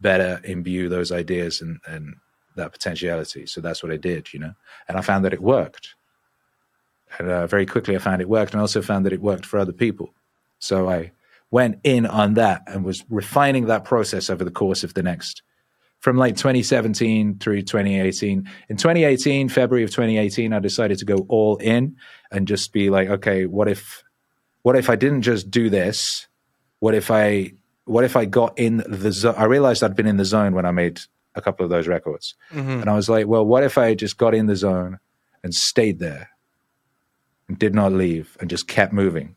better 0.00 0.40
imbue 0.44 0.88
those 0.88 1.10
ideas 1.12 1.60
and 1.60 1.80
and 1.86 2.14
that 2.56 2.72
potentiality. 2.72 3.46
So 3.46 3.60
that's 3.60 3.84
what 3.84 3.92
i 3.92 3.96
did 3.96 4.32
you 4.32 4.40
know? 4.40 4.52
And 4.88 4.98
i 4.98 5.00
found 5.00 5.24
that 5.24 5.32
it 5.32 5.42
worked. 5.42 5.94
And 7.18 7.30
uh, 7.30 7.46
very 7.46 7.66
quickly 7.66 7.94
i 7.94 7.98
found 7.98 8.20
it 8.20 8.28
worked 8.28 8.52
and 8.52 8.60
i 8.60 8.62
also 8.62 8.82
found 8.82 9.06
that 9.06 9.12
it 9.12 9.22
worked 9.22 9.46
for 9.46 9.58
other 9.58 9.72
people. 9.72 10.14
So 10.58 10.88
i 10.88 11.12
went 11.50 11.78
in 11.82 12.04
on 12.04 12.34
that 12.34 12.62
and 12.66 12.84
was 12.84 13.04
refining 13.08 13.66
that 13.66 13.84
process 13.84 14.28
over 14.28 14.44
the 14.44 14.50
course 14.50 14.84
of 14.84 14.94
the 14.94 15.02
next 15.02 15.42
from 16.00 16.16
like 16.16 16.36
2017 16.36 17.38
through 17.38 17.62
2018. 17.62 18.48
In 18.68 18.76
2018, 18.76 19.48
February 19.48 19.84
of 19.84 19.90
2018, 19.90 20.52
I 20.52 20.58
decided 20.58 20.98
to 20.98 21.04
go 21.04 21.26
all 21.28 21.56
in 21.56 21.96
and 22.30 22.46
just 22.46 22.72
be 22.72 22.90
like, 22.90 23.08
okay, 23.08 23.46
what 23.46 23.68
if, 23.68 24.04
what 24.62 24.76
if 24.76 24.90
I 24.90 24.96
didn't 24.96 25.22
just 25.22 25.50
do 25.50 25.70
this? 25.70 26.28
What 26.80 26.94
if 26.94 27.10
I, 27.10 27.52
what 27.84 28.04
if 28.04 28.16
I 28.16 28.26
got 28.26 28.58
in 28.58 28.84
the 28.86 29.10
zone? 29.10 29.34
I 29.36 29.44
realized 29.44 29.82
I'd 29.82 29.96
been 29.96 30.06
in 30.06 30.18
the 30.18 30.24
zone 30.24 30.54
when 30.54 30.66
I 30.66 30.70
made 30.70 31.00
a 31.34 31.40
couple 31.40 31.64
of 31.64 31.70
those 31.70 31.88
records, 31.88 32.34
mm-hmm. 32.52 32.80
and 32.80 32.90
I 32.90 32.94
was 32.94 33.08
like, 33.08 33.26
well, 33.26 33.44
what 33.44 33.62
if 33.62 33.78
I 33.78 33.94
just 33.94 34.18
got 34.18 34.34
in 34.34 34.46
the 34.46 34.56
zone 34.56 34.98
and 35.42 35.54
stayed 35.54 35.98
there 35.98 36.30
and 37.48 37.58
did 37.58 37.74
not 37.74 37.92
leave 37.92 38.36
and 38.40 38.50
just 38.50 38.68
kept 38.68 38.92
moving 38.92 39.36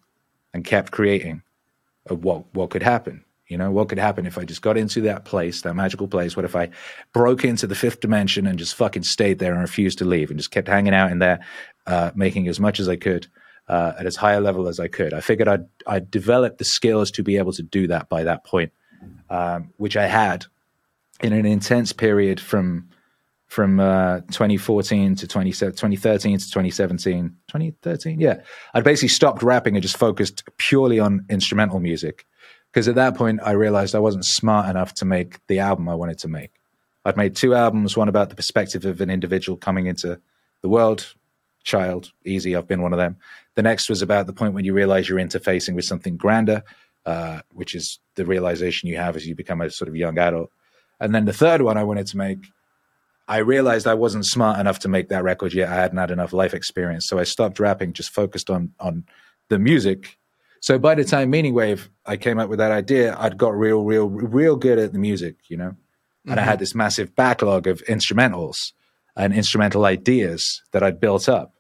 and 0.54 0.64
kept 0.64 0.92
creating? 0.92 1.44
of 2.08 2.24
What 2.24 2.54
what 2.54 2.70
could 2.70 2.84
happen? 2.84 3.24
You 3.52 3.58
know, 3.58 3.70
what 3.70 3.90
could 3.90 3.98
happen 4.00 4.26
if 4.26 4.38
I 4.38 4.46
just 4.46 4.62
got 4.62 4.78
into 4.78 5.02
that 5.02 5.26
place, 5.26 5.64
that 5.64 5.74
magical 5.74 6.08
place? 6.08 6.38
What 6.38 6.46
if 6.46 6.56
I 6.56 6.70
broke 7.12 7.44
into 7.44 7.68
the 7.68 7.76
fifth 7.76 8.00
dimension 8.00 8.48
and 8.48 8.58
just 8.58 8.76
fucking 8.76 9.04
stayed 9.04 9.40
there 9.40 9.52
and 9.52 9.60
refused 9.60 9.98
to 9.98 10.06
leave 10.06 10.30
and 10.30 10.40
just 10.40 10.52
kept 10.52 10.70
hanging 10.70 10.94
out 10.94 11.12
in 11.12 11.20
there, 11.20 11.42
uh, 11.86 12.12
making 12.16 12.48
as 12.48 12.62
much 12.62 12.80
as 12.80 12.88
I 12.88 12.96
could 12.96 13.28
uh, 13.68 13.92
at 14.00 14.06
as 14.06 14.16
high 14.16 14.36
a 14.36 14.40
level 14.40 14.70
as 14.70 14.80
I 14.80 14.88
could? 14.88 15.14
I 15.14 15.20
figured 15.20 15.50
I'd, 15.50 15.66
I'd 15.86 16.10
develop 16.10 16.60
the 16.60 16.64
skills 16.64 17.12
to 17.12 17.24
be 17.24 17.36
able 17.36 17.52
to 17.52 17.62
do 17.62 17.88
that 17.88 18.08
by 18.08 18.24
that 18.24 18.46
point, 18.46 18.72
um, 19.30 19.74
which 19.76 19.98
I 19.98 20.08
had 20.08 20.46
in 21.20 21.34
an 21.34 21.46
intense 21.46 21.92
period 21.92 22.40
from 22.40 22.88
from 23.48 23.82
uh, 23.82 24.22
2014 24.32 25.16
to 25.16 25.28
20, 25.28 25.52
2013 25.52 26.38
to 26.38 26.46
2017 26.46 27.36
2013 27.50 28.22
yeah 28.22 28.36
i'd 28.74 28.86
basically 28.86 29.10
stopped 29.10 29.44
rapping 29.44 29.76
and 29.76 29.84
just 29.84 29.98
focused 29.98 30.46
purely 30.58 31.02
on 31.02 31.26
instrumental 31.30 31.82
music 31.82 32.26
because 32.72 32.88
at 32.88 32.96
that 32.96 33.16
point 33.16 33.42
I 33.44 33.52
realized 33.52 33.96
I 33.96 34.00
wasn't 34.00 34.26
smart 34.26 34.70
enough 34.70 34.94
to 34.96 35.06
make 35.06 35.46
the 35.48 35.60
album 35.60 35.90
I 35.90 35.96
wanted 35.96 36.20
to 36.20 36.28
make. 36.28 36.52
I'd 37.04 37.18
made 37.18 37.36
two 37.36 37.54
albums, 37.54 37.98
one 37.98 38.10
about 38.10 38.30
the 38.30 38.36
perspective 38.36 38.86
of 38.86 39.02
an 39.02 39.10
individual 39.10 39.58
coming 39.58 39.88
into 39.88 40.20
the 40.62 40.70
world, 40.70 41.14
child, 41.64 42.12
easy, 42.26 42.56
I've 42.56 42.68
been 42.68 42.82
one 42.82 42.94
of 42.94 43.00
them. 43.00 43.18
The 43.56 43.64
next 43.64 43.90
was 43.90 44.02
about 44.02 44.28
the 44.28 44.34
point 44.34 44.54
when 44.54 44.66
you 44.66 44.74
realize 44.74 45.10
you're 45.10 45.20
interfacing 45.20 45.76
with 45.76 45.86
something 45.86 46.16
grander, 46.16 46.64
uh, 47.06 47.42
which 47.54 47.76
is 47.76 48.00
the 48.16 48.26
realization 48.26 48.88
you 48.88 48.98
have 48.98 49.16
as 49.16 49.28
you 49.28 49.36
become 49.36 49.62
a 49.62 49.70
sort 49.70 49.90
of 49.90 49.96
young 49.96 50.18
adult. 50.18 50.52
And 51.00 51.14
then 51.14 51.26
the 51.26 51.34
third 51.34 51.64
one 51.64 51.78
I 51.78 51.84
wanted 51.84 52.08
to 52.08 52.18
make, 52.18 52.46
I 53.28 53.38
realized 53.38 53.88
I 53.88 53.96
wasn't 53.96 54.26
smart 54.26 54.60
enough 54.60 54.80
to 54.80 54.88
make 54.88 55.10
that 55.10 55.24
record 55.24 55.54
yet. 55.54 55.70
I 55.70 55.76
hadn't 55.76 55.98
had 55.98 56.12
enough 56.12 56.34
life 56.34 56.54
experience. 56.54 57.08
So 57.08 57.18
I 57.18 57.24
stopped 57.24 57.60
rapping, 57.60 57.94
just 57.94 58.12
focused 58.12 58.50
on 58.50 58.74
on 58.80 59.06
the 59.50 59.58
music 59.58 60.18
so 60.62 60.78
by 60.78 60.94
the 60.94 61.04
time 61.04 61.32
Meaningwave, 61.32 61.90
I 62.06 62.18
came 62.18 62.38
up 62.38 62.48
with 62.48 62.60
that 62.60 62.72
idea, 62.72 63.18
I'd 63.20 63.38
got 63.38 63.58
real, 63.58 63.84
real, 63.84 64.08
real 64.08 64.56
good 64.56 64.78
at 64.78 64.94
the 64.94 65.00
music, 65.00 65.36
you 65.48 65.58
know? 65.58 65.76
And 66.26 66.36
mm-hmm. 66.36 66.40
I 66.40 66.44
had 66.44 66.60
this 66.60 66.76
massive 66.76 67.16
backlog 67.16 67.66
of 67.66 67.84
instrumentals 67.86 68.72
and 69.18 69.34
instrumental 69.34 69.86
ideas 69.86 70.62
that 70.72 70.84
I'd 70.84 71.00
built 71.00 71.28
up. 71.28 71.56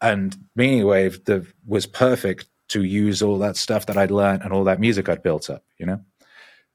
And 0.00 0.36
Meaningwave 0.56 1.24
the, 1.24 1.44
was 1.66 1.86
perfect 1.86 2.46
to 2.68 2.84
use 2.84 3.20
all 3.20 3.38
that 3.38 3.56
stuff 3.56 3.86
that 3.86 3.96
I'd 3.96 4.12
learned 4.12 4.42
and 4.42 4.52
all 4.52 4.64
that 4.64 4.78
music 4.78 5.08
I'd 5.08 5.24
built 5.24 5.50
up, 5.50 5.64
you 5.76 5.86
know? 5.86 6.00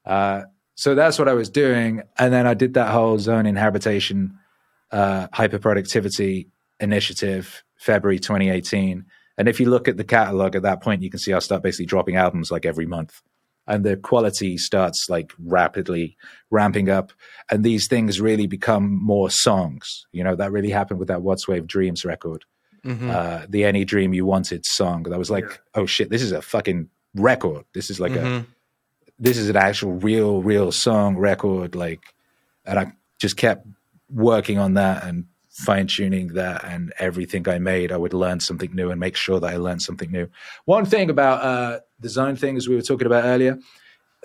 Uh, 0.05 0.43
so 0.75 0.93
that's 0.93 1.17
what 1.17 1.29
I 1.29 1.33
was 1.33 1.49
doing. 1.49 2.03
And 2.17 2.33
then 2.33 2.47
I 2.47 2.53
did 2.53 2.73
that 2.73 2.91
whole 2.91 3.17
zone 3.17 3.45
inhabitation, 3.45 4.37
uh, 4.91 5.29
hyperproductivity 5.29 6.47
initiative, 6.81 7.63
February 7.77 8.19
2018 8.19 9.05
and 9.37 9.47
if 9.47 9.59
you 9.59 9.69
look 9.69 9.87
at 9.87 9.97
the 9.97 10.03
catalog 10.03 10.55
at 10.55 10.63
that 10.63 10.81
point, 10.81 11.01
you 11.01 11.09
can 11.09 11.19
see 11.19 11.33
I'll 11.33 11.41
start 11.41 11.63
basically 11.63 11.85
dropping 11.85 12.15
albums 12.15 12.51
like 12.51 12.65
every 12.65 12.85
month. 12.85 13.21
And 13.67 13.85
the 13.85 13.95
quality 13.95 14.57
starts 14.57 15.07
like 15.09 15.31
rapidly 15.39 16.17
ramping 16.49 16.89
up. 16.89 17.13
And 17.49 17.63
these 17.63 17.87
things 17.87 18.19
really 18.19 18.47
become 18.47 19.01
more 19.01 19.29
songs. 19.29 20.05
You 20.11 20.23
know, 20.23 20.35
that 20.35 20.51
really 20.51 20.71
happened 20.71 20.99
with 20.99 21.07
that 21.07 21.21
What's 21.21 21.47
Wave 21.47 21.67
Dreams 21.67 22.03
record. 22.03 22.43
Mm-hmm. 22.85 23.09
Uh, 23.09 23.45
the 23.47 23.63
Any 23.63 23.85
Dream 23.85 24.13
You 24.13 24.25
Wanted 24.25 24.65
song. 24.65 25.03
That 25.03 25.19
was 25.19 25.29
like, 25.29 25.45
yeah. 25.45 25.57
oh 25.75 25.85
shit, 25.85 26.09
this 26.09 26.23
is 26.23 26.31
a 26.31 26.41
fucking 26.41 26.89
record. 27.13 27.63
This 27.73 27.89
is 27.89 27.99
like 27.99 28.13
mm-hmm. 28.13 28.27
a, 28.27 28.45
this 29.19 29.37
is 29.37 29.47
an 29.49 29.55
actual 29.55 29.93
real, 29.93 30.41
real 30.41 30.71
song 30.71 31.15
record. 31.15 31.75
Like, 31.75 32.01
and 32.65 32.79
I 32.79 32.93
just 33.19 33.37
kept 33.37 33.67
working 34.09 34.57
on 34.57 34.73
that 34.73 35.03
and 35.03 35.25
fine 35.61 35.87
tuning 35.87 36.27
that 36.29 36.63
and 36.63 36.93
everything 36.99 37.47
I 37.47 37.59
made, 37.59 37.91
I 37.91 37.97
would 37.97 38.13
learn 38.13 38.39
something 38.39 38.73
new 38.73 38.91
and 38.91 38.99
make 38.99 39.15
sure 39.15 39.39
that 39.39 39.53
I 39.53 39.57
learned 39.57 39.81
something 39.81 40.11
new. 40.11 40.27
One 40.65 40.85
thing 40.85 41.09
about 41.09 41.41
uh, 41.43 41.79
the 41.99 42.09
zone 42.09 42.35
thing, 42.35 42.57
as 42.57 42.67
we 42.67 42.75
were 42.75 42.81
talking 42.81 43.07
about 43.07 43.25
earlier, 43.25 43.59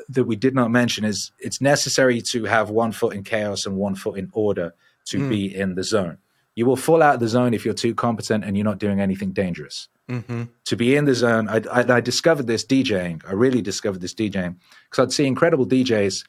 that 0.09 0.25
we 0.25 0.37
did 0.37 0.55
not 0.55 0.71
mention 0.71 1.05
is 1.05 1.33
it's 1.39 1.61
necessary 1.61 2.21
to 2.21 2.45
have 2.45 2.71
one 2.71 2.93
foot 2.93 3.15
in 3.15 3.23
chaos 3.23 3.67
and 3.67 3.77
one 3.77 3.95
foot 3.95 4.19
in 4.19 4.31
order 4.33 4.75
to 5.07 5.19
mm. 5.19 5.29
be 5.29 5.55
in 5.55 5.75
the 5.75 5.85
zone. 5.85 6.19
You 6.55 6.67
will 6.67 6.77
fall 6.77 7.03
out 7.03 7.15
of 7.15 7.21
the 7.21 7.29
zone 7.29 7.53
if 7.55 7.65
you're 7.65 7.75
too 7.75 7.95
competent 7.95 8.45
and 8.45 8.57
you're 8.57 8.65
not 8.65 8.79
doing 8.79 9.01
anything 9.01 9.33
dangerous. 9.33 9.89
Mm-hmm. 10.09 10.45
To 10.65 10.77
be 10.77 10.97
in 10.97 11.05
the 11.05 11.15
zone, 11.15 11.49
I, 11.49 11.61
I, 11.71 11.97
I 11.97 12.01
discovered 12.01 12.47
this 12.47 12.65
DJing. 12.65 13.23
I 13.29 13.33
really 13.33 13.61
discovered 13.61 14.01
this 14.01 14.15
DJing 14.15 14.57
because 14.89 15.03
I'd 15.03 15.13
see 15.13 15.27
incredible 15.27 15.67
DJs 15.67 16.25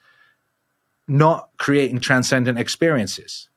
not 1.08 1.50
creating 1.58 2.00
transcendent 2.00 2.60
experiences 2.60 3.50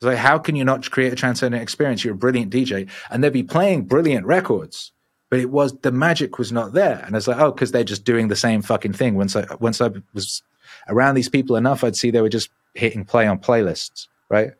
it's 0.00 0.06
like, 0.06 0.16
how 0.16 0.38
can 0.38 0.56
you 0.56 0.64
not 0.64 0.90
create 0.90 1.12
a 1.12 1.16
transcendent 1.16 1.62
experience? 1.62 2.02
You're 2.02 2.14
a 2.14 2.16
brilliant 2.16 2.50
DJ, 2.50 2.88
and 3.10 3.22
they'd 3.22 3.34
be 3.34 3.42
playing 3.42 3.84
brilliant 3.84 4.24
records, 4.24 4.92
but 5.28 5.40
it 5.40 5.50
was 5.50 5.78
the 5.80 5.92
magic 5.92 6.38
was 6.38 6.50
not 6.50 6.72
there. 6.72 7.02
And 7.04 7.14
it's 7.14 7.28
like, 7.28 7.38
oh, 7.38 7.52
because 7.52 7.72
they're 7.72 7.84
just 7.84 8.06
doing 8.06 8.28
the 8.28 8.36
same 8.36 8.62
fucking 8.62 8.94
thing. 8.94 9.14
Once 9.14 9.36
I 9.36 9.44
once 9.60 9.78
I 9.78 9.90
was 10.14 10.42
around 10.88 11.16
these 11.16 11.28
people 11.28 11.54
enough, 11.54 11.84
I'd 11.84 11.96
see 11.96 12.10
they 12.10 12.22
were 12.22 12.30
just 12.30 12.48
hitting 12.72 13.04
play 13.04 13.26
on 13.26 13.40
playlists, 13.40 14.06
right? 14.30 14.52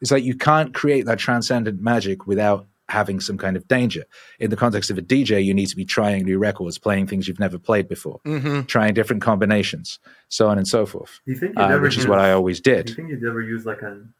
It's 0.00 0.10
like 0.10 0.24
you 0.24 0.34
can't 0.34 0.74
create 0.74 1.06
that 1.06 1.20
transcendent 1.20 1.80
magic 1.80 2.26
without 2.26 2.66
having 2.88 3.20
some 3.20 3.38
kind 3.38 3.56
of 3.56 3.68
danger. 3.68 4.04
In 4.40 4.50
the 4.50 4.56
context 4.56 4.90
of 4.90 4.98
a 4.98 5.02
DJ, 5.02 5.44
you 5.44 5.54
need 5.54 5.66
to 5.66 5.76
be 5.76 5.84
trying 5.84 6.24
new 6.24 6.38
records, 6.38 6.76
playing 6.76 7.06
things 7.06 7.28
you've 7.28 7.38
never 7.38 7.56
played 7.56 7.86
before, 7.86 8.20
mm-hmm. 8.26 8.62
trying 8.62 8.94
different 8.94 9.22
combinations, 9.22 10.00
so 10.28 10.48
on 10.48 10.58
and 10.58 10.66
so 10.66 10.86
forth. 10.86 11.20
Do 11.24 11.32
you 11.32 11.38
think 11.38 11.56
uh, 11.56 11.78
which 11.78 11.96
is 11.96 12.08
what 12.08 12.18
I 12.18 12.32
always 12.32 12.60
did. 12.60 12.86
Do 12.86 12.90
you 12.90 12.96
think 12.96 13.10
you'd 13.10 13.24
ever 13.24 13.40
use 13.40 13.64
like 13.64 13.82
an 13.82 14.12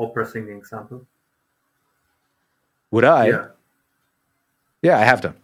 opera 0.00 0.26
singing 0.26 0.64
sample. 0.64 1.06
Would 2.90 3.04
I? 3.04 3.28
Yeah. 3.28 3.46
Yeah, 4.82 4.98
I 4.98 5.02
have 5.04 5.20
done. 5.20 5.34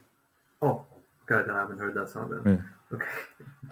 Oh, 0.63 0.83
good. 1.27 1.49
I 1.51 1.59
haven't 1.61 1.79
heard 1.79 1.95
that 1.95 2.09
song 2.09 2.31
then. 2.45 2.65
Okay. 2.93 3.05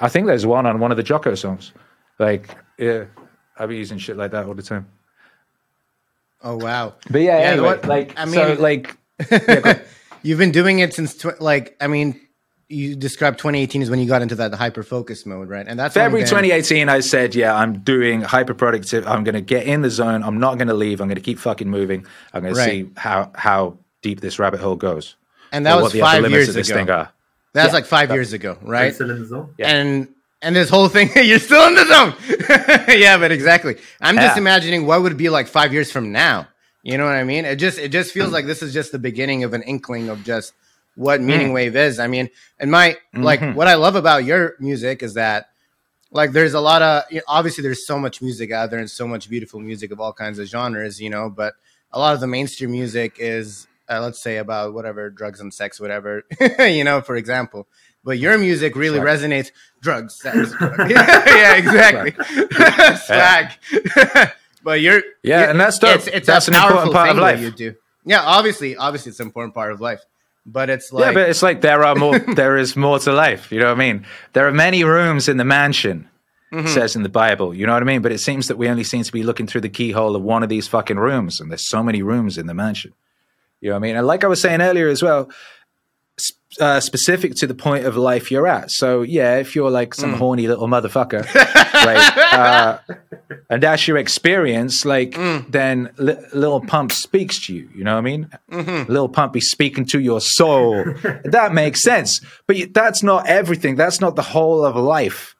I 0.00 0.08
think 0.08 0.26
there's 0.26 0.44
one 0.46 0.66
on 0.66 0.78
one 0.80 0.90
of 0.90 0.96
the 0.96 1.02
Jocko 1.02 1.34
songs. 1.34 1.72
Like, 2.18 2.56
yeah, 2.78 3.04
I'll 3.58 3.66
be 3.68 3.76
using 3.76 3.98
shit 3.98 4.16
like 4.16 4.30
that 4.32 4.44
all 4.46 4.54
the 4.54 4.62
time. 4.62 4.86
Oh 6.42 6.56
wow. 6.56 6.94
But 7.10 7.22
yeah, 7.22 7.38
Yeah, 7.38 7.44
anyway, 7.52 7.66
what- 7.68 7.86
like, 7.86 8.18
I 8.18 8.26
so 8.26 8.48
mean- 8.50 8.60
like, 8.60 8.96
You've 10.22 10.38
been 10.38 10.52
doing 10.52 10.78
it 10.80 10.92
since 10.94 11.14
tw- 11.16 11.40
like 11.40 11.76
I 11.80 11.86
mean, 11.86 12.18
you 12.68 12.96
described 12.96 13.38
2018 13.38 13.82
is 13.82 13.90
when 13.90 13.98
you 13.98 14.06
got 14.06 14.22
into 14.22 14.34
that 14.36 14.54
hyper 14.54 14.82
focus 14.82 15.26
mode, 15.26 15.48
right? 15.48 15.66
And 15.68 15.78
that's 15.78 15.94
February 15.94 16.22
been- 16.22 16.30
2018, 16.30 16.88
I 16.88 17.00
said, 17.00 17.34
yeah, 17.34 17.54
I'm 17.54 17.80
doing 17.80 18.22
hyper 18.22 18.54
productive. 18.54 19.06
I'm 19.06 19.22
going 19.24 19.34
to 19.34 19.40
get 19.40 19.66
in 19.66 19.82
the 19.82 19.90
zone. 19.90 20.22
I'm 20.22 20.38
not 20.40 20.56
going 20.56 20.68
to 20.68 20.74
leave. 20.74 21.00
I'm 21.00 21.08
going 21.08 21.16
to 21.16 21.20
keep 21.22 21.38
fucking 21.38 21.68
moving. 21.68 22.06
I'm 22.32 22.42
going 22.42 22.54
Right. 22.54 22.64
to 22.64 22.70
see 22.70 22.90
how 22.96 23.30
how 23.34 23.78
deep 24.02 24.20
this 24.20 24.38
rabbit 24.38 24.60
hole 24.60 24.76
goes. 24.76 25.16
and 25.52 25.66
that 25.66 25.76
was 25.80 25.94
what 25.94 26.00
five 26.00 26.22
limits 26.22 26.32
years 26.34 26.48
of 26.48 26.54
this 26.54 26.68
ago. 26.70 26.78
thing 26.78 26.90
are. 26.90 27.10
That's 27.52 27.68
Yeah. 27.68 27.74
like 27.74 27.86
five 27.86 28.10
years 28.10 28.32
ago, 28.32 28.58
right? 28.62 28.92
still 28.94 29.10
in 29.10 29.20
the 29.20 29.26
zone? 29.26 29.54
Yeah. 29.58 29.68
And 29.70 30.08
and 30.42 30.54
this 30.56 30.68
whole 30.68 30.88
thing, 30.88 31.10
you're 31.16 31.38
still 31.38 31.66
in 31.68 31.74
the 31.74 31.86
zone. 31.86 32.14
yeah, 32.98 33.16
but 33.18 33.30
exactly. 33.30 33.76
I'm 34.00 34.16
just 34.16 34.36
Yeah. 34.36 34.40
imagining 34.40 34.86
what 34.86 35.02
would 35.02 35.12
it 35.12 35.18
be 35.18 35.28
like 35.30 35.46
five 35.46 35.72
years 35.72 35.90
from 35.92 36.12
now. 36.12 36.48
You 36.82 36.98
know 36.98 37.04
what 37.06 37.14
I 37.14 37.24
mean? 37.24 37.44
It 37.44 37.56
just 37.56 37.78
it 37.78 37.90
just 37.92 38.12
feels 38.12 38.32
like 38.32 38.46
this 38.46 38.62
is 38.62 38.72
just 38.74 38.90
the 38.92 38.98
beginning 38.98 39.44
of 39.44 39.54
an 39.54 39.62
inkling 39.62 40.08
of 40.10 40.22
just 40.24 40.52
what 40.96 41.20
Meaningwave 41.20 41.74
is. 41.74 41.98
I 41.98 42.06
mean, 42.06 42.30
and 42.58 42.70
my 42.70 42.96
like 43.14 43.40
Mhm. 43.40 43.54
what 43.54 43.68
I 43.68 43.74
love 43.74 43.96
about 43.96 44.24
your 44.24 44.54
music 44.60 45.02
is 45.02 45.14
that 45.14 45.48
like 46.10 46.32
there's 46.32 46.54
a 46.54 46.60
lot 46.60 46.82
of 46.82 47.02
you 47.10 47.16
know, 47.16 47.22
obviously 47.28 47.62
there's 47.62 47.86
so 47.86 47.98
much 47.98 48.22
music 48.22 48.52
out 48.52 48.70
there 48.70 48.78
and 48.78 48.90
so 48.90 49.06
much 49.08 49.28
beautiful 49.28 49.58
music 49.60 49.90
of 49.90 50.00
all 50.00 50.12
kinds 50.12 50.38
of 50.38 50.46
genres, 50.46 51.00
you 51.00 51.10
know, 51.10 51.28
but 51.30 51.54
a 51.92 51.98
lot 51.98 52.14
of 52.14 52.20
the 52.20 52.26
mainstream 52.26 52.70
music 52.72 53.16
is 53.18 53.66
uh, 53.90 54.00
let's 54.00 54.22
say 54.22 54.38
about 54.38 54.72
whatever 54.72 55.10
drugs 55.10 55.40
and 55.40 55.52
sex, 55.52 55.78
whatever, 55.80 56.22
you 56.58 56.84
know, 56.84 57.00
for 57.02 57.16
example. 57.16 57.66
But 58.02 58.18
your 58.18 58.36
music 58.38 58.76
really 58.76 58.98
Swag. 58.98 59.06
resonates. 59.18 59.50
Drugs, 59.82 60.18
sex, 60.20 60.52
drugs. 60.58 60.90
yeah, 60.90 61.54
exactly. 61.56 62.12
Swag. 63.06 63.50
but 64.62 64.80
you're 64.80 65.02
Yeah, 65.22 65.40
you're- 65.40 65.50
and 65.50 65.60
that's 65.60 65.78
dope. 65.78 65.96
It's, 65.96 66.06
it's 66.08 66.26
That's 66.26 66.48
an 66.48 66.54
important 66.54 66.92
part 66.92 67.10
of 67.10 67.16
life. 67.18 67.40
You 67.40 67.50
do. 67.50 67.74
Yeah, 68.06 68.22
obviously, 68.22 68.76
obviously, 68.76 69.10
it's 69.10 69.20
an 69.20 69.26
important 69.26 69.54
part 69.54 69.72
of 69.72 69.80
life. 69.80 70.02
But 70.46 70.68
it's 70.68 70.92
like 70.92 71.06
yeah, 71.06 71.12
but 71.12 71.28
it's 71.30 71.42
like 71.42 71.60
there 71.62 71.84
are 71.84 71.94
more. 71.94 72.18
there 72.34 72.56
is 72.56 72.76
more 72.76 72.98
to 73.00 73.12
life. 73.12 73.50
You 73.50 73.60
know 73.60 73.66
what 73.66 73.76
I 73.76 73.92
mean? 73.92 74.06
There 74.32 74.46
are 74.46 74.52
many 74.52 74.84
rooms 74.84 75.28
in 75.28 75.36
the 75.36 75.44
mansion. 75.44 76.08
Mm-hmm. 76.52 76.68
Says 76.68 76.94
in 76.94 77.02
the 77.02 77.08
Bible, 77.08 77.52
you 77.52 77.66
know 77.66 77.72
what 77.72 77.82
I 77.82 77.86
mean? 77.86 78.00
But 78.00 78.12
it 78.12 78.18
seems 78.18 78.46
that 78.46 78.56
we 78.56 78.68
only 78.68 78.84
seem 78.84 79.02
to 79.02 79.10
be 79.10 79.24
looking 79.24 79.48
through 79.48 79.62
the 79.62 79.68
keyhole 79.68 80.14
of 80.14 80.22
one 80.22 80.44
of 80.44 80.48
these 80.48 80.68
fucking 80.68 80.98
rooms, 80.98 81.40
and 81.40 81.50
there's 81.50 81.68
so 81.68 81.82
many 81.82 82.00
rooms 82.00 82.38
in 82.38 82.46
the 82.46 82.54
mansion. 82.54 82.92
You 83.60 83.70
know 83.70 83.74
what 83.74 83.78
I 83.78 83.80
mean? 83.80 83.96
And 83.96 84.06
like 84.06 84.22
I 84.22 84.28
was 84.28 84.40
saying 84.40 84.60
earlier 84.60 84.88
as 84.88 85.02
well, 85.02 85.30
uh, 86.60 86.78
specific 86.78 87.34
to 87.34 87.46
the 87.48 87.54
point 87.54 87.84
of 87.84 87.96
life 87.96 88.30
you're 88.30 88.46
at. 88.46 88.70
So 88.70 89.02
yeah, 89.02 89.38
if 89.38 89.56
you're 89.56 89.70
like 89.70 89.90
Mm. 89.90 90.00
some 90.00 90.12
horny 90.14 90.46
little 90.46 90.68
motherfucker, 90.68 91.24
right, 91.74 92.32
uh, 92.32 92.78
and 93.50 93.60
that's 93.62 93.88
your 93.88 93.96
experience, 93.98 94.84
like 94.84 95.12
Mm. 95.12 95.50
then 95.50 95.90
li- 95.98 96.16
Lil 96.32 96.60
Pump 96.60 96.92
speaks 96.92 97.44
to 97.46 97.54
you. 97.54 97.68
You 97.74 97.82
know 97.84 97.92
what 97.94 97.98
I 97.98 98.02
mean? 98.02 98.28
Mm-hmm. 98.52 98.92
Lil 98.92 99.08
Pump 99.08 99.36
is 99.36 99.50
speaking 99.50 99.84
to 99.86 99.98
your 99.98 100.20
soul. 100.20 100.84
that 101.24 101.52
makes 101.52 101.82
sense, 101.82 102.20
but 102.46 102.56
that's 102.72 103.02
not 103.02 103.26
everything. 103.26 103.74
That's 103.74 104.00
not 104.00 104.14
the 104.14 104.22
whole 104.22 104.64
of 104.64 104.76
life. 104.76 105.34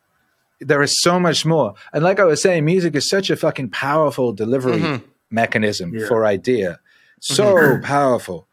There 0.60 0.82
is 0.82 1.00
so 1.00 1.20
much 1.20 1.44
more. 1.46 1.74
And 1.92 2.02
like 2.02 2.18
I 2.18 2.24
was 2.24 2.42
saying, 2.42 2.64
music 2.64 2.96
is 2.96 3.08
such 3.08 3.30
a 3.30 3.36
fucking 3.36 3.70
powerful 3.70 4.32
delivery 4.32 4.80
Mm-hmm. 4.80 5.04
mechanism 5.30 5.94
Yeah. 5.94 6.06
for 6.08 6.26
idea. 6.26 6.80
So 7.20 7.78
powerful. 7.82 8.48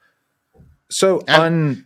So 0.90 1.24
And- 1.28 1.86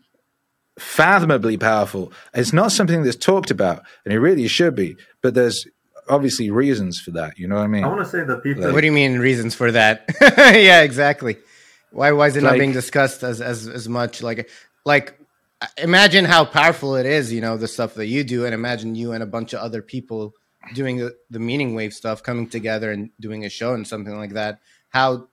unfathomably 0.78 1.58
powerful. 1.58 2.12
It's 2.34 2.54
not 2.54 2.72
something 2.72 3.04
that's 3.04 3.16
talked 3.16 3.52
about, 3.52 3.84
and 4.04 4.14
it 4.14 4.20
really 4.20 4.48
should 4.48 4.76
be. 4.76 4.98
But 5.22 5.34
there's 5.34 5.68
obviously 6.10 6.52
reasons 6.52 7.00
for 7.00 7.12
that. 7.12 7.38
You 7.38 7.48
know 7.48 7.56
what 7.56 7.64
I 7.64 7.68
mean? 7.68 7.84
I 7.84 7.88
want 7.88 8.04
to 8.04 8.10
say 8.10 8.24
that 8.24 8.44
people. 8.44 8.72
what 8.72 8.82
do 8.82 8.86
you 8.86 8.92
mean 8.92 9.20
reasons 9.20 9.56
for 9.56 9.72
that? 9.72 10.06
yeah, 10.38 10.82
exactly. 10.82 11.38
Why 11.92 12.12
why 12.12 12.28
is 12.28 12.36
it 12.36 12.44
not 12.44 12.58
being 12.58 12.74
discussed 12.74 13.24
as 13.24 13.42
as 13.42 13.68
as 13.68 13.88
much? 13.88 14.22
Like 14.22 14.50
like 14.86 15.18
imagine 15.78 16.26
how 16.26 16.46
powerful 16.46 16.96
it 16.96 17.06
is. 17.06 17.32
You 17.32 17.42
know 17.42 17.58
the 17.58 17.68
stuff 17.68 17.94
that 17.96 18.08
you 18.08 18.24
do, 18.24 18.46
and 18.46 18.54
imagine 18.54 18.96
you 18.96 19.14
and 19.14 19.24
a 19.24 19.28
bunch 19.28 19.54
of 19.54 19.60
other 19.60 19.82
people 19.82 20.34
doing 20.74 20.98
the, 20.98 21.16
the 21.30 21.40
Meaningwave 21.40 21.94
stuff, 21.94 22.24
coming 22.24 22.50
together 22.50 22.92
and 22.92 23.12
doing 23.20 23.46
a 23.46 23.50
show 23.50 23.74
and 23.74 23.88
something 23.88 24.18
like 24.18 24.34
that. 24.34 24.60
How 24.90 25.28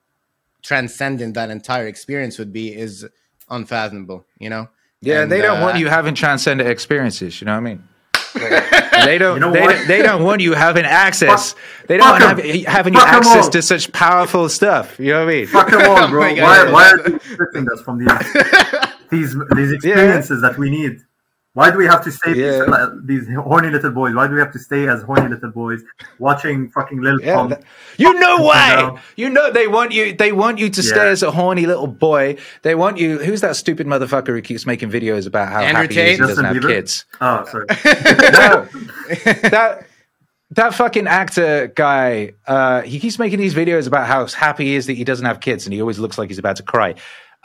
transcendent 0.61 1.33
that 1.33 1.49
entire 1.49 1.87
experience 1.87 2.37
would 2.37 2.53
be 2.53 2.73
is 2.73 3.05
unfathomable. 3.49 4.25
You 4.39 4.49
know. 4.49 4.69
Yeah, 5.03 5.21
And, 5.23 5.31
they 5.31 5.41
don't 5.41 5.59
uh, 5.59 5.61
want 5.65 5.77
you 5.77 5.87
having 5.87 6.15
transcendent 6.15 6.69
experiences. 6.69 7.39
You 7.41 7.45
know 7.45 7.53
what 7.53 7.57
I 7.57 7.61
mean? 7.61 7.83
they 9.05 9.17
don't. 9.19 9.35
You 9.35 9.39
know 9.41 9.51
they, 9.51 9.59
don't 9.59 9.87
they 9.87 10.01
don't 10.01 10.23
want 10.23 10.41
you 10.41 10.53
having 10.53 10.85
access. 10.85 11.53
Fuck- 11.53 11.61
they 11.87 11.97
don't 11.97 12.07
fuck 12.07 12.19
want 12.19 12.39
'em. 12.39 12.45
having, 12.45 12.63
having 12.63 12.93
you 12.95 12.99
access 13.01 13.45
all. 13.45 13.51
to 13.51 13.61
such 13.61 13.91
powerful 13.91 14.49
stuff. 14.49 14.99
You 14.99 15.13
know 15.13 15.25
what 15.25 15.33
I 15.33 15.37
mean? 15.37 15.47
Fuck 15.47 15.69
them 15.69 15.81
all, 15.89 16.07
bro. 16.09 16.23
Oh 16.29 16.41
why, 16.41 16.71
why 16.71 16.89
are 16.91 16.97
you 17.09 17.13
restricting 17.15 17.67
us 17.71 17.81
from 17.81 17.99
these 17.99 18.11
these 19.11 19.35
these 19.55 19.71
experiences 19.71 20.41
that 20.41 20.57
we 20.57 20.69
need? 20.71 21.01
Why 21.55 21.69
do 21.69 21.77
we 21.77 21.85
have 21.85 22.03
to 22.05 22.11
stay 22.11 22.33
Yeah. 22.33 22.87
these, 23.05 23.25
these 23.27 23.35
horny 23.37 23.69
little 23.69 23.91
boys? 23.91 24.15
Why 24.15 24.27
do 24.27 24.33
we 24.33 24.39
have 24.39 24.51
to 24.53 24.59
stay 24.59 24.87
as 24.87 25.03
horny 25.03 25.29
little 25.29 25.51
boys 25.51 25.83
watching 26.17 26.69
fucking 26.71 26.99
Lil 27.01 27.19
Yeah, 27.21 27.35
Pump? 27.35 27.49
that- 27.51 27.63
you 27.97 28.11
know 28.19 28.37
why? 28.37 28.75
know. 28.75 28.99
You 29.15 29.29
know 29.29 29.51
they 29.51 29.67
want 29.67 29.91
you. 29.91 30.13
They 30.13 30.31
want 30.31 30.57
you 30.57 30.69
to 30.71 30.81
stay 30.81 31.09
as 31.09 31.21
a 31.21 31.29
horny 31.29 31.67
little 31.67 31.85
boy. 31.85 32.37
They 32.63 32.73
want 32.73 32.97
you. 32.97 33.19
Who's 33.19 33.41
that 33.41 33.55
stupid 33.55 33.85
motherfucker 33.85 34.27
who 34.29 34.41
keeps 34.41 34.65
making 34.65 34.89
videos 34.89 35.27
about 35.27 35.49
how 35.49 35.61
Andrew 35.61 35.83
happy 35.83 35.93
he 35.93 35.99
is 35.99 36.05
Tate? 36.05 36.11
he 36.11 36.17
doesn't 36.17 36.43
Justin 36.43 36.45
have 36.45 36.55
Bieber? 36.63 36.67
kids? 36.75 37.05
Oh, 37.21 37.45
sorry. 37.45 37.65
No, 38.33 39.49
that 39.49 39.85
that 40.51 40.73
fucking 40.73 41.07
actor 41.07 41.67
guy. 41.75 42.33
Uh, 42.47 42.81
he 42.81 42.99
keeps 42.99 43.17
making 43.19 43.39
these 43.39 43.53
videos 43.53 43.87
about 43.87 44.07
how 44.07 44.25
happy 44.27 44.65
he 44.65 44.75
is 44.75 44.87
that 44.87 44.93
he 44.93 45.03
doesn't 45.03 45.25
have 45.25 45.39
kids, 45.39 45.65
and 45.65 45.73
he 45.73 45.81
always 45.81 45.99
looks 45.99 46.17
like 46.17 46.29
he's 46.29 46.39
about 46.39 46.55
to 46.57 46.63
cry. 46.63 46.95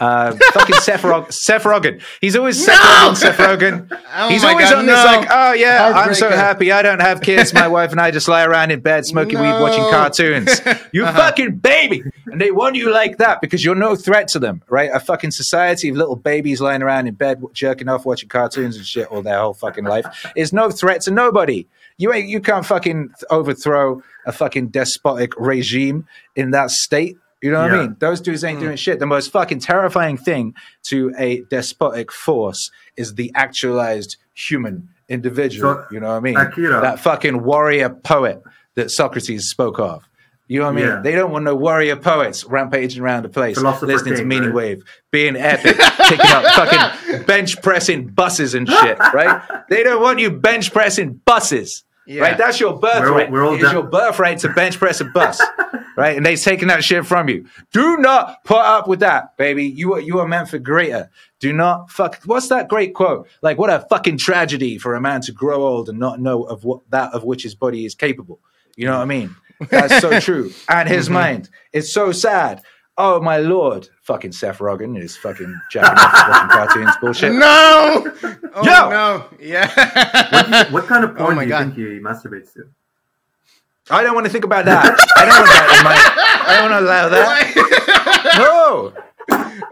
Uh, 0.00 0.32
fucking 0.52 0.76
Seth, 0.76 1.02
Rog- 1.02 1.32
Seth 1.32 1.64
Rogen. 1.64 2.00
He's 2.20 2.36
always 2.36 2.64
Seth 2.64 2.78
No! 2.78 3.10
Rogen. 3.10 3.16
Seth 3.16 3.36
Rogen. 3.38 4.00
Oh 4.20 4.28
He's 4.28 4.42
always 4.42 4.70
God, 4.70 4.78
on 4.78 4.86
this 4.86 4.96
no. 4.96 5.04
like, 5.04 5.28
oh 5.30 5.52
yeah, 5.52 5.92
I'm 5.94 6.14
so 6.14 6.30
happy. 6.30 6.72
I 6.72 6.82
don't 6.82 7.00
have 7.00 7.20
kids. 7.20 7.52
My 7.52 7.68
wife 7.78 7.92
and 7.92 8.00
I 8.00 8.10
just 8.10 8.26
lie 8.26 8.44
around 8.44 8.70
in 8.70 8.80
bed 8.80 9.04
smoking 9.06 9.38
weed, 9.38 9.60
watching 9.60 9.84
cartoons. 9.90 10.60
You 10.92 11.04
fucking 11.04 11.56
baby, 11.58 12.02
and 12.26 12.40
they 12.40 12.50
want 12.50 12.74
you 12.76 12.90
like 12.92 13.18
that 13.18 13.40
because 13.40 13.64
you're 13.64 13.74
no 13.74 13.94
threat 13.96 14.28
to 14.28 14.38
them, 14.38 14.62
right? 14.68 14.90
A 14.92 14.98
fucking 14.98 15.30
society 15.30 15.88
of 15.90 15.96
little 15.96 16.16
babies 16.16 16.60
lying 16.60 16.82
around 16.82 17.06
in 17.06 17.14
bed 17.14 17.42
jerking 17.52 17.88
off, 17.88 18.06
watching 18.06 18.28
cartoons 18.28 18.76
and 18.76 18.86
shit 18.86 19.06
all 19.08 19.22
their 19.22 19.38
whole 19.38 19.54
fucking 19.54 19.84
life 19.84 20.06
is 20.34 20.52
no 20.52 20.70
threat 20.70 21.00
to 21.02 21.10
nobody. 21.10 21.66
You 21.98 22.12
ain't, 22.12 22.28
you 22.28 22.40
can't 22.40 22.64
fucking 22.64 23.10
overthrow 23.30 24.02
a 24.26 24.32
fucking 24.32 24.68
despotic 24.68 25.32
regime 25.38 26.06
in 26.34 26.52
that 26.52 26.70
state. 26.70 27.16
You 27.42 27.52
know 27.52 27.62
what 27.62 27.72
I 27.72 27.82
mean? 27.82 27.96
Those 28.00 28.20
dudes 28.20 28.42
ain't 28.42 28.58
mm. 28.58 28.62
doing 28.62 28.76
shit. 28.76 28.98
The 28.98 29.06
most 29.06 29.30
fucking 29.30 29.60
terrifying 29.60 30.16
thing 30.16 30.54
to 30.84 31.12
a 31.18 31.42
despotic 31.50 32.10
force 32.10 32.70
is 32.96 33.14
the 33.14 33.30
actualized 33.34 34.16
human 34.34 34.88
individual. 35.08 35.74
So, 35.74 35.86
you 35.92 36.00
know 36.00 36.08
what 36.08 36.16
I 36.16 36.20
mean? 36.20 36.36
Akira- 36.36 36.80
That 36.80 36.98
fucking 37.00 37.42
warrior 37.42 37.90
poet 37.90 38.42
that 38.74 38.90
Socrates 38.90 39.48
spoke 39.48 39.78
of. 39.78 40.08
You 40.48 40.60
know 40.60 40.64
what 40.64 40.72
I 40.72 40.76
mean? 40.76 40.86
Yeah. 40.86 41.00
They 41.02 41.12
don't 41.12 41.30
want 41.30 41.44
no 41.44 41.54
warrior 41.54 41.96
poets 41.96 42.44
rampaging 42.44 43.02
around 43.02 43.24
the 43.24 43.28
place, 43.28 43.58
listening 43.58 44.14
to 44.14 44.20
King, 44.20 44.28
Meaning 44.28 44.48
right? 44.48 44.54
Wave, 44.54 44.82
being 45.10 45.36
epic, 45.36 45.76
picking 45.76 46.30
up 46.30 46.44
fucking 46.54 47.22
bench 47.26 47.60
pressing 47.60 48.08
buses 48.08 48.54
and 48.54 48.66
shit, 48.66 48.98
right? 48.98 49.42
They 49.68 49.82
don't 49.82 50.00
want 50.00 50.20
you 50.20 50.30
bench 50.30 50.72
pressing 50.72 51.20
buses. 51.26 51.84
Yeah. 52.08 52.22
Right, 52.22 52.38
that's 52.38 52.58
your 52.58 52.78
birthright. 52.78 53.30
we're 53.30 53.44
all 53.44 53.52
it's 53.52 53.62
done. 53.62 53.74
your 53.74 53.82
birthright 53.82 54.38
to 54.38 54.48
bench 54.54 54.78
press 54.78 55.02
a 55.02 55.04
bus, 55.04 55.42
right? 55.96 56.16
And 56.16 56.24
they've 56.24 56.40
taken 56.40 56.68
that 56.68 56.82
shit 56.82 57.04
from 57.04 57.28
you. 57.28 57.44
Do 57.70 57.98
not 57.98 58.42
put 58.44 58.60
up 58.60 58.88
with 58.88 59.00
that, 59.00 59.36
baby. 59.36 59.66
You 59.66 59.92
are 59.92 60.00
you 60.00 60.18
are 60.18 60.26
meant 60.26 60.48
for 60.48 60.58
greater. 60.58 61.10
Do 61.38 61.52
not 61.52 61.90
fuck. 61.90 62.22
What's 62.24 62.48
that 62.48 62.68
great 62.68 62.94
quote? 62.94 63.28
Like, 63.42 63.58
what 63.58 63.68
a 63.68 63.86
fucking 63.90 64.16
tragedy 64.16 64.78
for 64.78 64.94
a 64.94 65.02
man 65.02 65.20
to 65.20 65.32
grow 65.32 65.66
old 65.66 65.90
and 65.90 65.98
not 65.98 66.18
know 66.18 66.44
of 66.44 66.64
what 66.64 66.80
that 66.88 67.12
of 67.12 67.24
which 67.24 67.42
his 67.42 67.54
body 67.54 67.84
is 67.84 67.94
capable. 67.94 68.40
You 68.74 68.86
know 68.86 68.96
what 68.96 69.02
I 69.02 69.04
mean? 69.04 69.36
That's 69.68 70.00
so 70.00 70.18
true. 70.22 70.50
And 70.66 70.88
his 70.88 71.06
mm-hmm. 71.06 71.14
mind. 71.14 71.50
It's 71.74 71.92
so 71.92 72.12
sad. 72.12 72.62
Oh 73.00 73.20
my 73.20 73.36
lord, 73.38 73.88
fucking 74.02 74.32
Seth 74.32 74.58
Rogen 74.58 75.00
is 75.00 75.16
fucking 75.16 75.54
jacking 75.70 75.96
off 75.98 76.12
watching 76.28 76.48
cartoons 76.50 76.96
bullshit. 77.00 77.32
No. 77.32 78.12
Oh, 78.56 78.64
Yo! 78.64 78.90
no. 78.90 79.24
Yeah. 79.40 79.68
What, 80.32 80.48
you- 80.68 80.74
what 80.74 80.86
kind 80.86 81.04
of 81.04 81.10
oh 81.14 81.14
porn 81.14 81.36
my 81.36 81.44
do 81.44 81.48
you 81.48 81.52
God. 81.54 81.62
think 81.74 81.76
he 81.76 81.82
masturbates 82.00 82.52
to? 82.54 82.64
I 83.90 84.02
don't 84.02 84.14
want 84.14 84.26
to 84.26 84.32
think 84.32 84.44
about 84.44 84.64
that. 84.64 84.84
I 85.16 85.24
don't 85.24 85.38
want 85.38 85.48
that 85.48 85.76
in 85.78 85.84
my. 85.84 86.52
I 86.54 86.60
don't 86.60 86.70
want 86.70 86.80
to 86.82 86.86
allow 86.86 87.08
that. 87.08 87.94
No. 88.38 88.92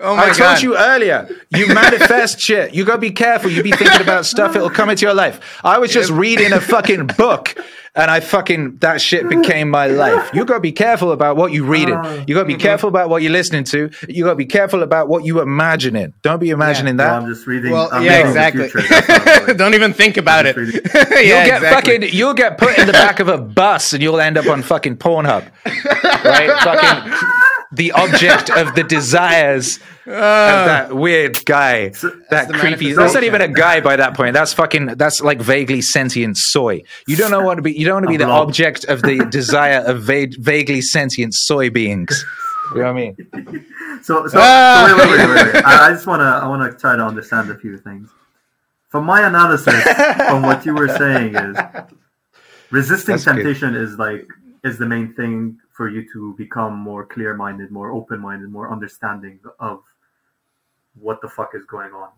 oh 0.01 0.17
my 0.17 0.17
god. 0.17 0.19
I 0.19 0.27
told 0.27 0.39
god. 0.39 0.63
you 0.63 0.77
earlier, 0.77 1.29
you 1.55 1.67
manifest 1.69 2.41
shit. 2.41 2.75
You 2.75 2.85
gotta 2.85 2.99
be 3.01 3.11
careful. 3.11 3.51
You 3.51 3.63
be 3.63 3.73
thinking 3.73 4.01
about 4.03 4.27
stuff, 4.27 4.55
it'll 4.57 4.71
come 4.71 4.91
into 4.91 5.05
your 5.07 5.15
life. 5.15 5.61
I 5.65 5.79
was 5.79 5.91
just 5.93 6.11
reading 6.11 6.53
a 6.53 6.61
fucking 6.61 7.07
book 7.19 7.55
and 7.97 8.11
I 8.11 8.21
fucking 8.21 8.77
that 8.79 9.01
shit 9.01 9.29
became 9.29 9.71
my 9.71 9.87
life. 9.87 10.31
You 10.35 10.45
gotta 10.45 10.61
be 10.61 10.73
careful 10.73 11.13
about 11.13 11.37
what 11.37 11.53
you 11.53 11.65
reading. 11.65 11.95
Oh. 12.03 12.25
You 12.27 12.35
gotta 12.35 12.47
be 12.47 12.55
careful 12.57 12.89
about 12.89 13.09
what 13.09 13.23
you're 13.23 13.33
listening 13.33 13.65
to. 13.65 13.91
You 14.09 14.25
gotta 14.25 14.37
be 14.37 14.45
careful 14.47 14.83
about 14.83 15.09
what 15.09 15.25
you 15.25 15.41
imagining. 15.41 16.13
Don't 16.23 16.39
be 16.39 16.51
imagining 16.51 16.97
No, 16.97 17.05
that. 17.05 17.13
I'm 17.23 17.27
just 17.29 17.47
reading. 17.47 17.73
Well, 17.73 17.89
I'm 17.91 18.05
yeah, 18.05 18.19
reading 18.19 18.27
exactly. 18.29 18.69
future, 18.69 18.89
that's 18.89 19.09
what 19.09 19.29
I'm 19.29 19.47
doing. 19.47 19.57
Don't 19.57 19.75
even 19.75 19.93
think 19.95 20.17
about 20.17 20.47
it. 20.47 20.57
Yeah, 21.17 21.21
you'll 21.21 21.47
get 21.47 21.57
exactly. 21.63 21.93
fucking 22.01 22.17
you'll 22.19 22.35
get 22.35 22.59
put 22.59 22.79
in 22.79 22.87
the 22.87 22.93
back 22.93 23.21
of 23.21 23.29
a 23.29 23.39
bus 23.39 23.93
and 23.93 24.03
you'll 24.03 24.21
end 24.21 24.37
up 24.37 24.47
on 24.47 24.63
fucking 24.63 24.97
Pornhub. 24.99 25.45
Right? 26.27 26.51
fucking 26.63 27.13
the 27.73 27.93
object 27.93 28.51
of 28.51 28.75
the 28.75 28.85
desires 28.85 29.77
of 30.07 30.13
that 30.13 30.95
weird 30.95 31.45
guy. 31.45 31.89
that 32.31 32.49
creepy 32.53 32.93
that's 32.93 33.15
not 33.15 33.25
even 33.25 33.41
a 33.41 33.49
guy 33.49 33.81
by 33.81 33.97
that 33.97 34.15
point. 34.15 34.35
That's 34.35 34.53
fucking 34.53 34.87
that's 34.97 35.21
like 35.21 35.41
vaguely 35.41 35.81
sentient 35.83 36.37
soy. 36.37 36.83
You 37.09 37.17
don't 37.17 37.31
know 37.31 37.43
what 37.43 37.57
to 37.57 37.63
be 37.63 37.73
you 37.73 37.85
don't 37.85 37.95
want 37.95 38.05
to 38.05 38.09
be 38.11 38.15
A 38.17 38.19
the 38.19 38.25
blob. 38.27 38.49
object 38.49 38.85
of 38.85 39.03
the 39.03 39.27
desire 39.31 39.79
of 39.85 40.03
va- 40.03 40.29
vaguely 40.39 40.81
sentient 40.81 41.35
soy 41.35 41.71
beings. 41.71 42.25
You 42.75 42.79
know 42.83 42.85
what 42.85 42.91
I 42.91 42.93
mean? 42.95 43.65
So, 44.03 44.27
so, 44.29 44.39
Ah! 44.41 44.87
so 44.89 44.97
wait, 44.97 45.09
wait, 45.11 45.19
wait, 45.29 45.45
wait, 45.45 45.55
wait. 45.55 45.65
I, 45.65 45.89
I 45.89 45.93
just 45.93 46.07
want 46.07 46.21
to, 46.21 46.25
I 46.25 46.47
want 46.49 46.71
to 46.71 46.77
try 46.79 46.97
to 46.97 47.03
understand 47.03 47.49
a 47.51 47.57
few 47.57 47.79
things. 47.79 48.11
From 48.89 49.05
my 49.05 49.27
analysis, 49.27 49.83
from 50.29 50.43
what 50.43 50.65
you 50.67 50.75
were 50.75 50.89
saying, 50.89 51.35
is 51.35 51.57
resisting 52.71 53.15
That's 53.15 53.25
good. 53.25 53.35
temptation 53.35 53.75
is 53.75 53.99
like 53.99 54.27
is 54.65 54.79
the 54.79 54.87
main 54.87 55.13
thing 55.15 55.59
for 55.77 55.89
you 55.89 56.07
to 56.13 56.35
become 56.39 56.75
more 56.75 57.05
clear-minded, 57.05 57.71
more 57.71 57.91
open-minded, 57.91 58.51
more 58.51 58.71
understanding 58.73 59.39
of 59.61 59.83
what 60.99 61.21
the 61.21 61.29
fuck 61.29 61.51
is 61.55 61.65
going 61.67 61.93
on 61.93 62.09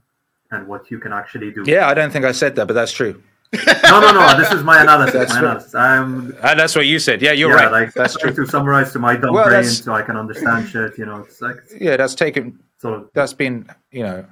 and 0.53 0.67
what 0.69 0.91
you 0.91 0.99
can 0.99 1.13
actually 1.13 1.51
do. 1.51 1.65
Yeah, 1.67 1.89
I 1.89 1.95
don't 1.95 2.13
think 2.13 2.25
I 2.25 2.33
said 2.33 2.55
that, 2.57 2.67
but 2.67 2.75
that's 2.75 2.93
true. 2.93 3.21
No, 3.85 4.01
no, 4.01 4.13
no. 4.13 4.39
This 4.39 4.53
is 4.53 4.63
my 4.63 4.81
analysis. 4.87 5.15
That's 5.15 5.33
my 5.33 5.39
analysis. 5.41 5.75
I'm 5.75 6.37
And 6.43 6.61
that's 6.61 6.77
what 6.77 6.87
you 6.87 6.99
said. 6.99 7.21
Yeah, 7.23 7.33
you're 7.33 7.51
yeah, 7.51 7.65
right. 7.65 7.73
like 7.73 7.95
that's 7.95 8.17
true. 8.17 8.33
to 8.33 8.47
summarize 8.47 8.93
to 8.93 8.99
my 8.99 9.17
dumb 9.17 9.35
Well, 9.35 9.47
brain 9.49 9.65
so 9.65 9.93
I 9.95 10.03
can 10.03 10.17
understand 10.17 10.69
shit. 10.69 10.97
You 10.99 11.07
know, 11.07 11.21
it's 11.21 11.41
like 11.41 11.57
Yeah, 11.81 11.97
that's 11.97 12.15
taken 12.15 12.61
so. 12.79 13.09
that's 13.15 13.33
been 13.33 13.69
you 13.91 14.03
know 14.05 14.27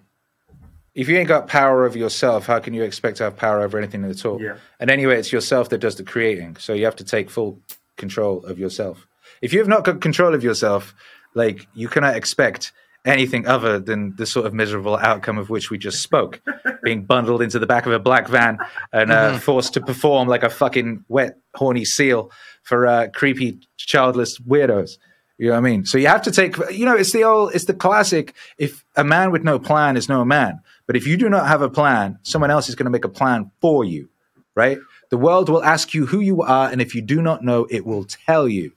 if 0.95 1.09
you 1.09 1.17
ain't 1.17 1.29
got 1.29 1.47
power 1.49 1.85
over 1.85 1.99
yourself 1.99 2.47
how 2.47 2.59
can 2.61 2.73
you 2.75 2.83
expect 2.83 3.17
to 3.19 3.25
have 3.25 3.37
power 3.37 3.61
over 3.63 3.77
anything 3.79 4.05
at 4.05 4.25
all 4.25 4.41
Yeah. 4.41 4.57
and 4.81 4.91
anyway 4.91 5.19
it's 5.19 5.33
yourself 5.33 5.69
that 5.71 5.79
does 5.79 5.97
the 5.97 6.05
creating 6.05 6.57
so 6.57 6.73
you 6.75 6.85
have 6.85 6.97
to 6.97 7.05
take 7.05 7.29
full 7.31 7.59
control 7.97 8.45
of 8.47 8.59
yourself 8.59 9.07
if 9.43 9.53
you 9.53 9.59
have 9.59 9.69
not 9.69 9.85
got 9.85 10.01
control 10.01 10.35
of 10.35 10.43
yourself 10.43 10.95
like 11.35 11.67
you 11.75 11.89
cannot 11.89 12.17
expect 12.17 12.73
anything 13.05 13.47
other 13.47 13.79
than 13.79 14.17
the 14.17 14.27
sort 14.27 14.47
of 14.47 14.53
miserable 14.53 14.97
outcome 14.97 15.39
of 15.39 15.49
which 15.49 15.71
we 15.71 15.79
just 15.79 16.03
spoke 16.03 16.41
being 16.83 17.05
bundled 17.05 17.41
into 17.41 17.59
the 17.59 17.67
back 17.67 17.87
of 17.87 17.93
a 17.93 17.99
black 17.99 18.29
van 18.29 18.59
and 18.93 19.13
uh, 19.13 19.39
forced 19.39 19.75
to 19.75 19.81
perform 19.81 20.27
like 20.29 20.43
a 20.43 20.51
fucking 20.51 21.05
wet 21.09 21.39
horny 21.55 21.85
seal 21.85 22.31
for 22.63 22.87
uh, 22.87 23.07
creepy 23.15 23.61
childless 23.77 24.39
weirdos 24.41 24.99
you 25.39 25.49
know 25.49 25.53
what 25.53 25.59
I 25.59 25.61
mean? 25.63 25.85
So 25.85 25.99
you 25.99 26.07
have 26.07 26.23
to 26.23 26.31
take, 26.31 26.57
you 26.71 26.87
know, 26.87 26.97
it's 26.97 27.13
the 27.13 27.25
old, 27.25 27.55
it's 27.55 27.67
the 27.67 27.75
classic. 27.75 28.35
If 28.57 28.85
a 28.95 29.05
man 29.05 29.31
with 29.31 29.45
no 29.45 29.59
plan 29.59 29.97
is 29.97 30.09
no 30.09 30.25
man, 30.25 30.61
but 30.87 30.97
if 30.97 31.07
you 31.07 31.17
do 31.17 31.29
not 31.29 31.47
have 31.47 31.61
a 31.61 31.69
plan, 31.69 32.19
someone 32.23 32.51
else 32.51 32.69
is 32.69 32.75
going 32.75 32.87
to 32.87 32.91
make 32.91 33.05
a 33.05 33.11
plan 33.11 33.51
for 33.61 33.85
you, 33.85 34.09
right? 34.55 34.79
The 35.11 35.19
world 35.19 35.49
will 35.49 35.63
ask 35.63 35.93
you 35.93 36.07
who 36.07 36.21
you 36.21 36.41
are, 36.43 36.71
and 36.71 36.81
if 36.81 36.95
you 36.95 37.03
do 37.03 37.21
not 37.21 37.45
know, 37.45 37.67
it 37.71 37.85
will 37.85 38.05
tell 38.05 38.49
you, 38.49 38.73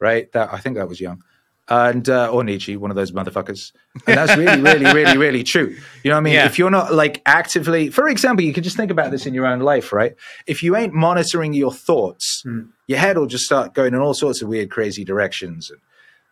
right? 0.00 0.30
That 0.32 0.52
I 0.52 0.58
think 0.58 0.76
that 0.76 0.88
was 0.88 1.00
Jung, 1.00 1.22
and 1.68 2.08
uh, 2.08 2.30
or 2.30 2.44
Nietzsche, 2.44 2.76
one 2.76 2.90
of 2.90 2.96
those 2.96 3.12
motherfuckers, 3.12 3.72
and 4.06 4.18
that's 4.18 4.36
really, 4.36 4.60
really, 4.60 4.84
really, 4.92 5.16
really 5.16 5.42
true. 5.42 5.76
You 6.02 6.10
know 6.10 6.16
what 6.16 6.18
I 6.18 6.20
mean? 6.22 6.34
Yeah. 6.34 6.46
If 6.46 6.58
you're 6.58 6.70
not 6.70 6.92
like 6.92 7.22
actively, 7.26 7.90
for 7.90 8.08
example, 8.08 8.44
you 8.44 8.52
can 8.52 8.62
just 8.62 8.76
think 8.76 8.90
about 8.90 9.10
this 9.10 9.26
in 9.26 9.34
your 9.34 9.46
own 9.46 9.60
life, 9.60 9.92
right? 9.92 10.14
If 10.46 10.62
you 10.62 10.76
ain't 10.76 10.92
monitoring 10.92 11.54
your 11.54 11.72
thoughts, 11.72 12.44
your 12.86 12.98
head 12.98 13.16
will 13.16 13.26
just 13.26 13.44
start 13.44 13.72
going 13.74 13.94
in 13.94 14.00
all 14.00 14.14
sorts 14.14 14.42
of 14.42 14.48
weird, 14.48 14.70
crazy 14.70 15.04
directions. 15.04 15.70
And, 15.70 15.80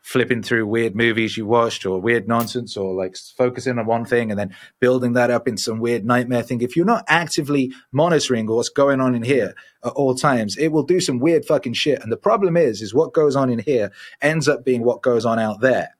flipping 0.02 0.42
through 0.42 0.66
weird 0.66 0.94
movies 0.94 1.36
you 1.36 1.46
watched 1.46 1.86
or 1.86 2.00
weird 2.00 2.28
nonsense 2.28 2.76
or 2.76 2.94
like 2.94 3.16
focusing 3.36 3.78
on 3.78 3.86
one 3.86 4.04
thing 4.04 4.30
and 4.30 4.38
then 4.38 4.54
building 4.80 5.12
that 5.14 5.30
up 5.30 5.46
in 5.46 5.56
some 5.56 5.78
weird 5.78 6.04
nightmare 6.04 6.42
thing. 6.42 6.60
If 6.60 6.76
you're 6.76 6.84
not 6.84 7.04
actively 7.08 7.72
monitoring 7.92 8.46
what's 8.46 8.68
going 8.68 9.00
on 9.00 9.14
in 9.14 9.22
here 9.22 9.54
at 9.84 9.92
all 9.92 10.14
times, 10.14 10.56
it 10.56 10.68
will 10.68 10.82
do 10.82 11.00
some 11.00 11.20
weird 11.20 11.44
fucking 11.44 11.74
shit. 11.74 12.02
And 12.02 12.10
the 12.10 12.16
problem 12.16 12.56
is, 12.56 12.82
is 12.82 12.92
what 12.92 13.14
goes 13.14 13.36
on 13.36 13.48
in 13.48 13.60
here 13.60 13.92
ends 14.20 14.48
up 14.48 14.64
being 14.64 14.84
what 14.84 15.02
goes 15.02 15.24
on 15.24 15.38
out 15.38 15.60
there. 15.60 15.96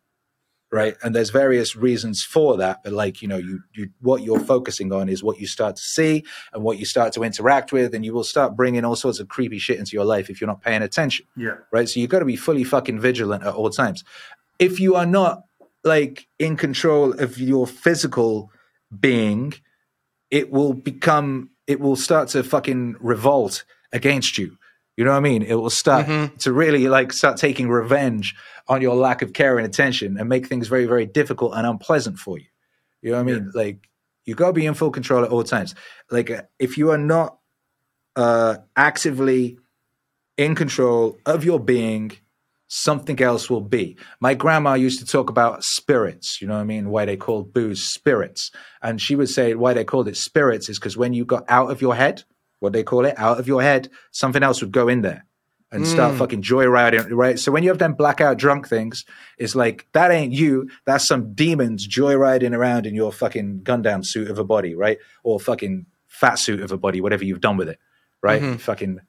Right. 0.72 0.96
And 1.02 1.14
there's 1.14 1.28
various 1.28 1.76
reasons 1.76 2.24
for 2.24 2.56
that. 2.56 2.82
But 2.82 2.94
like, 2.94 3.20
you 3.20 3.28
know, 3.28 3.36
you, 3.36 3.60
you, 3.74 3.90
what 4.00 4.22
you're 4.22 4.40
focusing 4.40 4.90
on 4.90 5.10
is 5.10 5.22
what 5.22 5.38
you 5.38 5.46
start 5.46 5.76
to 5.76 5.82
see 5.82 6.24
and 6.54 6.62
what 6.62 6.78
you 6.78 6.86
start 6.86 7.12
to 7.12 7.22
interact 7.22 7.72
with. 7.72 7.94
And 7.94 8.04
you 8.06 8.14
will 8.14 8.24
start 8.24 8.56
bringing 8.56 8.82
all 8.82 8.96
sorts 8.96 9.20
of 9.20 9.28
creepy 9.28 9.58
shit 9.58 9.78
into 9.78 9.92
your 9.92 10.06
life 10.06 10.30
if 10.30 10.40
you're 10.40 10.48
not 10.48 10.62
paying 10.62 10.80
attention 10.82 11.26
Yeah. 11.36 11.56
right? 11.70 11.86
So 11.88 12.00
you've 12.00 12.08
got 12.08 12.20
to 12.20 12.24
be 12.24 12.36
fully 12.36 12.64
fucking 12.64 13.00
vigilant 13.00 13.44
at 13.44 13.52
all 13.52 13.68
times. 13.68 14.02
If 14.58 14.80
you 14.80 14.94
are 14.96 15.04
not 15.06 15.42
like 15.84 16.26
in 16.38 16.56
control 16.56 17.12
of 17.20 17.38
your 17.38 17.66
physical 17.66 18.50
being, 18.98 19.52
it 20.30 20.50
will 20.50 20.72
become, 20.72 21.50
it 21.66 21.80
will 21.80 21.96
start 21.96 22.28
to 22.30 22.42
fucking 22.42 22.96
revolt 22.98 23.64
against 23.92 24.38
you. 24.38 24.56
You 24.96 25.04
know 25.04 25.12
what 25.12 25.16
I 25.16 25.20
mean? 25.20 25.42
It 25.42 25.54
will 25.54 25.70
start 25.70 26.06
to 26.40 26.52
really 26.52 26.88
like 26.88 27.12
start 27.12 27.38
taking 27.38 27.68
revenge 27.68 28.34
on 28.68 28.82
your 28.82 28.94
lack 28.94 29.22
of 29.22 29.32
care 29.32 29.56
and 29.58 29.66
attention 29.66 30.18
and 30.18 30.28
make 30.28 30.46
things 30.46 30.68
very, 30.68 30.86
very 30.86 31.06
difficult 31.06 31.54
and 31.54 31.66
unpleasant 31.66 32.18
for 32.18 32.38
you. 32.38 32.46
You 33.00 33.10
know 33.10 33.16
what 33.16 33.32
I 33.32 33.32
mean? 33.32 33.50
Like 33.54 33.88
you 34.24 34.34
got 34.34 34.48
to 34.48 34.52
be 34.52 34.66
in 34.66 34.74
full 34.74 34.90
control 34.90 35.24
at 35.24 35.30
all 35.30 35.44
times. 35.44 35.74
Like 36.10 36.30
uh, 36.30 36.42
if 36.58 36.76
you 36.76 36.90
are 36.90 36.98
not 36.98 37.38
uh, 38.16 38.56
actively 38.76 39.58
in 40.36 40.54
control 40.54 41.18
of 41.26 41.44
your 41.44 41.58
being, 41.58 42.12
something 42.68 43.20
else 43.20 43.50
will 43.50 43.60
be. 43.60 43.96
My 44.20 44.34
grandma 44.34 44.74
used 44.74 44.98
to 45.00 45.06
talk 45.06 45.28
about 45.28 45.64
spirits, 45.64 46.40
you 46.40 46.48
know 46.48 46.54
what 46.54 46.60
I 46.60 46.64
mean? 46.64 46.88
Why 46.88 47.04
they 47.04 47.16
called 47.16 47.52
booze 47.52 47.82
spirits. 47.82 48.50
And 48.82 49.00
she 49.00 49.14
would 49.14 49.28
say 49.28 49.54
why 49.54 49.74
they 49.74 49.84
called 49.84 50.08
it 50.08 50.16
spirits 50.16 50.68
is 50.68 50.78
because 50.78 50.96
when 50.96 51.12
you 51.12 51.24
got 51.24 51.44
out 51.48 51.70
of 51.70 51.82
your 51.82 51.94
head, 51.94 52.24
what 52.62 52.72
they 52.72 52.82
call 52.82 53.04
it, 53.04 53.18
out 53.18 53.38
of 53.38 53.46
your 53.48 53.60
head, 53.62 53.88
something 54.10 54.42
else 54.42 54.60
would 54.62 54.72
go 54.72 54.88
in 54.88 55.02
there 55.02 55.26
and 55.70 55.86
start 55.88 56.16
fucking 56.16 56.42
joyriding, 56.42 57.08
right? 57.12 57.38
So 57.38 57.50
when 57.50 57.62
you 57.62 57.70
have 57.70 57.78
them 57.78 57.94
blackout 57.94 58.36
drunk 58.36 58.68
things, 58.68 59.04
it's 59.38 59.54
like 59.54 59.86
that 59.92 60.10
ain't 60.10 60.32
you. 60.32 60.68
That's 60.84 61.06
some 61.06 61.32
demons 61.34 61.88
joyriding 61.88 62.54
around 62.54 62.84
in 62.86 62.94
your 62.94 63.10
fucking 63.10 63.60
Gundam 63.62 64.04
suit 64.04 64.30
of 64.30 64.38
a 64.38 64.44
body, 64.44 64.74
right? 64.74 64.98
Or 65.24 65.40
fucking 65.40 65.86
fat 66.08 66.38
suit 66.38 66.60
of 66.60 66.72
a 66.72 66.76
body, 66.76 67.00
whatever 67.00 67.24
you've 67.24 67.40
done 67.40 67.56
with 67.56 67.68
it, 67.70 67.78
right? 68.22 68.60
Fucking. 68.60 69.00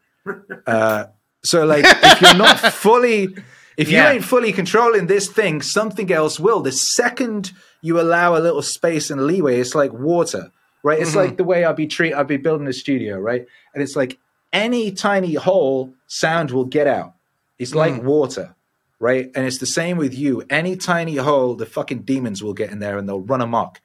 Uh, 0.65 1.05
so 1.43 1.65
like, 1.65 1.83
if 1.85 2.21
you're 2.21 2.33
not 2.35 2.57
fully, 2.73 3.35
if 3.75 3.89
Yeah. 3.89 4.07
you 4.09 4.15
ain't 4.15 4.23
fully 4.23 4.53
controlling 4.53 5.07
this 5.07 5.27
thing, 5.27 5.61
something 5.61 6.11
else 6.13 6.39
will. 6.39 6.61
The 6.61 6.71
second 6.71 7.51
you 7.81 7.99
allow 7.99 8.37
a 8.37 8.39
little 8.39 8.61
space 8.61 9.09
and 9.09 9.25
leeway, 9.27 9.59
it's 9.59 9.75
like 9.75 9.91
water, 9.91 10.51
right? 10.83 10.99
It's 10.99 11.11
mm-hmm. 11.11 11.19
like 11.19 11.37
the 11.37 11.43
way 11.43 11.65
I'd 11.65 11.75
be 11.75 11.87
treat, 11.87 12.13
I'd 12.13 12.27
be 12.27 12.37
building 12.37 12.67
a 12.67 12.73
studio, 12.73 13.17
right? 13.17 13.47
And 13.73 13.81
it's 13.81 13.95
like 13.95 14.19
any 14.51 14.91
tiny 14.91 15.33
hole, 15.33 15.93
sound 16.07 16.51
will 16.51 16.65
get 16.65 16.85
out. 16.85 17.15
It's 17.57 17.73
like 17.73 17.93
mm. 17.93 18.03
water, 18.03 18.55
right? 18.99 19.31
And 19.35 19.45
it's 19.45 19.59
the 19.59 19.65
same 19.65 19.97
with 19.97 20.13
you. 20.13 20.43
Any 20.49 20.75
tiny 20.75 21.15
hole, 21.15 21.55
the 21.55 21.65
fucking 21.65 22.01
demons 22.03 22.43
will 22.43 22.53
get 22.53 22.71
in 22.71 22.79
there 22.79 22.97
and 22.97 23.07
they'll 23.07 23.21
run 23.21 23.41
amok. 23.41 23.79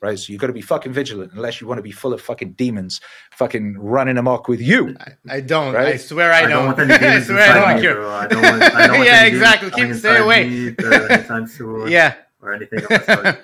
Right, 0.00 0.18
so 0.18 0.32
you 0.32 0.38
got 0.38 0.48
to 0.48 0.52
be 0.52 0.62
fucking 0.62 0.92
vigilant 0.92 1.30
unless 1.32 1.60
you 1.60 1.68
want 1.68 1.78
to 1.78 1.82
be 1.82 1.92
full 1.92 2.12
of 2.12 2.20
fucking 2.20 2.54
demons, 2.54 3.00
fucking 3.36 3.78
running 3.78 4.18
amok 4.18 4.48
with 4.48 4.60
you. 4.60 4.96
I 5.30 5.40
don't. 5.40 5.74
Right? 5.74 5.94
I 5.94 5.96
swear 5.96 6.32
I, 6.32 6.38
I 6.38 6.40
don't 6.40 6.50
don't. 6.50 6.66
want 6.88 6.90
any 6.90 7.06
I 7.06 7.20
swear 7.20 7.38
I 7.38 7.54
don't 7.54 7.76
me, 7.76 7.82
care. 7.82 8.04
I 8.04 8.26
don't 8.26 8.42
want, 8.42 8.62
I 8.64 8.86
don't 8.88 8.96
want 8.96 9.06
Yeah, 9.06 9.24
exactly. 9.26 9.70
coming 9.70 9.90
Keep- 9.92 9.98
stay 10.00 10.16
away. 10.18 10.48
me, 10.48 10.74
Yeah. 11.92 12.16
or 12.40 12.52
anything 12.52 12.80
else. 12.90 13.36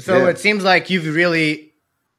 So 0.00 0.24
Yeah. 0.24 0.28
it 0.30 0.38
seems 0.40 0.64
like 0.64 0.90
you've 0.90 1.06
really 1.14 1.67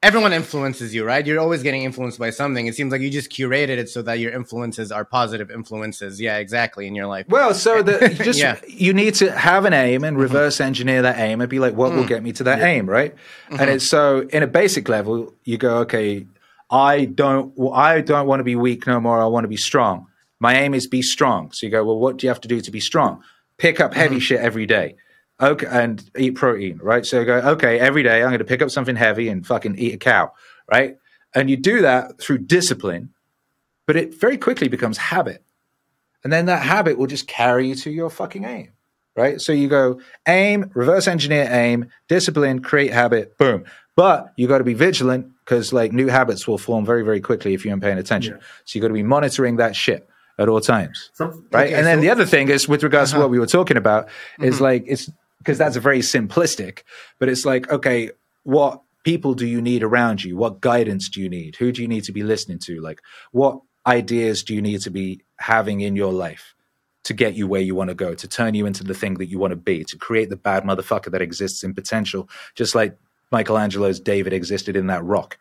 everyone 0.02 0.32
influences 0.32 0.96
you, 0.96 1.04
right? 1.04 1.26
You're 1.26 1.40
always 1.40 1.62
getting 1.62 1.84
influenced 1.84 2.20
by 2.20 2.30
something. 2.30 2.68
It 2.68 2.76
seems 2.76 2.92
like 2.92 3.02
you 3.02 3.10
just 3.10 3.30
curated 3.30 3.78
it 3.78 3.90
so 3.90 4.02
that 4.04 4.20
your 4.20 4.32
influences 4.32 4.92
are 4.92 5.04
positive 5.04 5.52
influences. 5.52 6.22
Yeah, 6.22 6.38
exactly 6.38 6.88
in 6.88 6.96
your 6.96 7.08
life. 7.08 7.26
Well, 7.28 7.54
so 7.54 7.82
the 7.82 8.10
you 8.18 8.24
just 8.24 8.40
Yeah. 8.40 8.60
you 8.68 8.94
need 8.94 9.16
to 9.16 9.32
have 9.32 9.66
an 9.66 9.74
aim 9.74 10.04
and 10.04 10.16
mm-hmm. 10.16 10.22
reverse 10.22 10.62
engineer 10.62 11.02
that 11.02 11.20
aim 11.20 11.42
and 11.42 11.50
be 11.50 11.60
like, 11.60 11.76
what 11.76 11.92
will 11.94 12.04
mm. 12.04 12.08
get 12.08 12.24
me 12.24 12.32
to 12.34 12.44
that 12.46 12.62
aim, 12.62 12.90
right? 12.90 13.14
And 13.50 13.60
mm-hmm. 13.60 13.70
it's 13.70 13.88
so 13.88 14.28
in 14.30 14.44
a 14.44 14.48
basic 14.48 14.88
level, 14.88 15.34
you 15.44 15.58
go, 15.58 15.80
okay, 15.80 16.26
I 16.72 17.06
don't, 17.06 17.54
I 17.74 18.02
don't 18.02 18.28
want 18.28 18.40
to 18.40 18.44
be 18.44 18.56
weak 18.56 18.88
no 18.88 19.00
more. 19.00 19.22
I 19.22 19.26
want 19.26 19.44
to 19.44 19.50
be 19.50 19.58
strong. 19.58 20.08
My 20.40 20.56
aim 20.56 20.74
is 20.74 20.88
be 20.88 21.02
strong. 21.02 21.52
So 21.52 21.66
you 21.66 21.72
go, 21.72 21.84
well, 21.84 22.00
what 22.00 22.18
do 22.18 22.26
you 22.26 22.30
have 22.30 22.42
to 22.42 22.48
do 22.48 22.62
to 22.62 22.72
be 22.72 22.80
strong? 22.80 23.22
Pick 23.58 23.82
up 23.82 23.94
heavy 23.94 24.16
mm-hmm. 24.16 24.20
shit 24.20 24.40
every 24.40 24.66
day. 24.66 24.96
Okay, 25.42 25.68
and 25.70 26.04
eat 26.18 26.32
protein, 26.32 26.80
right? 26.84 27.06
So 27.06 27.20
you 27.20 27.26
go, 27.26 27.38
okay, 27.52 27.80
every 27.80 28.04
day 28.04 28.22
I'm 28.24 28.30
going 28.30 28.40
to 28.40 28.46
pick 28.46 28.62
up 28.62 28.70
something 28.72 28.96
heavy 28.98 29.30
and 29.30 29.46
fucking 29.48 29.78
eat 29.78 29.94
a 29.94 29.98
cow, 29.98 30.34
right? 30.70 30.98
And 31.34 31.50
you 31.50 31.56
do 31.56 31.82
that 31.82 32.20
through 32.20 32.40
discipline, 32.40 33.14
but 33.88 33.96
it 33.96 34.20
very 34.20 34.38
quickly 34.38 34.68
becomes 34.68 34.98
habit. 34.98 35.44
And 36.24 36.34
then 36.34 36.48
that 36.48 36.62
habit 36.64 36.98
will 36.98 37.08
just 37.08 37.28
carry 37.28 37.70
you 37.70 37.76
to 37.76 37.90
your 37.90 38.10
fucking 38.10 38.44
aim, 38.44 38.72
right? 39.16 39.40
So 39.40 39.54
you 39.54 39.70
go 39.70 40.02
aim, 40.28 40.72
reverse 40.74 41.08
engineer 41.08 41.48
aim, 41.50 41.90
discipline, 42.10 42.62
create 42.62 42.92
habit, 42.92 43.38
boom. 43.38 43.64
But 43.96 44.34
you 44.36 44.48
got 44.48 44.58
to 44.58 44.64
be 44.66 44.74
vigilant 44.74 45.32
because 45.46 45.72
like 45.72 45.94
new 45.94 46.08
habits 46.08 46.48
will 46.48 46.58
form 46.58 46.86
very 46.86 47.04
very 47.04 47.22
quickly 47.22 47.54
if 47.54 47.64
you 47.64 47.72
aren't 47.72 47.84
paying 47.84 47.98
attention. 47.98 48.34
Yeah. 48.36 48.44
So 48.66 48.78
you 48.78 48.82
got 48.82 48.90
to 48.90 48.94
be 48.94 49.04
monitoring 49.04 49.56
that 49.58 49.76
shit 49.76 50.08
at 50.38 50.48
all 50.50 50.62
times 50.62 51.12
Some, 51.14 51.46
right? 51.52 51.68
Okay, 51.68 51.74
and 51.76 51.86
then 51.86 51.98
so- 51.98 52.02
the 52.02 52.10
other 52.10 52.26
thing 52.26 52.50
is 52.50 52.68
with 52.68 52.84
regards 52.84 53.12
to 53.12 53.18
Uh-huh. 53.18 53.24
what 53.26 53.32
we 53.32 53.40
were 53.40 53.46
talking 53.48 53.78
about 53.78 54.10
is 54.42 54.58
Mhm. 54.58 54.62
like 54.62 54.84
it's 54.88 55.10
because 55.40 55.58
that's 55.58 55.78
very 55.78 56.00
simplistic, 56.00 56.84
but 57.18 57.30
it's 57.30 57.46
like 57.46 57.72
okay, 57.72 58.12
what 58.44 58.82
people 59.04 59.34
do 59.34 59.48
you 59.48 59.62
need 59.62 59.84
around 59.84 60.24
you? 60.24 60.38
What 60.38 60.62
guidance 60.62 61.10
do 61.10 61.22
you 61.22 61.30
need? 61.30 61.56
Who 61.56 61.72
do 61.72 61.82
you 61.82 61.88
need 61.88 62.04
to 62.04 62.12
be 62.12 62.24
listening 62.24 62.60
to? 62.66 62.80
Like 62.82 63.02
what 63.32 63.62
ideas 63.88 64.44
do 64.44 64.54
you 64.54 64.62
need 64.62 64.82
to 64.82 64.92
be 64.92 65.22
having 65.38 65.82
in 65.82 65.96
your 65.96 66.14
life 66.14 66.54
to 67.06 67.14
get 67.14 67.34
you 67.34 67.48
where 67.48 67.62
you 67.62 67.74
want 67.74 67.90
to 67.90 67.96
go, 67.96 68.14
to 68.14 68.28
turn 68.28 68.54
you 68.54 68.66
into 68.66 68.84
the 68.84 68.94
thing 68.94 69.16
that 69.16 69.30
you 69.30 69.40
want 69.40 69.52
to 69.52 69.56
be, 69.56 69.84
to 69.86 69.98
create 69.98 70.30
the 70.30 70.36
bad 70.36 70.64
motherfucker 70.64 71.12
that 71.12 71.22
exists 71.22 71.64
in 71.64 71.74
potential, 71.74 72.30
just 72.56 72.76
like 72.76 72.98
Michelangelo's 73.32 74.00
David 74.00 74.34
existed 74.34 74.76
in 74.76 74.88
that 74.88 75.04
rock. 75.04 75.38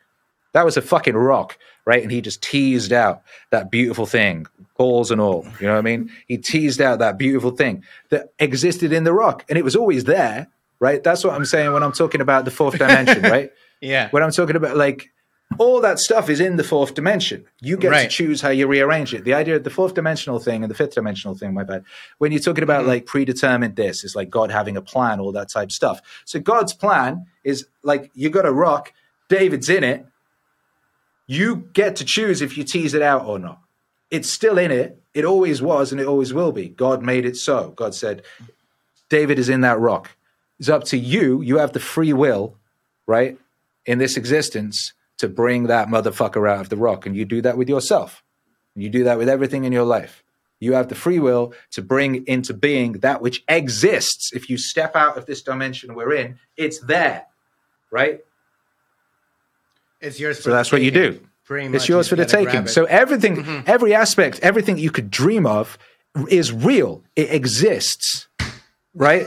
That 0.52 0.64
was 0.64 0.76
a 0.76 0.82
fucking 0.82 1.16
rock, 1.16 1.58
right? 1.84 2.02
And 2.02 2.10
he 2.10 2.20
just 2.20 2.42
teased 2.42 2.92
out 2.92 3.22
that 3.50 3.70
beautiful 3.70 4.06
thing, 4.06 4.46
balls 4.76 5.10
and 5.10 5.20
all. 5.20 5.46
You 5.60 5.66
know 5.66 5.72
what 5.72 5.78
I 5.78 5.82
mean? 5.82 6.10
He 6.26 6.38
teased 6.38 6.80
out 6.80 6.98
that 7.00 7.18
beautiful 7.18 7.50
thing 7.50 7.84
that 8.10 8.32
existed 8.38 8.92
in 8.92 9.04
the 9.04 9.12
rock, 9.12 9.44
and 9.48 9.58
it 9.58 9.64
was 9.64 9.76
always 9.76 10.04
there, 10.04 10.48
right? 10.80 11.02
That's 11.02 11.24
what 11.24 11.34
I'm 11.34 11.44
saying 11.44 11.72
when 11.72 11.82
I'm 11.82 11.92
talking 11.92 12.20
about 12.20 12.44
the 12.44 12.50
fourth 12.50 12.78
dimension, 12.78 13.22
right? 13.30 13.52
Yeah. 13.80 14.08
When 14.10 14.22
I'm 14.22 14.32
talking 14.32 14.56
about 14.56 14.76
like 14.76 15.10
all 15.56 15.80
that 15.80 15.98
stuff 15.98 16.28
is 16.28 16.40
in 16.40 16.56
the 16.56 16.64
fourth 16.64 16.94
dimension. 16.94 17.44
You 17.60 17.76
get 17.76 17.90
to 17.90 18.08
choose 18.08 18.40
how 18.40 18.50
you 18.50 18.66
rearrange 18.66 19.14
it. 19.14 19.24
The 19.24 19.34
idea 19.34 19.56
of 19.56 19.64
the 19.64 19.70
fourth 19.70 19.94
dimensional 19.94 20.38
thing 20.38 20.62
and 20.62 20.70
the 20.70 20.74
fifth 20.74 20.94
dimensional 20.94 21.34
thing, 21.34 21.54
my 21.54 21.64
bad. 21.64 21.84
When 22.18 22.32
you're 22.32 22.40
talking 22.40 22.64
about 22.64 22.80
mm-hmm. 22.80 22.90
like 22.90 23.06
predetermined 23.06 23.76
this, 23.76 24.04
it's 24.04 24.14
like 24.14 24.28
God 24.28 24.50
having 24.50 24.76
a 24.76 24.82
plan, 24.82 25.20
all 25.20 25.32
that 25.32 25.48
type 25.48 25.68
of 25.68 25.72
stuff. 25.72 26.02
So 26.26 26.38
God's 26.38 26.74
plan 26.74 27.26
is 27.44 27.66
like 27.82 28.10
you 28.14 28.28
got 28.28 28.44
a 28.44 28.52
rock, 28.52 28.92
David's 29.28 29.70
in 29.70 29.84
it. 29.84 30.06
You 31.28 31.68
get 31.74 31.94
to 31.96 32.04
choose 32.04 32.42
if 32.42 32.56
you 32.56 32.64
tease 32.64 32.94
it 32.94 33.02
out 33.02 33.26
or 33.26 33.38
not. 33.38 33.60
It's 34.10 34.30
still 34.30 34.58
in 34.58 34.70
it. 34.72 35.00
It 35.12 35.24
always 35.24 35.60
was 35.60 35.92
and 35.92 36.00
it 36.00 36.06
always 36.06 36.32
will 36.32 36.52
be. 36.52 36.70
God 36.70 37.02
made 37.02 37.26
it 37.26 37.36
so. 37.36 37.70
God 37.76 37.94
said, 37.94 38.22
David 39.10 39.38
is 39.38 39.50
in 39.50 39.60
that 39.60 39.78
rock. 39.78 40.16
It's 40.58 40.70
up 40.70 40.84
to 40.84 40.96
you. 40.96 41.42
You 41.42 41.58
have 41.58 41.74
the 41.74 41.80
free 41.80 42.14
will, 42.14 42.56
right, 43.06 43.38
in 43.84 43.98
this 43.98 44.16
existence 44.16 44.94
to 45.18 45.28
bring 45.28 45.64
that 45.64 45.88
motherfucker 45.88 46.50
out 46.50 46.62
of 46.62 46.70
the 46.70 46.76
rock. 46.76 47.04
And 47.04 47.14
you 47.14 47.26
do 47.26 47.42
that 47.42 47.58
with 47.58 47.68
yourself. 47.68 48.24
You 48.74 48.88
do 48.88 49.04
that 49.04 49.18
with 49.18 49.28
everything 49.28 49.64
in 49.64 49.72
your 49.72 49.84
life. 49.84 50.24
You 50.60 50.72
have 50.72 50.88
the 50.88 50.94
free 50.94 51.18
will 51.18 51.52
to 51.72 51.82
bring 51.82 52.26
into 52.26 52.54
being 52.54 52.94
that 52.94 53.20
which 53.20 53.44
exists. 53.48 54.32
If 54.32 54.48
you 54.48 54.56
step 54.56 54.96
out 54.96 55.18
of 55.18 55.26
this 55.26 55.42
dimension 55.42 55.94
we're 55.94 56.14
in, 56.14 56.38
it's 56.56 56.80
there, 56.80 57.26
right? 57.90 58.20
It's 60.00 60.20
yours. 60.20 60.42
So 60.42 60.50
that's 60.50 60.70
what 60.72 60.82
you 60.82 60.90
do. 60.90 61.20
It's 61.50 61.88
yours 61.88 62.06
You 62.06 62.10
for 62.10 62.16
the 62.16 62.26
taking. 62.26 62.66
So 62.66 62.84
everything, 62.84 63.64
every 63.66 63.94
aspect, 63.94 64.40
everything 64.40 64.76
you 64.76 64.90
could 64.90 65.10
dream 65.10 65.46
of 65.46 65.78
is 66.28 66.52
real. 66.52 67.02
It 67.16 67.32
exists, 67.32 68.28
right? 68.94 69.26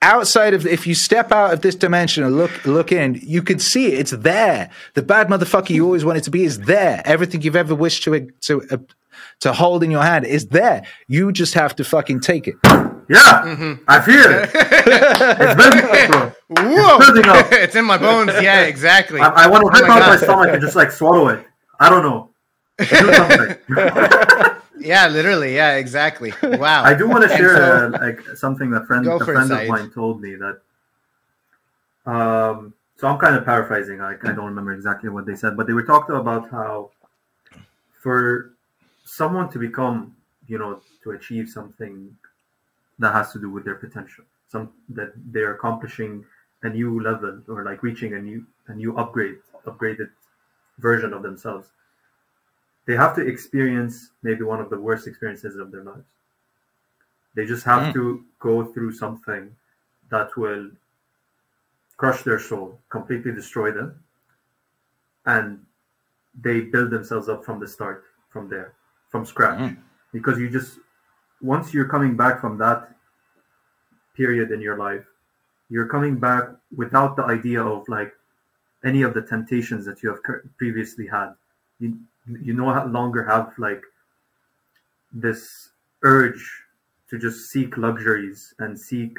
Outside 0.00 0.54
of, 0.54 0.66
if 0.66 0.86
you 0.86 0.94
step 0.94 1.30
out 1.30 1.52
of 1.52 1.60
this 1.60 1.74
dimension 1.74 2.24
and 2.24 2.36
look 2.36 2.64
look 2.64 2.90
in, 2.90 3.20
you 3.22 3.42
can 3.42 3.58
see 3.58 3.86
it. 3.86 4.00
It's 4.00 4.10
there. 4.10 4.70
The 4.94 5.02
bad 5.02 5.28
motherfucker 5.28 5.70
you 5.70 5.84
always 5.84 6.04
wanted 6.04 6.24
to 6.24 6.30
be 6.30 6.44
is 6.44 6.60
there. 6.60 7.02
Everything 7.04 7.42
you've 7.42 7.54
ever 7.54 7.74
wished 7.74 8.02
to 8.04 8.28
to 8.42 8.62
uh, 8.70 8.78
to 9.40 9.52
hold 9.52 9.84
in 9.84 9.90
your 9.90 10.02
hand 10.02 10.24
is 10.24 10.46
there. 10.46 10.84
You 11.06 11.30
just 11.32 11.54
have 11.54 11.76
to 11.76 11.84
fucking 11.84 12.20
take 12.20 12.48
it. 12.48 12.56
Yeah, 13.08 13.76
I 13.88 14.00
feel 14.00 14.24
it. 14.26 14.50
it's 14.54 15.54
building 15.62 15.84
up, 15.84 16.36
bro. 16.48 16.66
Whoa! 16.68 16.98
building 16.98 17.26
up. 17.26 17.52
it's 17.52 17.74
in 17.74 17.84
my 17.84 17.98
bones. 17.98 18.32
Yeah, 18.42 18.62
exactly. 18.72 19.20
I, 19.20 19.44
I 19.44 19.46
want 19.48 19.62
to 19.64 19.78
Oh 19.78 19.80
rip 19.80 19.88
my 19.88 20.00
out 20.00 20.08
my 20.08 20.16
stomach 20.16 20.48
and 20.52 20.60
just 20.60 20.76
like 20.76 20.90
swallow 20.90 21.28
it. 21.28 21.46
I 21.80 21.88
don't 21.90 22.02
know. 22.02 22.30
Do. 22.78 24.58
Yeah, 24.84 25.06
literally. 25.06 25.54
Yeah, 25.54 25.76
exactly. 25.76 26.32
Wow. 26.42 26.82
I 26.82 26.94
do 26.94 27.08
want 27.08 27.22
to 27.22 27.28
share 27.36 27.56
so- 27.56 27.92
uh, 27.94 27.98
like 28.00 28.20
something 28.36 28.74
a 28.74 28.84
friend 28.84 29.06
a 29.06 29.24
friend 29.24 29.50
of 29.52 29.68
mine 29.68 29.90
told 29.92 30.20
me 30.20 30.34
that. 30.34 30.60
Um, 32.04 32.74
so 32.96 33.06
I'm 33.06 33.18
kind 33.18 33.36
of 33.36 33.44
paraphrasing. 33.44 34.00
I, 34.00 34.14
I 34.14 34.32
don't 34.32 34.46
remember 34.46 34.72
exactly 34.72 35.08
what 35.08 35.24
they 35.24 35.36
said, 35.36 35.56
but 35.56 35.66
they 35.68 35.72
were 35.72 35.84
talking 35.84 36.16
about 36.16 36.50
how 36.50 36.90
for 38.00 38.52
someone 39.04 39.50
to 39.50 39.58
become, 39.58 40.16
you 40.48 40.58
know, 40.58 40.80
to 41.04 41.12
achieve 41.12 41.48
something 41.48 42.16
that 43.02 43.12
has 43.12 43.32
to 43.32 43.38
do 43.40 43.50
with 43.50 43.64
their 43.64 43.74
potential, 43.74 44.24
some 44.48 44.72
that 44.90 45.12
they're 45.32 45.54
accomplishing 45.54 46.24
a 46.62 46.68
new 46.68 47.00
level 47.02 47.42
or 47.48 47.64
like 47.64 47.82
reaching 47.82 48.14
a 48.14 48.20
new 48.20 48.46
a 48.68 48.74
new 48.74 48.96
upgrade, 48.96 49.38
upgraded 49.66 50.10
version 50.78 51.12
of 51.12 51.22
themselves. 51.22 51.68
They 52.86 52.96
have 52.96 53.14
to 53.16 53.22
experience 53.26 54.10
maybe 54.22 54.42
one 54.42 54.60
of 54.60 54.70
the 54.70 54.78
worst 54.78 55.06
experiences 55.06 55.56
of 55.56 55.70
their 55.72 55.84
lives. 55.84 56.06
They 57.34 57.46
just 57.46 57.64
have 57.64 57.82
Mm. 57.88 57.92
to 57.94 58.24
go 58.38 58.64
through 58.72 58.92
something 58.92 59.56
that 60.10 60.36
will 60.36 60.70
crush 61.96 62.22
their 62.22 62.38
soul, 62.38 62.80
completely 62.88 63.32
destroy 63.32 63.70
them, 63.72 63.90
and 65.26 65.64
they 66.46 66.60
build 66.60 66.90
themselves 66.90 67.28
up 67.28 67.44
from 67.44 67.60
the 67.60 67.68
start, 67.68 68.04
from 68.30 68.48
there, 68.48 68.74
from 69.10 69.24
scratch. 69.24 69.58
Mm. 69.60 69.76
Because 70.12 70.38
you 70.38 70.48
just 70.50 70.78
once 71.42 71.74
you're 71.74 71.88
coming 71.88 72.16
back 72.16 72.40
from 72.40 72.56
that 72.58 72.94
period 74.16 74.50
in 74.50 74.60
your 74.60 74.78
life, 74.78 75.04
you're 75.68 75.88
coming 75.88 76.18
back 76.18 76.44
without 76.74 77.16
the 77.16 77.24
idea 77.24 77.62
of 77.62 77.88
like 77.88 78.12
any 78.84 79.02
of 79.02 79.14
the 79.14 79.22
temptations 79.22 79.84
that 79.86 80.02
you 80.02 80.10
have 80.10 80.20
previously 80.56 81.06
had. 81.06 81.34
You 81.80 81.98
you 82.40 82.54
no 82.54 82.84
longer 82.86 83.24
have 83.24 83.52
like 83.58 83.82
this 85.12 85.70
urge 86.02 86.62
to 87.10 87.18
just 87.18 87.50
seek 87.50 87.76
luxuries 87.76 88.54
and 88.58 88.78
seek 88.78 89.18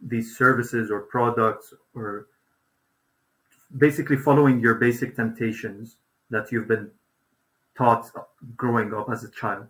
these 0.00 0.36
services 0.36 0.90
or 0.90 1.00
products 1.00 1.72
or 1.94 2.26
basically 3.78 4.16
following 4.16 4.60
your 4.60 4.74
basic 4.74 5.16
temptations 5.16 5.96
that 6.30 6.50
you've 6.50 6.68
been 6.68 6.90
taught 7.76 8.10
growing 8.56 8.92
up 8.92 9.08
as 9.10 9.24
a 9.24 9.30
child. 9.30 9.68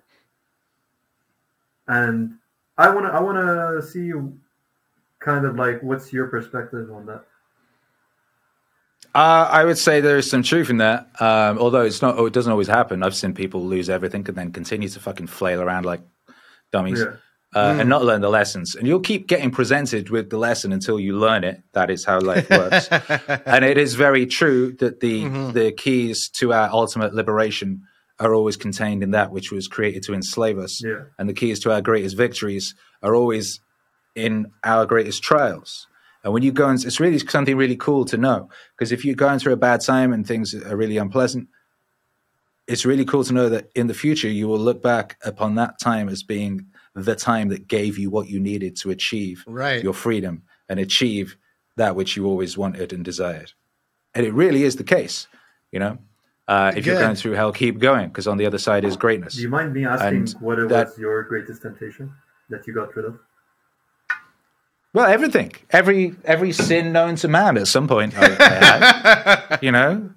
And 1.89 2.39
I 2.79 2.91
want 2.91 3.07
to 3.07 3.13
I 3.13 3.21
want 3.21 3.37
to 3.39 3.87
see 3.87 4.01
you 4.01 4.39
kind 5.21 5.45
of 5.47 5.57
like 5.57 5.83
what's 5.83 6.13
your 6.13 6.27
perspective 6.27 6.91
on 6.93 7.07
that? 7.07 7.25
Uh, 9.15 9.49
I 9.51 9.65
would 9.65 9.79
say 9.79 10.01
there 10.01 10.19
is 10.19 10.29
some 10.29 10.43
truth 10.43 10.69
in 10.69 10.77
that. 10.79 11.09
Um, 11.21 11.59
although 11.59 11.83
it's 11.83 12.03
not, 12.03 12.19
it 12.19 12.33
doesn't 12.35 12.51
always 12.53 12.67
happen. 12.69 13.03
I've 13.03 13.15
seen 13.17 13.33
people 13.33 13.65
lose 13.65 13.89
everything 13.89 14.27
and 14.29 14.37
then 14.37 14.53
continue 14.53 14.89
to 14.91 15.01
fucking 15.01 15.29
flail 15.29 15.63
around 15.63 15.87
like 15.87 16.03
dummies 16.71 17.01
Yeah. 17.01 17.15
uh, 17.55 17.73
Mm. 17.75 17.81
and 17.81 17.89
not 17.89 18.05
learn 18.05 18.21
the 18.21 18.29
lessons. 18.29 18.75
And 18.75 18.87
you'll 18.87 19.01
keep 19.01 19.27
getting 19.27 19.51
presented 19.51 20.11
with 20.11 20.29
the 20.29 20.37
lesson 20.37 20.71
until 20.71 21.01
you 21.01 21.17
learn 21.19 21.45
it. 21.45 21.63
That 21.73 21.91
is 21.91 22.05
how 22.05 22.21
life 22.21 22.51
works. 22.51 22.89
and 23.47 23.65
it 23.65 23.79
is 23.79 23.95
very 23.95 24.27
true 24.27 24.73
that 24.81 25.01
the 25.01 25.25
Mhm. 25.25 25.53
the 25.55 25.73
keys 25.73 26.29
to 26.41 26.53
our 26.53 26.69
ultimate 26.71 27.15
liberation 27.15 27.83
are 28.19 28.35
always 28.35 28.57
contained 28.57 29.03
in 29.03 29.11
that 29.11 29.31
which 29.31 29.53
was 29.53 29.69
created 29.69 30.03
to 30.05 30.15
enslave 30.15 30.59
us, 30.59 30.83
Yeah. 30.83 31.05
and 31.19 31.29
the 31.29 31.35
keys 31.35 31.61
to 31.61 31.73
our 31.73 31.83
greatest 31.83 32.17
victories 32.17 32.75
are 33.03 33.15
always 33.15 33.61
in 34.15 34.47
our 34.65 34.87
greatest 34.87 35.23
trials. 35.23 35.87
And 36.25 36.33
when 36.33 36.43
you 36.43 36.51
go 36.51 36.69
and 36.69 36.83
it's 36.85 36.99
really 36.99 37.19
something 37.19 37.57
really 37.57 37.77
cool 37.77 38.05
to 38.07 38.17
know 38.17 38.49
because 38.77 38.91
if 38.91 39.05
you're 39.05 39.15
going 39.15 39.39
through 39.39 39.53
a 39.53 39.57
bad 39.59 39.81
time 39.83 40.13
and 40.13 40.27
things 40.27 40.55
are 40.55 40.77
really 40.77 40.97
unpleasant, 40.97 41.49
it's 42.67 42.85
really 42.85 43.05
cool 43.05 43.23
to 43.23 43.33
know 43.33 43.49
that 43.49 43.71
in 43.77 43.87
the 43.87 43.95
future 43.95 44.29
you 44.29 44.49
will 44.49 44.59
look 44.59 44.83
back 44.83 45.19
upon 45.25 45.55
that 45.55 45.79
time 45.79 46.09
as 46.09 46.23
being 46.25 46.67
the 46.95 47.15
time 47.15 47.49
that 47.51 47.69
gave 47.69 47.97
you 47.99 48.11
what 48.11 48.29
you 48.29 48.41
needed 48.41 48.75
to 48.77 48.91
achieve 48.91 49.45
Right. 49.47 49.85
your 49.85 49.93
freedom 49.93 50.43
and 50.69 50.81
achieve 50.81 51.37
that 51.77 51.95
which 51.95 52.17
you 52.17 52.27
always 52.27 52.57
wanted 52.59 52.93
and 52.93 53.05
desired. 53.05 53.53
And 54.15 54.27
it 54.27 54.33
really 54.33 54.65
is 54.65 54.77
the 54.77 54.85
case, 54.85 55.29
you 55.71 55.79
know. 55.79 55.99
Uh, 56.49 56.73
if 56.77 56.87
you're 56.87 56.99
going 57.01 57.17
through 57.17 57.33
hell, 57.33 57.53
keep 57.53 57.79
going 57.79 58.09
because 58.09 58.27
on 58.29 58.37
the 58.39 58.47
other 58.47 58.59
side 58.59 58.85
is 58.85 58.97
greatness. 58.97 59.35
Do 59.35 59.43
you 59.43 59.49
mind 59.49 59.73
me 59.73 59.85
asking 59.85 60.09
And 60.17 60.33
what 60.41 60.69
that- 60.69 60.89
was 60.89 60.99
your 60.99 61.23
greatest 61.25 61.63
temptation 61.63 62.13
that 62.51 62.67
you 62.67 62.75
got 62.75 62.95
rid 62.95 63.07
of? 63.07 63.19
Well, 64.93 65.07
everything, 65.07 65.53
every 65.71 66.15
every 66.25 66.53
sin 66.53 66.93
known 66.93 67.17
to 67.17 67.29
man 67.29 67.59
at 67.59 67.67
some 67.67 67.87
point, 67.87 68.17
I, 68.17 68.25
I 68.25 68.55
had, 68.65 69.59
you 69.63 69.71
know. 69.73 70.11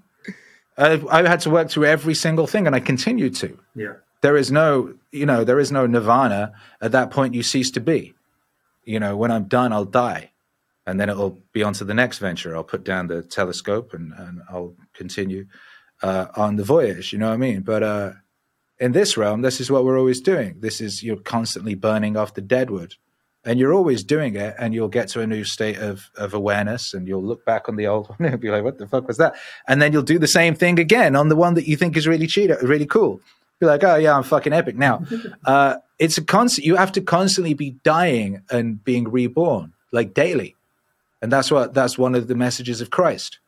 I, 0.77 1.01
I 1.11 1.27
had 1.27 1.41
to 1.41 1.49
work 1.49 1.69
through 1.69 1.85
every 1.85 2.15
single 2.15 2.47
thing, 2.47 2.65
and 2.65 2.73
I 2.73 2.79
continued 2.79 3.35
to. 3.37 3.59
Yeah. 3.75 3.95
There 4.21 4.37
is 4.37 4.49
no, 4.49 4.93
you 5.11 5.25
know, 5.25 5.43
there 5.43 5.59
is 5.59 5.69
no 5.73 5.85
nirvana. 5.85 6.53
At 6.79 6.93
that 6.93 7.11
point, 7.11 7.33
you 7.33 7.43
cease 7.43 7.71
to 7.71 7.81
be. 7.81 8.13
You 8.85 9.01
know, 9.01 9.17
when 9.17 9.31
I'm 9.31 9.45
done, 9.45 9.73
I'll 9.73 9.83
die, 9.83 10.31
and 10.85 10.97
then 10.97 11.09
it'll 11.09 11.37
be 11.51 11.61
on 11.63 11.73
to 11.73 11.83
the 11.83 11.93
next 11.93 12.19
venture. 12.19 12.55
I'll 12.55 12.63
put 12.63 12.85
down 12.85 13.07
the 13.07 13.21
telescope 13.21 13.93
and, 13.93 14.13
and 14.13 14.41
I'll 14.49 14.73
continue 14.93 15.47
uh, 16.01 16.27
on 16.35 16.55
the 16.55 16.63
voyage. 16.63 17.13
You 17.13 17.19
know 17.19 17.27
what 17.27 17.35
I 17.35 17.37
mean? 17.37 17.61
But 17.61 17.83
uh, 17.83 18.11
in 18.79 18.91
this 18.91 19.17
realm, 19.17 19.41
this 19.41 19.59
is 19.59 19.69
what 19.69 19.83
we're 19.83 19.99
always 19.99 20.21
doing. 20.21 20.57
This 20.59 20.81
is 20.81 21.03
you're 21.03 21.17
constantly 21.17 21.75
burning 21.75 22.17
off 22.17 22.33
the 22.33 22.41
dead 22.41 22.69
wood 22.69 22.95
and 23.45 23.59
you're 23.59 23.73
always 23.73 24.03
doing 24.03 24.35
it 24.35 24.55
and 24.59 24.73
you'll 24.73 24.89
get 24.89 25.07
to 25.09 25.21
a 25.21 25.27
new 25.27 25.43
state 25.43 25.77
of, 25.77 26.09
of 26.15 26.33
awareness 26.33 26.93
and 26.93 27.07
you'll 27.07 27.23
look 27.23 27.45
back 27.45 27.69
on 27.69 27.75
the 27.75 27.87
old 27.87 28.09
one 28.09 28.17
and 28.31 28.39
be 28.39 28.49
like 28.49 28.63
what 28.63 28.77
the 28.77 28.87
fuck 28.87 29.07
was 29.07 29.17
that 29.17 29.35
and 29.67 29.81
then 29.81 29.93
you'll 29.93 30.01
do 30.01 30.19
the 30.19 30.27
same 30.27 30.55
thing 30.55 30.79
again 30.79 31.15
on 31.15 31.29
the 31.29 31.35
one 31.35 31.53
that 31.53 31.67
you 31.67 31.75
think 31.75 31.95
is 31.95 32.07
really 32.07 32.27
cheat 32.27 32.51
really 32.61 32.85
cool 32.85 33.19
be 33.59 33.65
like 33.65 33.83
oh 33.83 33.95
yeah 33.95 34.15
i'm 34.15 34.23
fucking 34.23 34.53
epic 34.53 34.75
now 34.75 35.03
uh, 35.45 35.75
it's 35.97 36.17
a 36.17 36.23
constant 36.23 36.65
you 36.65 36.75
have 36.75 36.91
to 36.91 37.01
constantly 37.01 37.53
be 37.53 37.71
dying 37.83 38.41
and 38.49 38.83
being 38.83 39.09
reborn 39.09 39.73
like 39.91 40.13
daily 40.13 40.55
and 41.21 41.31
that's 41.31 41.51
what 41.51 41.73
that's 41.73 41.97
one 41.97 42.15
of 42.15 42.27
the 42.27 42.35
messages 42.35 42.81
of 42.81 42.89
christ 42.89 43.39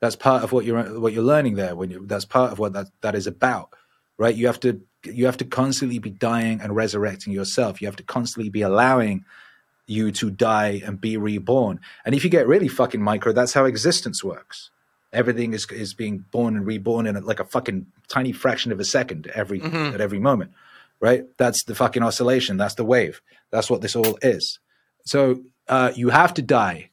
that's 0.00 0.16
part 0.16 0.42
of 0.42 0.52
what 0.52 0.64
you're 0.64 1.00
what 1.00 1.12
you're 1.12 1.22
learning 1.22 1.54
there 1.54 1.74
when 1.74 1.90
you 1.90 2.06
that's 2.06 2.24
part 2.24 2.52
of 2.52 2.58
what 2.58 2.72
that, 2.72 2.86
that 3.00 3.14
is 3.14 3.26
about 3.26 3.70
right 4.16 4.36
you 4.36 4.46
have 4.46 4.60
to 4.60 4.80
you 5.04 5.26
have 5.26 5.36
to 5.36 5.44
constantly 5.44 5.98
be 5.98 6.10
dying 6.10 6.60
and 6.60 6.74
resurrecting 6.74 7.32
yourself. 7.32 7.80
You 7.80 7.86
have 7.86 7.96
to 7.96 8.02
constantly 8.02 8.50
be 8.50 8.62
allowing 8.62 9.24
you 9.86 10.10
to 10.12 10.30
die 10.30 10.82
and 10.84 11.00
be 11.00 11.16
reborn. 11.16 11.80
And 12.04 12.14
if 12.14 12.24
you 12.24 12.30
get 12.30 12.46
really 12.46 12.68
fucking 12.68 13.02
micro, 13.02 13.32
that's 13.32 13.54
how 13.54 13.64
existence 13.64 14.22
works. 14.22 14.70
Everything 15.12 15.54
is 15.54 15.66
is 15.70 15.94
being 15.94 16.24
born 16.30 16.56
and 16.56 16.66
reborn 16.66 17.06
in 17.06 17.22
like 17.24 17.40
a 17.40 17.44
fucking 17.44 17.86
tiny 18.08 18.32
fraction 18.32 18.72
of 18.72 18.80
a 18.80 18.84
second 18.84 19.28
every 19.34 19.60
mm-hmm. 19.60 19.94
at 19.94 20.00
every 20.00 20.18
moment. 20.18 20.52
Right? 21.00 21.24
That's 21.38 21.64
the 21.64 21.74
fucking 21.74 22.02
oscillation. 22.02 22.56
That's 22.56 22.74
the 22.74 22.84
wave. 22.84 23.22
That's 23.50 23.70
what 23.70 23.80
this 23.80 23.96
all 23.96 24.18
is. 24.20 24.58
So 25.06 25.42
uh, 25.68 25.92
you 25.94 26.10
have 26.10 26.34
to 26.34 26.42
die, 26.42 26.90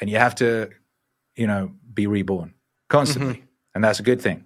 and 0.00 0.10
you 0.10 0.18
have 0.18 0.34
to, 0.36 0.70
you 1.36 1.46
know, 1.46 1.72
be 1.92 2.06
reborn 2.06 2.54
constantly, 2.88 3.34
mm-hmm. 3.34 3.44
and 3.74 3.84
that's 3.84 4.00
a 4.00 4.02
good 4.02 4.20
thing. 4.20 4.44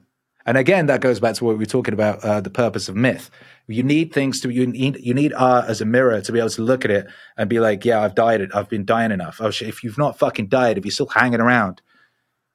And 0.49 0.57
again, 0.57 0.87
that 0.87 1.03
goes 1.03 1.21
back 1.21 1.35
to 1.35 1.45
what 1.45 1.59
we 1.59 1.59
were 1.59 1.67
talking 1.67 1.93
about 1.93 2.25
uh, 2.25 2.41
the 2.41 2.49
purpose 2.49 2.89
of 2.89 2.97
myth. 2.97 3.31
You 3.67 3.83
need 3.83 4.15
things 4.15 4.41
to 4.41 4.49
you 4.49 4.67
need 4.67 4.97
you 4.99 5.13
need 5.13 5.35
art 5.35 5.69
as 5.69 5.83
a 5.83 5.85
mirror 5.85 6.23
to 6.23 6.33
be 6.33 6.39
able 6.39 6.49
to 6.49 6.63
look 6.63 6.87
at 6.87 6.91
it 6.91 7.07
and 7.37 7.51
be 7.51 7.61
like, 7.61 7.85
yeah, 7.85 8.01
I've 8.03 8.15
died. 8.15 8.41
It, 8.41 8.51
I've 8.55 8.71
been 8.71 8.87
dying 8.87 9.13
enough. 9.13 9.43
Oh 9.43 9.51
shit! 9.51 9.69
If 9.69 9.85
you've 9.85 9.99
not 9.99 10.19
fucking 10.19 10.47
died, 10.47 10.79
if 10.79 10.87
you're 10.87 10.93
still 10.93 11.09
hanging 11.09 11.41
around 11.41 11.83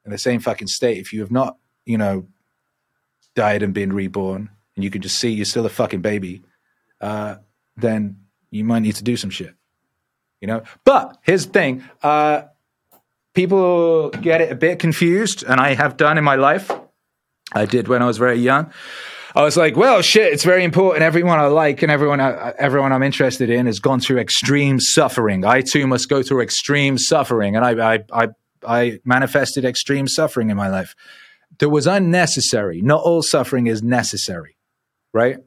in 0.05 0.11
the 0.11 0.17
same 0.17 0.39
fucking 0.39 0.67
state, 0.67 0.97
if 0.97 1.13
you 1.13 1.19
have 1.19 1.29
not, 1.29 1.57
you 1.85 1.99
know, 1.99 2.27
died 3.35 3.61
and 3.61 3.75
been 3.75 3.93
reborn, 3.93 4.49
and 4.75 4.83
you 4.83 4.89
can 4.89 5.03
just 5.03 5.19
see 5.19 5.29
you're 5.29 5.45
still 5.45 5.67
a 5.67 5.69
fucking 5.69 6.01
baby, 6.01 6.41
uh, 6.99 7.35
then 7.77 8.17
you 8.49 8.63
might 8.63 8.79
need 8.79 8.95
to 8.95 9.03
do 9.03 9.17
some 9.17 9.29
shit. 9.29 9.53
You 10.41 10.47
know. 10.47 10.63
But 10.83 11.19
here's 11.21 11.45
the 11.45 11.51
thing: 11.51 11.83
uh, 12.01 12.45
people 13.33 14.09
get 14.09 14.41
it 14.41 14.51
a 14.51 14.55
bit 14.55 14.79
confused, 14.79 15.43
and 15.43 15.59
I 15.59 15.73
have 15.73 15.97
done 15.97 16.17
in 16.17 16.23
my 16.23 16.35
life 16.35 16.71
I 17.53 17.65
did 17.65 17.87
when 17.87 18.01
I 18.01 18.05
was 18.05 18.17
very 18.17 18.39
young. 18.39 18.71
I 19.35 19.41
was 19.41 19.57
like, 19.57 19.75
well, 19.75 20.01
shit, 20.03 20.31
it's 20.31 20.43
very 20.43 20.63
important. 20.63 21.03
Everyone 21.03 21.39
I 21.39 21.47
like 21.47 21.81
and 21.81 21.91
everyone, 21.91 22.21
I, 22.21 22.53
everyone 22.59 22.91
I'm 22.91 23.01
interested 23.01 23.49
in 23.49 23.65
has 23.65 23.79
gone 23.79 23.99
through 23.99 24.19
extreme 24.19 24.79
suffering. 24.79 25.43
I 25.43 25.61
too 25.61 25.87
must 25.87 26.07
go 26.07 26.21
through 26.21 26.41
extreme 26.41 26.99
suffering. 26.99 27.55
And 27.55 27.65
I, 27.65 27.95
I, 27.95 27.99
I, 28.13 28.27
I 28.65 28.99
manifested 29.05 29.65
extreme 29.65 30.07
suffering 30.07 30.51
in 30.51 30.57
my 30.57 30.69
life 30.69 30.95
that 31.57 31.69
was 31.69 31.87
unnecessary. 31.87 32.81
Not 32.81 33.01
all 33.01 33.23
suffering 33.23 33.65
is 33.65 33.81
necessary, 33.81 34.55
right? 35.13 35.37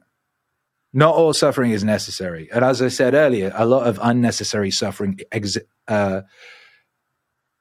Not 0.91 1.15
all 1.15 1.31
suffering 1.31 1.71
is 1.71 1.83
necessary. 1.83 2.49
And 2.51 2.65
as 2.65 2.81
I 2.81 2.89
said 2.89 3.13
earlier, 3.13 3.53
a 3.55 3.65
lot 3.65 3.87
of 3.87 3.99
unnecessary 4.01 4.71
suffering 4.71 5.19
ex- 5.31 5.57
uh, 5.87 6.21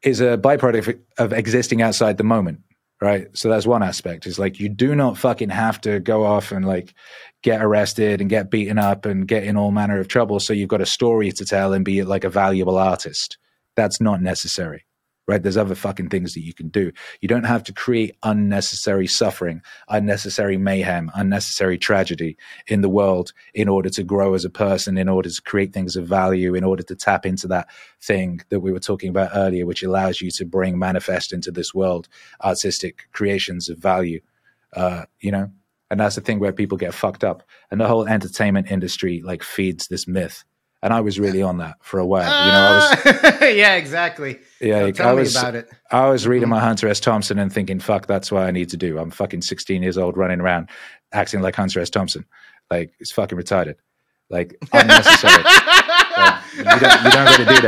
is 0.06 0.20
a 0.20 0.38
byproduct 0.38 0.98
of 1.18 1.32
existing 1.34 1.82
outside 1.82 2.16
the 2.16 2.24
moment 2.24 2.60
right? 3.00 3.28
So 3.36 3.50
that's 3.50 3.66
one 3.66 3.82
aspect. 3.82 4.26
Is 4.26 4.38
like 4.38 4.58
you 4.58 4.70
do 4.70 4.94
not 4.94 5.18
fucking 5.18 5.50
have 5.50 5.78
to 5.82 6.00
go 6.00 6.24
off 6.24 6.50
and 6.50 6.64
like 6.64 6.94
get 7.42 7.62
arrested 7.62 8.22
and 8.22 8.30
get 8.30 8.50
beaten 8.50 8.78
up 8.78 9.04
and 9.04 9.28
get 9.28 9.44
in 9.44 9.54
all 9.54 9.70
manner 9.70 10.00
of 10.00 10.08
trouble. 10.08 10.40
So 10.40 10.54
you've 10.54 10.70
got 10.70 10.80
a 10.80 10.86
story 10.86 11.30
to 11.32 11.44
tell 11.44 11.74
and 11.74 11.84
be 11.84 12.04
like 12.04 12.24
a 12.24 12.30
valuable 12.30 12.78
artist. 12.78 13.36
That's 13.74 14.00
not 14.00 14.22
necessary 14.22 14.86
right? 15.26 15.42
There's 15.42 15.56
other 15.56 15.74
fucking 15.74 16.08
things 16.08 16.34
that 16.34 16.44
you 16.44 16.54
can 16.54 16.68
do. 16.68 16.92
You 17.20 17.28
don't 17.28 17.44
have 17.44 17.64
to 17.64 17.72
create 17.72 18.16
unnecessary 18.22 19.06
suffering, 19.06 19.60
unnecessary 19.88 20.56
mayhem, 20.56 21.10
unnecessary 21.14 21.78
tragedy 21.78 22.36
in 22.66 22.80
the 22.80 22.88
world 22.88 23.32
in 23.54 23.68
order 23.68 23.90
to 23.90 24.04
grow 24.04 24.34
as 24.34 24.44
a 24.44 24.50
person, 24.50 24.96
in 24.96 25.08
order 25.08 25.28
to 25.28 25.42
create 25.42 25.72
things 25.72 25.96
of 25.96 26.06
value, 26.06 26.54
in 26.54 26.64
order 26.64 26.82
to 26.84 26.94
tap 26.94 27.26
into 27.26 27.48
that 27.48 27.68
thing 28.00 28.40
that 28.50 28.60
we 28.60 28.72
were 28.72 28.80
talking 28.80 29.10
about 29.10 29.30
earlier, 29.34 29.66
which 29.66 29.82
allows 29.82 30.20
you 30.20 30.30
to 30.30 30.44
bring 30.44 30.78
manifest 30.78 31.32
into 31.32 31.50
this 31.50 31.74
world 31.74 32.08
artistic 32.44 33.08
creations 33.12 33.68
of 33.68 33.78
value. 33.78 34.20
Uh, 34.74 35.04
you 35.20 35.30
know, 35.30 35.50
and 35.90 36.00
that's 36.00 36.16
the 36.16 36.20
thing 36.20 36.38
where 36.38 36.52
people 36.52 36.76
get 36.76 36.94
fucked 36.94 37.24
up, 37.24 37.42
and 37.70 37.80
the 37.80 37.86
whole 37.86 38.06
entertainment 38.06 38.70
industry 38.70 39.22
like 39.24 39.42
feeds 39.42 39.88
this 39.88 40.06
myth 40.06 40.44
and 40.86 40.94
I 40.94 41.00
was 41.00 41.18
really 41.18 41.42
on 41.42 41.58
that 41.58 41.78
for 41.80 41.98
a 41.98 42.06
while. 42.06 42.22
You 42.22 42.52
know, 42.52 42.58
I 42.58 42.76
was. 42.76 43.34
Ah, 43.42 43.44
yeah, 43.46 43.74
exactly. 43.74 44.38
Yeah, 44.60 44.88
tell 44.92 45.08
I 45.08 45.12
was. 45.14 45.34
about 45.34 45.56
it. 45.56 45.68
I 45.90 46.08
was 46.08 46.28
reading 46.28 46.48
my 46.48 46.58
mm-hmm. 46.58 46.66
Hunter 46.66 46.86
S. 46.86 47.00
Thompson 47.00 47.40
and 47.40 47.52
thinking, 47.52 47.80
"Fuck, 47.80 48.06
that's 48.06 48.30
what 48.30 48.44
I 48.44 48.52
need 48.52 48.68
to 48.68 48.76
do." 48.76 48.96
I'm 48.96 49.10
fucking 49.10 49.42
16 49.42 49.82
years 49.82 49.98
old, 49.98 50.16
running 50.16 50.40
around 50.40 50.70
acting 51.10 51.40
like 51.42 51.56
Hunter 51.56 51.80
S. 51.80 51.90
Thompson. 51.90 52.24
Like 52.70 52.94
it's 53.00 53.10
fucking 53.10 53.36
retarded. 53.36 53.74
Like 54.30 54.56
unnecessary. 54.72 55.42
like, 55.42 56.42
you 56.56 56.62
don't. 56.62 57.04
You 57.04 57.10
don't 57.10 57.36
to 57.36 57.44
do 57.46 57.60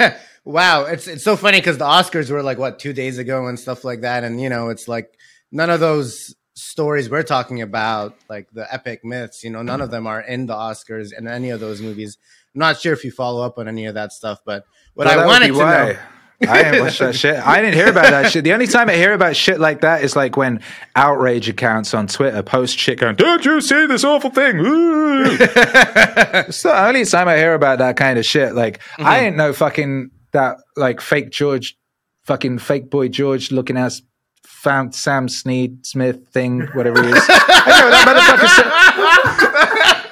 that. 0.00 0.20
wow, 0.46 0.84
it's 0.86 1.06
it's 1.06 1.22
so 1.22 1.36
funny 1.36 1.58
because 1.58 1.76
the 1.76 1.84
Oscars 1.84 2.30
were 2.30 2.42
like 2.42 2.56
what 2.56 2.78
two 2.78 2.94
days 2.94 3.18
ago 3.18 3.46
and 3.46 3.60
stuff 3.60 3.84
like 3.84 4.00
that, 4.00 4.24
and 4.24 4.40
you 4.40 4.48
know, 4.48 4.70
it's 4.70 4.88
like 4.88 5.18
none 5.52 5.68
of 5.68 5.80
those 5.80 6.34
stories 6.54 7.10
we're 7.10 7.22
talking 7.22 7.62
about, 7.62 8.16
like 8.28 8.48
the 8.52 8.72
epic 8.72 9.04
myths, 9.04 9.44
you 9.44 9.50
know, 9.50 9.62
none 9.62 9.80
of 9.80 9.90
them 9.90 10.06
are 10.06 10.20
in 10.20 10.46
the 10.46 10.54
Oscars 10.54 11.16
in 11.16 11.26
any 11.26 11.50
of 11.50 11.60
those 11.60 11.80
movies. 11.80 12.18
I'm 12.54 12.60
not 12.60 12.80
sure 12.80 12.92
if 12.92 13.04
you 13.04 13.10
follow 13.10 13.44
up 13.44 13.58
on 13.58 13.68
any 13.68 13.86
of 13.86 13.94
that 13.94 14.12
stuff, 14.12 14.40
but 14.44 14.64
what 14.94 15.06
I 15.06 15.26
wanted 15.26 15.48
to 15.48 15.54
why. 15.54 15.92
know. 15.92 15.98
I 16.48 16.62
didn't 16.62 16.84
watch 16.84 16.98
that 16.98 17.14
shit. 17.14 17.36
I 17.36 17.62
didn't 17.62 17.74
hear 17.74 17.88
about 17.88 18.10
that 18.10 18.32
shit. 18.32 18.44
The 18.44 18.52
only 18.52 18.66
time 18.66 18.90
I 18.90 18.96
hear 18.96 19.12
about 19.12 19.36
shit 19.36 19.60
like 19.60 19.82
that 19.82 20.02
is 20.02 20.16
like 20.16 20.36
when 20.36 20.60
outrage 20.96 21.48
accounts 21.48 21.94
on 21.94 22.06
Twitter 22.06 22.42
post 22.42 22.76
shit 22.76 22.98
going, 22.98 23.14
"Don't 23.14 23.44
you 23.44 23.60
see 23.60 23.86
this 23.86 24.04
awful 24.04 24.30
thing?" 24.30 24.56
it's 24.58 26.62
the 26.62 26.76
only 26.76 27.04
time 27.04 27.28
I 27.28 27.38
hear 27.38 27.54
about 27.54 27.78
that 27.78 27.96
kind 27.96 28.18
of 28.18 28.26
shit. 28.26 28.54
Like 28.54 28.80
mm-hmm. 28.80 29.06
I 29.06 29.20
didn't 29.20 29.36
know 29.36 29.52
fucking 29.52 30.10
that 30.32 30.58
like 30.76 31.00
fake 31.00 31.30
George, 31.30 31.78
fucking 32.24 32.58
fake 32.58 32.90
boy 32.90 33.08
George 33.08 33.52
looking 33.52 33.76
ass 33.76 34.02
found 34.64 34.94
Sam 34.94 35.28
Sneed 35.28 35.86
Smith 35.86 36.28
thing, 36.28 36.62
whatever 36.72 36.98
it 36.98 37.06
is. 37.06 37.24
I 37.28 37.60
know 37.60 37.90
that 37.90 38.08
motherfucker. 38.08 38.48
Still, 38.48 40.04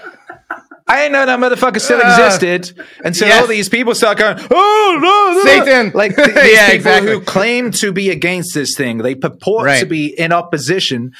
I 0.92 0.96
didn't 0.96 1.12
know 1.12 1.26
that 1.26 1.38
motherfucker 1.38 1.80
still 1.80 2.00
uh, 2.02 2.26
existed 2.26 2.78
until 3.02 3.28
yes. 3.28 3.40
all 3.40 3.46
these 3.46 3.70
people 3.70 3.94
start 3.94 4.18
going, 4.18 4.38
"Oh 4.50 4.98
no, 5.00 5.42
no. 5.42 5.64
Satan!" 5.64 5.92
Like 5.94 6.14
these 6.16 6.26
yeah, 6.28 6.66
people 6.66 6.74
exactly. 6.74 7.12
who 7.12 7.20
claim 7.22 7.70
to 7.72 7.92
be 7.92 8.10
against 8.10 8.52
this 8.54 8.76
thing, 8.76 8.98
they 8.98 9.14
purport 9.14 9.64
right. 9.66 9.80
to 9.80 9.86
be 9.86 10.06
in 10.06 10.32
opposition, 10.32 11.12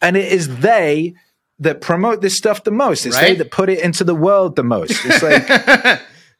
and 0.00 0.16
it 0.16 0.32
is 0.32 0.58
they 0.58 1.14
that 1.60 1.80
promote 1.80 2.20
this 2.20 2.36
stuff 2.36 2.64
the 2.64 2.72
most. 2.72 3.06
It's 3.06 3.14
right? 3.14 3.28
they 3.28 3.34
that 3.36 3.52
put 3.52 3.68
it 3.68 3.78
into 3.78 4.02
the 4.02 4.14
world 4.14 4.56
the 4.56 4.64
most. 4.64 5.04
It's 5.04 5.22
like. 5.22 5.46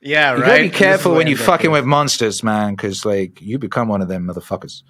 yeah, 0.01 0.35
you 0.35 0.43
right. 0.43 0.47
gotta 0.49 0.63
be 0.63 0.71
careful 0.71 1.15
when 1.15 1.29
you 1.29 1.37
fucking 1.37 1.71
with 1.71 1.85
monsters, 1.85 2.43
man, 2.43 2.75
because 2.75 3.05
like 3.05 3.41
you 3.41 3.59
become 3.61 3.87
one 3.87 4.03
of 4.03 4.09
them 4.09 4.27
motherfuckers. 4.27 4.83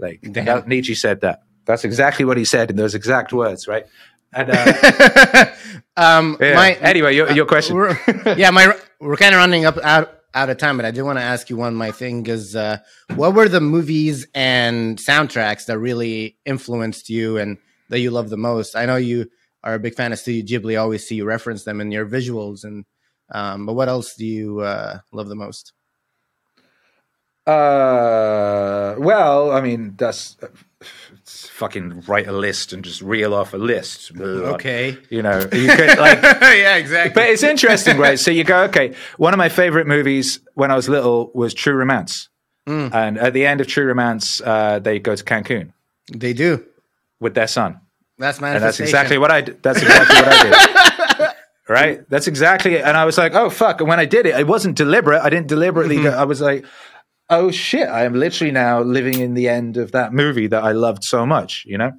Like 0.00 0.20
that, 0.22 0.66
Nietzsche 0.66 0.94
said 0.94 1.20
that. 1.20 1.42
That's 1.66 1.84
exactly 1.84 2.24
what 2.24 2.36
he 2.36 2.44
said 2.44 2.70
in 2.70 2.76
those 2.76 2.94
exact 2.94 3.32
words, 3.32 3.68
right? 3.68 3.86
And 4.32 4.50
uh, 4.50 5.46
um, 5.96 6.36
yeah. 6.40 6.54
my 6.54 6.72
anyway, 6.80 7.14
your, 7.14 7.30
your 7.32 7.46
question. 7.46 7.76
yeah, 8.36 8.50
my 8.50 8.74
we're 9.00 9.16
kind 9.16 9.34
of 9.34 9.38
running 9.38 9.64
up 9.64 9.78
out 9.78 10.20
out 10.34 10.50
of 10.50 10.58
time, 10.58 10.76
but 10.76 10.86
I 10.86 10.90
do 10.90 11.04
want 11.04 11.18
to 11.18 11.24
ask 11.24 11.50
you 11.50 11.56
one. 11.56 11.74
My 11.74 11.90
thing 11.90 12.26
is, 12.26 12.54
uh, 12.54 12.78
what 13.14 13.34
were 13.34 13.48
the 13.48 13.60
movies 13.60 14.26
and 14.34 14.98
soundtracks 14.98 15.66
that 15.66 15.78
really 15.78 16.38
influenced 16.44 17.08
you 17.08 17.38
and 17.38 17.58
that 17.88 18.00
you 18.00 18.10
love 18.10 18.30
the 18.30 18.36
most? 18.36 18.76
I 18.76 18.86
know 18.86 18.96
you 18.96 19.26
are 19.64 19.74
a 19.74 19.80
big 19.80 19.94
fan 19.94 20.12
of 20.12 20.18
Studio 20.18 20.60
Ghibli. 20.60 20.80
always 20.80 21.06
see 21.06 21.16
you 21.16 21.24
reference 21.24 21.64
them 21.64 21.80
in 21.80 21.90
your 21.90 22.06
visuals, 22.06 22.64
and 22.64 22.84
um, 23.32 23.66
but 23.66 23.74
what 23.74 23.88
else 23.88 24.14
do 24.14 24.24
you 24.24 24.60
uh, 24.60 24.98
love 25.12 25.28
the 25.28 25.34
most? 25.34 25.72
Uh, 27.46 28.94
well, 28.98 29.50
I 29.50 29.60
mean, 29.60 29.94
that's 29.96 30.36
fucking 31.24 32.02
write 32.02 32.26
a 32.26 32.32
list 32.32 32.72
and 32.72 32.84
just 32.84 33.02
reel 33.02 33.34
off 33.34 33.54
a 33.54 33.56
list. 33.56 34.12
Okay, 34.18 34.96
you 35.08 35.22
know, 35.22 35.38
you 35.52 35.68
could 35.68 35.98
like, 35.98 36.22
yeah, 36.22 36.76
exactly. 36.76 37.12
But 37.14 37.30
it's 37.30 37.42
interesting, 37.42 37.98
right? 37.98 38.18
So 38.18 38.30
you 38.30 38.44
go, 38.44 38.64
okay. 38.64 38.94
One 39.16 39.32
of 39.32 39.38
my 39.38 39.48
favorite 39.48 39.86
movies 39.86 40.40
when 40.54 40.70
I 40.70 40.76
was 40.76 40.88
little 40.88 41.30
was 41.34 41.54
True 41.54 41.74
Romance, 41.74 42.28
mm. 42.66 42.92
and 42.94 43.18
at 43.18 43.32
the 43.32 43.46
end 43.46 43.60
of 43.60 43.66
True 43.66 43.86
Romance, 43.86 44.40
uh, 44.42 44.78
they 44.78 44.98
go 44.98 45.16
to 45.16 45.24
Cancun. 45.24 45.72
They 46.12 46.32
do 46.32 46.64
with 47.20 47.34
their 47.34 47.48
son. 47.48 47.80
That's 48.18 48.40
manifestation. 48.40 48.54
And 48.54 48.62
that's 48.62 48.80
exactly 48.80 49.18
what 49.18 49.30
I. 49.30 49.40
Did. 49.40 49.62
That's 49.62 49.80
exactly 49.80 50.16
what 50.16 50.28
I 50.28 50.42
did. 50.42 51.30
right? 51.70 52.10
That's 52.10 52.26
exactly 52.26 52.74
it. 52.74 52.84
And 52.84 52.96
I 52.96 53.04
was 53.04 53.16
like, 53.16 53.34
oh 53.34 53.48
fuck. 53.48 53.80
And 53.80 53.88
when 53.88 54.00
I 54.00 54.04
did 54.04 54.26
it, 54.26 54.38
it 54.38 54.46
wasn't 54.46 54.76
deliberate. 54.76 55.22
I 55.22 55.30
didn't 55.30 55.46
deliberately 55.46 55.96
mm-hmm. 55.96 56.04
go, 56.04 56.18
I 56.18 56.24
was 56.24 56.40
like, 56.40 56.66
oh 57.30 57.50
shit, 57.50 57.88
I 57.88 58.04
am 58.04 58.14
literally 58.14 58.50
now 58.50 58.80
living 58.80 59.20
in 59.20 59.34
the 59.34 59.48
end 59.48 59.76
of 59.76 59.92
that 59.92 60.12
movie 60.12 60.48
that 60.48 60.62
I 60.62 60.72
loved 60.72 61.04
so 61.04 61.24
much, 61.24 61.64
you 61.66 61.78
know? 61.78 61.92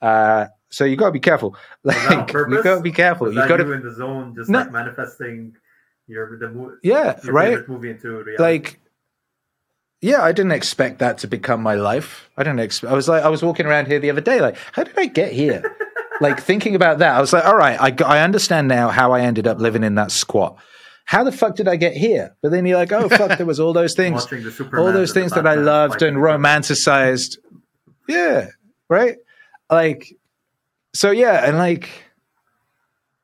Uh, 0.00 0.46
so 0.70 0.84
you 0.84 0.96
got 0.96 1.06
to 1.06 1.12
be 1.12 1.20
careful. 1.20 1.56
Like 1.84 2.32
you 2.32 2.62
got 2.62 2.76
to 2.76 2.80
be 2.80 2.90
careful. 2.90 3.28
you 3.28 3.46
got 3.46 3.58
to 3.58 3.64
be 3.64 3.72
in 3.72 3.82
the 3.82 3.94
zone, 3.94 4.34
just 4.34 4.50
no. 4.50 4.60
like 4.60 4.72
manifesting 4.72 5.54
Your 6.06 6.38
the 6.38 6.48
mo- 6.50 6.76
Yeah, 6.82 7.20
your 7.22 7.32
right. 7.32 7.68
movie 7.68 7.90
into 7.90 8.08
reality. 8.08 8.42
Like, 8.42 8.80
yeah, 10.00 10.22
I 10.22 10.32
didn't 10.32 10.52
expect 10.52 10.98
that 10.98 11.18
to 11.18 11.28
become 11.28 11.62
my 11.62 11.74
life. 11.74 12.28
I 12.36 12.42
didn't. 12.42 12.60
expect. 12.60 12.92
I 12.92 12.96
was 12.96 13.08
like, 13.08 13.22
I 13.22 13.28
was 13.28 13.42
walking 13.42 13.66
around 13.66 13.86
here 13.86 13.98
the 13.98 14.10
other 14.10 14.20
day, 14.20 14.40
like, 14.40 14.56
how 14.72 14.84
did 14.84 14.98
I 14.98 15.06
get 15.06 15.32
here? 15.32 15.62
like 16.20 16.40
thinking 16.40 16.74
about 16.74 16.98
that, 16.98 17.14
I 17.16 17.20
was 17.20 17.32
like, 17.32 17.44
all 17.44 17.56
right, 17.56 17.80
I, 17.80 18.04
I 18.04 18.20
understand 18.22 18.68
now 18.68 18.88
how 18.88 19.12
I 19.12 19.20
ended 19.20 19.46
up 19.46 19.58
living 19.58 19.82
in 19.84 19.94
that 19.94 20.10
squat. 20.10 20.58
How 21.04 21.22
the 21.22 21.32
fuck 21.32 21.54
did 21.54 21.68
I 21.68 21.76
get 21.76 21.94
here? 21.94 22.34
But 22.42 22.50
then 22.50 22.64
you're 22.64 22.78
like, 22.78 22.92
oh 22.92 23.08
fuck, 23.08 23.36
there 23.36 23.46
was 23.46 23.60
all 23.60 23.72
those 23.80 23.94
things, 23.94 24.22
watching 24.22 24.42
the 24.42 24.50
Superman 24.50 24.86
all 24.86 24.92
those 24.92 25.12
things 25.12 25.32
that 25.32 25.46
I 25.46 25.54
loved 25.54 26.02
and 26.02 26.16
romanticized. 26.16 27.38
Yeah, 28.08 28.48
right. 28.88 29.16
Like, 29.70 30.16
so 30.94 31.10
yeah, 31.10 31.46
and 31.46 31.58
like, 31.58 31.90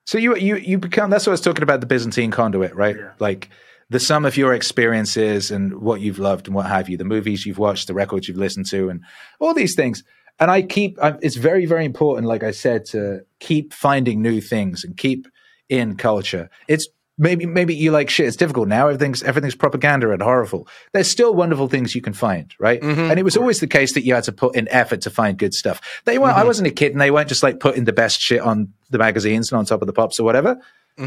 so 0.06 0.18
you 0.18 0.36
you 0.36 0.56
you 0.56 0.78
become. 0.78 1.10
That's 1.10 1.26
what 1.26 1.30
I 1.30 1.34
was 1.34 1.40
talking 1.40 1.62
about 1.62 1.80
the 1.80 1.86
Byzantine 1.86 2.30
conduit, 2.30 2.74
right? 2.74 2.96
Yeah. 2.96 3.12
Like 3.18 3.48
the 3.88 4.00
sum 4.00 4.24
of 4.24 4.36
your 4.36 4.54
experiences 4.54 5.50
and 5.50 5.80
what 5.80 6.00
you've 6.00 6.18
loved 6.18 6.46
and 6.46 6.54
what 6.54 6.66
have 6.66 6.88
you, 6.88 6.96
the 6.96 7.04
movies 7.04 7.44
you've 7.44 7.58
watched, 7.58 7.88
the 7.88 7.94
records 7.94 8.28
you've 8.28 8.36
listened 8.36 8.66
to, 8.66 8.88
and 8.88 9.02
all 9.40 9.54
these 9.54 9.74
things. 9.74 10.04
And 10.38 10.50
I 10.50 10.62
keep. 10.62 10.98
I, 11.02 11.16
it's 11.22 11.36
very 11.36 11.64
very 11.64 11.84
important, 11.84 12.26
like 12.26 12.42
I 12.42 12.50
said, 12.50 12.84
to 12.86 13.20
keep 13.38 13.72
finding 13.72 14.20
new 14.20 14.40
things 14.40 14.84
and 14.84 14.96
keep 14.96 15.26
in 15.68 15.96
culture. 15.96 16.50
It's 16.68 16.88
maybe 17.20 17.46
maybe 17.46 17.74
you 17.74 17.92
like 17.92 18.10
shit. 18.10 18.26
It's 18.26 18.36
difficult 18.36 18.66
now. 18.66 18.88
Everything's 18.88 19.22
everything's 19.22 19.54
propaganda 19.54 20.10
and 20.10 20.20
horrible. 20.22 20.66
There's 20.92 21.08
still 21.08 21.34
wonderful 21.34 21.68
things 21.68 21.94
you 21.94 22.00
can 22.00 22.14
find, 22.14 22.52
right? 22.58 22.80
Mhm. 22.80 23.10
And 23.10 23.18
it 23.20 23.22
was 23.22 23.36
always 23.36 23.60
the 23.60 23.66
case 23.68 23.92
that 23.92 24.04
you 24.04 24.14
had 24.14 24.24
to 24.24 24.32
put 24.32 24.56
in 24.56 24.66
effort 24.70 25.02
to 25.02 25.10
find 25.10 25.38
good 25.38 25.54
stuff. 25.54 25.80
They 26.06 26.18
weren't. 26.18 26.36
I 26.36 26.44
wasn't 26.44 26.66
a 26.66 26.72
kid, 26.72 26.92
and 26.92 27.00
they 27.00 27.10
weren't 27.12 27.28
just 27.28 27.42
like 27.42 27.60
putting 27.60 27.84
the 27.84 27.92
best 27.92 28.20
shit 28.20 28.40
on 28.40 28.72
the 28.90 28.98
magazines 28.98 29.52
and 29.52 29.58
on 29.58 29.64
top 29.66 29.82
of 29.82 29.86
the 29.86 29.92
pops 29.92 30.18
or 30.18 30.24
whatever. 30.24 30.58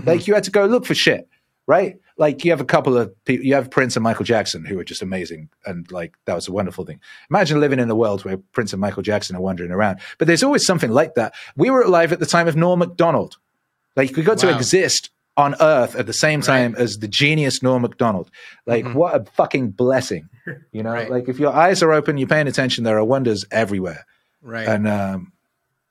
Like 0.05 0.27
you 0.27 0.33
had 0.33 0.43
to 0.45 0.51
go 0.51 0.65
look 0.65 0.85
for 0.85 0.95
shit, 0.95 1.27
right? 1.67 1.97
Like 2.17 2.45
you 2.45 2.51
have 2.51 2.61
a 2.61 2.65
couple 2.65 2.95
of 2.97 3.11
people. 3.25 3.45
You 3.45 3.55
have 3.55 3.69
Prince 3.71 3.95
and 3.95 4.03
Michael 4.03 4.25
Jackson 4.25 4.65
who 4.65 4.79
are 4.79 4.83
just 4.83 5.01
amazing, 5.01 5.49
and 5.65 5.91
like 5.91 6.13
that 6.25 6.35
was 6.35 6.47
a 6.47 6.51
wonderful 6.51 6.85
thing. 6.85 6.99
Imagine 7.29 7.59
living 7.59 7.79
in 7.79 7.89
a 7.89 7.95
world 7.95 8.23
where 8.23 8.37
Prince 8.53 8.71
and 8.73 8.79
Michael 8.79 9.01
Jackson 9.03 9.35
are 9.35 9.41
wandering 9.41 9.71
around. 9.71 9.99
But 10.19 10.27
there's 10.27 10.43
always 10.43 10.65
something 10.65 10.91
like 10.91 11.15
that. 11.15 11.33
We 11.55 11.69
were 11.69 11.81
alive 11.81 12.11
at 12.11 12.19
the 12.19 12.25
time 12.25 12.47
of 12.47 12.55
Norm 12.55 12.79
Macdonald. 12.79 13.37
Like 13.95 14.15
we 14.15 14.23
got 14.23 14.37
to 14.39 14.55
exist 14.55 15.09
on 15.35 15.55
Earth 15.59 15.95
at 15.95 16.05
the 16.05 16.13
same 16.13 16.41
time 16.41 16.75
as 16.77 16.99
the 16.99 17.07
genius 17.07 17.63
Norm 17.63 17.81
Macdonald. 17.81 18.29
Like 18.67 18.85
Mhm. 18.85 18.93
what 18.93 19.15
a 19.15 19.25
fucking 19.31 19.71
blessing, 19.71 20.29
you 20.71 20.83
know. 20.83 20.91
Right. 20.91 21.09
Like 21.09 21.27
if 21.27 21.39
your 21.39 21.51
eyes 21.53 21.81
are 21.81 21.91
open, 21.91 22.17
you're 22.17 22.27
paying 22.27 22.47
attention. 22.47 22.83
There 22.83 22.97
are 22.97 23.03
wonders 23.03 23.43
everywhere, 23.51 24.05
Right. 24.41 24.67
and 24.67 24.87
um, 24.87 25.31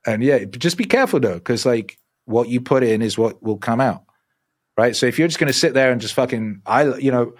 and 0.06 0.22
yeah, 0.22 0.44
just 0.44 0.76
be 0.76 0.84
careful 0.84 1.18
though, 1.20 1.34
because 1.34 1.66
like 1.66 1.98
what 2.24 2.48
you 2.48 2.60
put 2.60 2.82
in 2.84 3.02
is 3.02 3.18
what 3.18 3.42
will 3.42 3.56
come 3.58 3.80
out, 3.80 4.04
right? 4.78 4.94
So 4.94 5.06
if 5.06 5.18
you're 5.18 5.26
just 5.28 5.40
going 5.40 5.52
to 5.52 5.58
sit 5.58 5.74
there 5.74 5.90
and 5.90 6.00
just 6.00 6.14
fucking, 6.14 6.62
I, 6.64 6.94
you 6.94 7.10
know, 7.10 7.32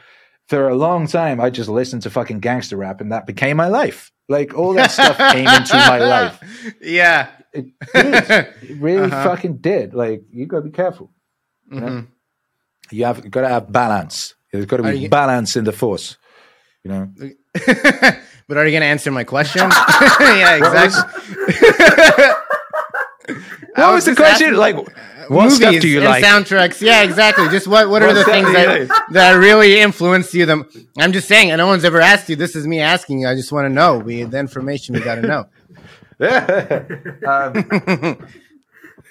for 0.49 0.69
a 0.69 0.75
long 0.75 1.07
time, 1.07 1.41
I 1.41 1.51
just 1.51 1.69
listened 1.69 2.03
to 2.03 2.11
fucking 2.11 2.41
gangster 2.41 2.77
rap, 2.77 3.01
and 3.01 3.13
that 3.13 3.27
became 3.27 3.57
my 3.57 3.69
life. 3.69 4.11
Like 4.29 4.55
all 4.55 4.75
that 4.75 4.91
stuff 4.91 5.17
came 5.33 5.47
into 5.47 5.77
my 5.77 5.99
life. 5.99 6.75
Yeah. 6.81 7.29
It 7.53 7.67
did. 7.95 8.15
It 8.71 8.77
really 8.81 9.03
Uh-huh. 9.13 9.25
fucking 9.25 9.59
did. 9.59 9.95
Like 9.95 10.23
you 10.33 10.47
got 10.47 10.57
to 10.59 10.63
be 10.63 10.71
careful. 10.71 11.13
Mhm. 11.73 12.07
You 12.91 13.05
have 13.07 13.31
got 13.31 13.41
to 13.43 13.49
have 13.49 13.73
balance. 13.73 14.35
There's 14.53 14.67
got 14.67 14.79
to 14.79 14.83
be 14.83 14.99
you- 15.01 15.09
balance 15.09 15.57
in 15.57 15.65
the 15.65 15.73
force. 15.73 16.17
You 16.85 16.91
know. 16.91 17.13
but 18.49 18.57
are 18.57 18.65
you 18.67 18.71
going 18.73 18.83
to 18.83 18.87
answer 18.87 19.11
my 19.11 19.25
question? 19.25 19.63
yeah, 20.21 20.57
exactly. 20.57 21.03
What 23.75 23.95
was 23.95 24.05
the 24.05 24.15
question? 24.15 24.49
asking- 24.49 24.59
Like, 24.59 24.77
what 25.29 25.45
movies 25.45 25.57
stuff 25.57 25.81
do 25.81 25.89
you 25.89 26.01
like? 26.01 26.23
soundtracks. 26.25 26.81
Yeah, 26.83 27.03
exactly. 27.03 27.49
Just 27.49 27.67
what 27.67 27.89
what 27.89 28.03
are 28.03 28.13
the 28.13 28.25
things 28.25 28.53
that, 28.53 28.89
like? 28.89 29.03
that 29.13 29.33
really 29.35 29.81
influenced 29.81 30.35
you? 30.35 30.45
Them. 30.45 30.69
I'm 30.99 31.13
just 31.13 31.29
saying, 31.29 31.51
and 31.51 31.59
no 31.59 31.67
one's 31.69 31.85
ever 31.85 32.01
asked 32.01 32.29
you. 32.29 32.37
This 32.37 32.55
is 32.57 32.67
me 32.67 32.81
asking 32.81 33.21
you. 33.21 33.29
I 33.29 33.35
just 33.35 33.53
want 33.53 33.65
to 33.67 33.71
know. 33.71 33.99
We 33.99 34.25
the 34.25 34.39
information 34.39 34.95
we 34.95 35.01
got 35.01 35.15
to 35.15 35.23
know. 35.23 35.47
um, 37.27 38.29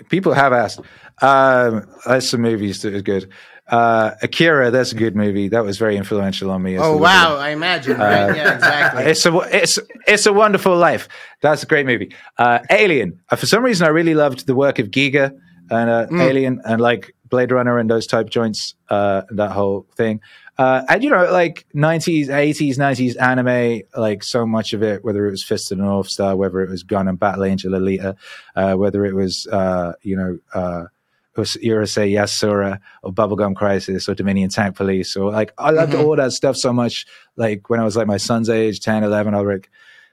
people 0.09 0.33
have 0.33 0.53
asked. 0.53 0.81
Um, 1.21 1.87
there's 2.05 2.29
some 2.29 2.41
movies 2.41 2.81
that 2.81 2.93
are 2.93 3.01
good. 3.01 3.29
Uh, 3.67 4.15
Akira, 4.21 4.69
that's 4.69 4.91
a 4.91 4.95
good 4.95 5.15
movie. 5.15 5.47
That 5.47 5.63
was 5.63 5.77
very 5.77 5.95
influential 5.95 6.51
on 6.51 6.61
me. 6.61 6.75
as 6.75 6.81
Oh 6.83 6.97
wow! 6.97 7.37
I 7.37 7.49
imagine. 7.51 7.97
Right? 7.97 8.35
yeah, 8.35 8.55
exactly. 8.55 9.03
It's 9.05 9.25
a 9.25 9.37
it's 9.55 9.79
it's 10.07 10.25
a 10.25 10.33
wonderful 10.33 10.75
life. 10.75 11.07
That's 11.41 11.63
a 11.63 11.65
great 11.65 11.85
movie. 11.85 12.13
Uh, 12.37 12.59
Alien. 12.69 13.21
Uh, 13.29 13.37
for 13.37 13.45
some 13.45 13.63
reason, 13.63 13.85
I 13.87 13.91
really 13.91 14.13
loved 14.15 14.45
the 14.45 14.55
work 14.55 14.79
of 14.79 14.87
Giger 14.87 15.31
and 15.69 15.89
uh, 15.89 16.07
Mm. 16.07 16.21
Alien 16.21 16.61
and 16.65 16.81
like 16.81 17.15
Blade 17.29 17.51
Runner 17.51 17.77
and 17.77 17.89
those 17.89 18.07
type 18.07 18.29
joints. 18.29 18.75
Uh, 18.89 19.21
that 19.29 19.51
whole 19.51 19.85
thing. 19.95 20.19
Uh, 20.57 20.83
and 20.89 21.01
you 21.01 21.09
know, 21.09 21.31
like 21.31 21.65
nineties, 21.73 22.29
eighties, 22.29 22.77
nineties 22.77 23.15
anime, 23.15 23.83
like 23.95 24.21
so 24.21 24.45
much 24.45 24.73
of 24.73 24.83
it, 24.83 25.05
whether 25.05 25.25
it 25.27 25.31
was 25.31 25.45
Fist 25.45 25.71
of 25.71 25.77
the 25.77 25.83
North 25.85 26.07
Star, 26.07 26.35
whether 26.35 26.59
it 26.59 26.69
was 26.69 26.83
Gunnm 26.83 27.17
Battle 27.17 27.45
Angel 27.45 27.71
Alita, 27.71 28.17
uh, 28.55 28.73
whether 28.73 29.05
it 29.05 29.15
was 29.15 29.47
uh, 29.49 29.93
you 30.01 30.17
know. 30.17 30.87
Urusei 31.35 32.11
Yatsura 32.13 32.79
or 33.03 33.11
Bubblegum 33.13 33.55
Crisis 33.55 34.07
or 34.09 34.13
Dominion 34.15 34.49
Tank 34.49 34.75
Police 34.75 35.15
or 35.15 35.31
like 35.31 35.53
I 35.57 35.71
loved 35.71 35.93
Mhm. 35.93 36.03
all 36.03 36.15
that 36.17 36.31
stuff 36.33 36.57
so 36.57 36.73
much. 36.73 37.05
Like 37.37 37.69
when 37.69 37.79
I 37.79 37.83
was 37.83 37.95
like 37.95 38.07
my 38.07 38.17
son's 38.17 38.49
age, 38.49 38.79
10, 38.81 39.03
11, 39.03 39.33
I 39.33 39.39
like 39.39 39.69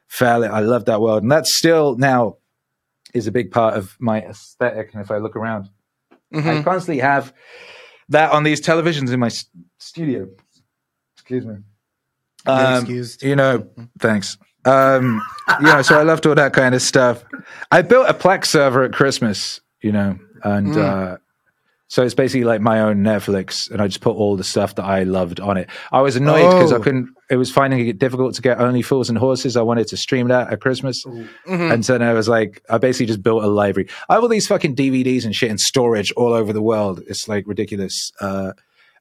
fell. 0.06 0.44
I 0.44 0.60
loved 0.60 0.86
that 0.86 1.00
world. 1.00 1.22
And 1.22 1.32
that 1.32 1.46
still 1.46 1.96
now 1.96 2.36
is 3.14 3.26
a 3.26 3.32
big 3.32 3.50
part 3.50 3.74
of 3.74 3.96
my 3.98 4.20
aesthetic. 4.22 4.90
And 4.94 5.02
if 5.02 5.10
I 5.10 5.18
look 5.18 5.34
around, 5.36 5.68
I 6.32 6.36
Mhm. 6.36 6.64
constantly 6.64 7.00
have 7.02 7.32
that 8.10 8.30
on 8.32 8.42
these 8.44 8.60
televisions 8.60 9.12
in 9.12 9.18
my 9.20 9.26
s- 9.26 9.46
studio. 9.78 10.28
Excuse 11.16 11.44
me. 11.46 11.56
Um, 12.46 12.74
excused. 12.76 13.22
you 13.22 13.34
know, 13.36 13.66
thanks. 13.98 14.38
Um, 14.64 15.20
you 15.60 15.66
know, 15.66 15.82
so 15.82 15.98
I 15.98 16.02
loved 16.02 16.26
all 16.26 16.34
that 16.34 16.52
kind 16.52 16.74
of 16.74 16.82
stuff. 16.82 17.24
I 17.70 17.82
built 17.82 18.08
a 18.08 18.14
Plex 18.14 18.46
server 18.46 18.82
at 18.84 18.92
Christmas, 18.92 19.60
you 19.82 19.92
know, 19.92 20.18
and 20.44 20.68
Mm. 20.68 20.76
uh, 21.14 21.16
so 21.90 22.02
it's 22.02 22.14
basically 22.14 22.44
like 22.44 22.60
my 22.60 22.80
own 22.80 22.98
Netflix, 22.98 23.70
and 23.70 23.80
I 23.80 23.86
just 23.86 24.02
put 24.02 24.14
all 24.14 24.36
the 24.36 24.44
stuff 24.44 24.74
that 24.74 24.84
I 24.84 25.04
loved 25.04 25.40
on 25.40 25.56
it. 25.56 25.68
I 25.90 26.02
was 26.02 26.16
annoyed 26.16 26.50
because 26.52 26.72
I 26.72 26.76
Oh. 26.76 26.80
couldn't. 26.80 27.08
It 27.30 27.36
was 27.36 27.50
finding 27.50 27.86
it 27.86 27.98
difficult 27.98 28.34
to 28.34 28.42
get 28.42 28.60
only 28.60 28.82
fools 28.82 29.08
and 29.08 29.16
horses. 29.16 29.56
I 29.56 29.62
wanted 29.62 29.88
to 29.88 29.96
stream 29.96 30.28
that 30.28 30.52
at 30.52 30.60
Christmas, 30.60 31.04
Ooh. 31.06 31.26
Mhm. 31.48 31.72
and 31.72 31.84
so 31.86 31.96
then 31.96 32.06
I 32.08 32.12
was 32.12 32.28
like, 32.28 32.62
I 32.68 32.76
basically 32.78 33.06
just 33.06 33.22
built 33.22 33.42
a 33.42 33.46
library. 33.48 33.88
I 34.08 34.14
have 34.14 34.22
all 34.22 34.28
these 34.28 34.46
fucking 34.46 34.74
DVDs 34.74 35.24
and 35.24 35.34
shit 35.34 35.50
in 35.50 35.56
storage 35.58 36.12
all 36.12 36.34
over 36.34 36.52
the 36.52 36.62
world. 36.62 37.02
It's 37.06 37.26
like 37.28 37.44
ridiculous. 37.46 38.12
Uh, 38.20 38.52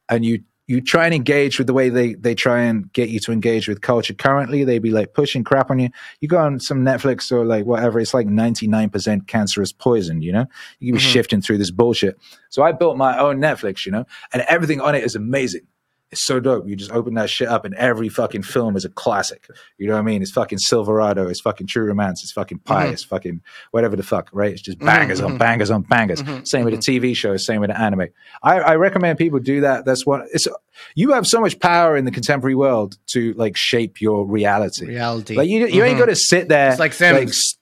and 0.10 0.24
you 0.24 0.40
you 0.68 0.82
try 0.82 1.06
and 1.06 1.14
engage 1.14 1.58
with 1.58 1.68
the 1.68 1.74
way 1.74 1.88
they 1.90 2.14
they 2.16 2.36
try 2.36 2.62
and 2.62 2.92
get 2.92 3.10
you 3.10 3.20
to 3.22 3.32
engage 3.32 3.68
with 3.68 3.82
culture. 3.82 4.14
Currently, 4.14 4.64
they'd 4.66 4.80
be 4.80 4.92
like 4.92 5.14
pushing 5.14 5.44
crap 5.44 5.72
on 5.72 5.80
you. 5.80 5.90
You 6.20 6.28
go 6.28 6.38
on 6.38 6.60
some 6.60 6.84
Netflix 6.84 7.32
or 7.32 7.46
like 7.46 7.66
whatever. 7.66 8.00
It's 8.00 8.14
like 8.14 8.28
ninety 8.28 8.68
nine 8.68 8.90
percent 8.90 9.28
cancerous 9.28 9.72
poison. 9.72 10.22
You 10.22 10.34
know, 10.34 10.46
you 10.80 10.92
can 10.92 10.98
be 11.00 11.04
Mhm. 11.04 11.12
shifting 11.14 11.42
through 11.42 11.60
this 11.60 11.72
bullshit. 11.72 12.18
So 12.50 12.64
I 12.64 12.74
built 12.74 12.98
my 12.98 13.18
own 13.18 13.38
Netflix. 13.38 13.86
You 13.86 13.94
know, 13.94 14.06
and 14.34 14.44
everything 14.50 14.82
on 14.82 14.94
it 14.94 15.04
is 15.04 15.16
amazing. 15.16 15.62
It's 16.10 16.26
so 16.26 16.40
dope. 16.40 16.66
You 16.68 16.78
just 16.78 16.92
open 16.92 17.16
that 17.16 17.30
shit 17.30 17.50
up, 17.50 17.66
and 17.66 17.76
every 17.76 18.08
fucking 18.08 18.44
film 18.44 18.78
is 18.78 18.86
a 18.86 18.90
classic. 18.90 19.46
You 19.78 19.88
know 19.88 19.94
what 19.96 20.00
I 20.00 20.04
mean? 20.04 20.22
It's 20.22 20.32
fucking 20.32 20.60
Silverado. 20.60 21.28
It's 21.28 21.42
fucking 21.42 21.68
True 21.68 21.84
Romance. 21.86 22.24
It's 22.24 22.32
fucking 22.32 22.60
Pi. 22.60 22.88
Mhm. 22.88 22.94
It's 22.94 23.04
fucking 23.04 23.42
whatever 23.72 23.98
the 23.98 24.04
fuck, 24.04 24.30
right? 24.32 24.54
It's 24.54 24.62
just 24.62 24.80
Mhm, 24.80 24.86
bangers 24.86 25.20
on 25.20 25.34
mhm. 25.34 25.38
bangers 25.38 25.70
on 25.70 25.82
bangers. 25.82 26.24
Mhm, 26.24 26.48
Same 26.48 26.64
with 26.64 26.76
the 26.76 26.80
TV 26.80 27.14
shows. 27.14 27.46
Same 27.46 27.60
with 27.60 27.72
the 27.72 27.78
anime. 27.80 28.08
I, 28.42 28.60
I 28.62 28.76
recommend 28.76 29.18
people 29.18 29.40
do 29.40 29.60
that. 29.62 29.84
That's 29.84 30.06
what 30.06 30.28
it's. 30.34 30.48
You 30.96 31.12
have 31.12 31.28
so 31.28 31.42
much 31.42 31.60
power 31.60 31.98
in 31.98 32.06
the 32.06 32.12
contemporary 32.12 32.56
world 32.56 32.98
to 33.08 33.34
like 33.34 33.58
shape 33.58 34.00
your 34.00 34.26
reality. 34.26 34.86
Reality. 34.86 35.36
Like 35.36 35.50
you, 35.50 35.68
you 35.68 35.84
ain't 35.84 35.98
Mhm. 35.98 36.00
got 36.00 36.06
to 36.06 36.16
sit 36.16 36.48
there. 36.48 36.70
It's 36.70 36.80
like 36.80 36.94
Sims. 36.94 37.58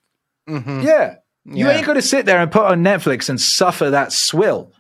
Mhm. 0.48 0.84
yeah, 0.84 1.16
you 1.46 1.66
Yeah. 1.66 1.78
ain't 1.78 1.86
got 1.88 1.94
to 1.94 2.02
sit 2.04 2.28
there 2.28 2.40
and 2.40 2.52
put 2.52 2.66
on 2.66 2.84
Netflix 2.84 3.28
and 3.28 3.42
suffer 3.42 3.90
that 3.90 4.12
swill. 4.12 4.72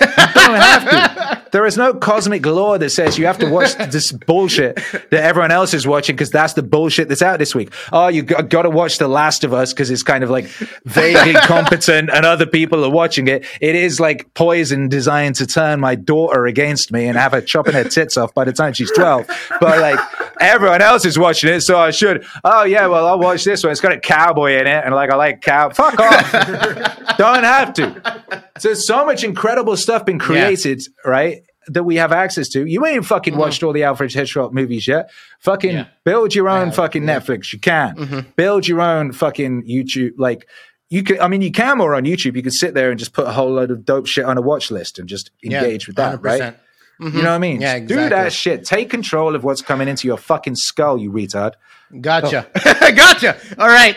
You 0.00 0.06
don't 0.34 0.60
have 0.60 0.90
to. 0.90 1.38
There 1.50 1.64
is 1.64 1.78
no 1.78 1.94
cosmic 1.94 2.44
law 2.44 2.76
that 2.76 2.90
says 2.90 3.18
you 3.18 3.26
have 3.26 3.38
to 3.38 3.48
watch 3.48 3.74
this 3.90 4.12
bullshit 4.12 4.76
that 4.76 5.24
everyone 5.24 5.50
else 5.50 5.72
is 5.72 5.86
watching 5.86 6.14
because 6.14 6.30
that's 6.30 6.52
the 6.52 6.62
bullshit 6.62 7.08
that's 7.08 7.22
out 7.22 7.38
this 7.38 7.54
week. 7.54 7.72
Oh, 7.90 8.08
you 8.08 8.22
got, 8.22 8.50
got 8.50 8.62
to 8.62 8.70
watch 8.70 8.98
The 8.98 9.08
Last 9.08 9.44
of 9.44 9.54
Us 9.54 9.72
because 9.72 9.90
it's 9.90 10.02
kind 10.02 10.22
of 10.22 10.30
like 10.30 10.46
vaguely 10.84 11.32
competent 11.42 12.10
and 12.10 12.26
other 12.26 12.44
people 12.44 12.84
are 12.84 12.90
watching 12.90 13.28
it. 13.28 13.46
It 13.60 13.76
is 13.76 13.98
like 13.98 14.32
poison 14.34 14.88
designed 14.88 15.36
to 15.36 15.46
turn 15.46 15.80
my 15.80 15.94
daughter 15.94 16.44
against 16.44 16.92
me 16.92 17.06
and 17.06 17.16
have 17.16 17.32
her 17.32 17.40
chopping 17.40 17.72
her 17.74 17.84
tits 17.84 18.18
off 18.18 18.34
by 18.34 18.44
the 18.44 18.52
time 18.52 18.74
she's 18.74 18.92
12. 18.92 19.26
But 19.58 19.78
like 19.78 19.98
everyone 20.40 20.82
else 20.82 21.06
is 21.06 21.18
watching 21.18 21.50
it, 21.50 21.62
so 21.62 21.78
I 21.78 21.92
should. 21.92 22.26
Oh, 22.44 22.64
yeah, 22.64 22.86
well, 22.88 23.06
I'll 23.06 23.18
watch 23.18 23.44
this 23.44 23.62
one. 23.62 23.72
It's 23.72 23.80
got 23.80 23.92
a 23.92 24.00
cowboy 24.00 24.52
in 24.58 24.66
it 24.66 24.84
and 24.84 24.94
like 24.94 25.10
I 25.10 25.16
like 25.16 25.40
cow. 25.40 25.70
Fuck 25.70 25.98
off. 25.98 26.32
Don't 27.16 27.44
have 27.44 27.72
to. 27.74 28.18
So 28.58 28.68
there's 28.68 28.86
so 28.86 29.06
much 29.06 29.24
incredible 29.24 29.76
stuff 29.78 30.04
been 30.04 30.18
created, 30.18 30.82
right? 31.04 31.42
That 31.68 31.84
we 31.84 31.96
have 31.96 32.12
access 32.12 32.48
to. 32.50 32.64
You 32.66 32.86
ain't 32.86 33.04
fucking 33.04 33.36
watched 33.36 33.62
all 33.62 33.72
the 33.72 33.84
Alfred 33.84 34.12
Hitchcock 34.12 34.52
movies 34.54 34.88
yet. 34.88 35.10
Fucking 35.40 35.70
Yeah. 35.72 35.84
build 36.04 36.34
your 36.34 36.48
own 36.48 36.72
fucking 36.72 37.06
yeah. 37.06 37.18
Netflix. 37.20 37.52
You 37.52 37.58
can 37.58 37.94
Mhm. 37.96 38.26
build 38.36 38.66
your 38.66 38.80
own 38.80 39.12
fucking 39.12 39.64
YouTube. 39.68 40.12
Like 40.16 40.46
you 40.90 41.02
can. 41.02 41.20
I 41.20 41.28
mean, 41.28 41.42
you 41.42 41.52
can 41.52 41.76
more 41.76 41.94
on 41.94 42.04
YouTube. 42.04 42.36
You 42.36 42.42
can 42.42 42.50
sit 42.52 42.72
there 42.72 42.88
and 42.90 42.98
just 42.98 43.12
put 43.12 43.26
a 43.26 43.32
whole 43.32 43.52
load 43.52 43.70
of 43.70 43.84
dope 43.84 44.06
shit 44.06 44.24
on 44.24 44.38
a 44.38 44.40
watch 44.40 44.70
list 44.70 44.98
and 44.98 45.06
just 45.08 45.30
Yeah, 45.42 45.62
engage 45.62 45.86
with 45.86 45.96
that, 45.96 46.22
right? 46.22 46.40
100%. 46.40 46.56
You 47.00 47.10
know 47.22 47.28
what 47.28 47.34
I 47.34 47.38
mean? 47.38 47.60
Yeah, 47.60 47.78
Do 47.78 48.08
that 48.08 48.32
shit. 48.32 48.64
Take 48.64 48.90
control 48.90 49.36
of 49.36 49.44
what's 49.44 49.60
coming 49.62 49.86
into 49.86 50.08
your 50.08 50.16
fucking 50.16 50.56
skull, 50.56 50.98
you 50.98 51.12
retard. 51.12 51.52
Gotcha. 52.00 52.46
Oh. 52.54 52.92
gotcha. 52.94 53.36
All 53.58 53.66
right. 53.68 53.96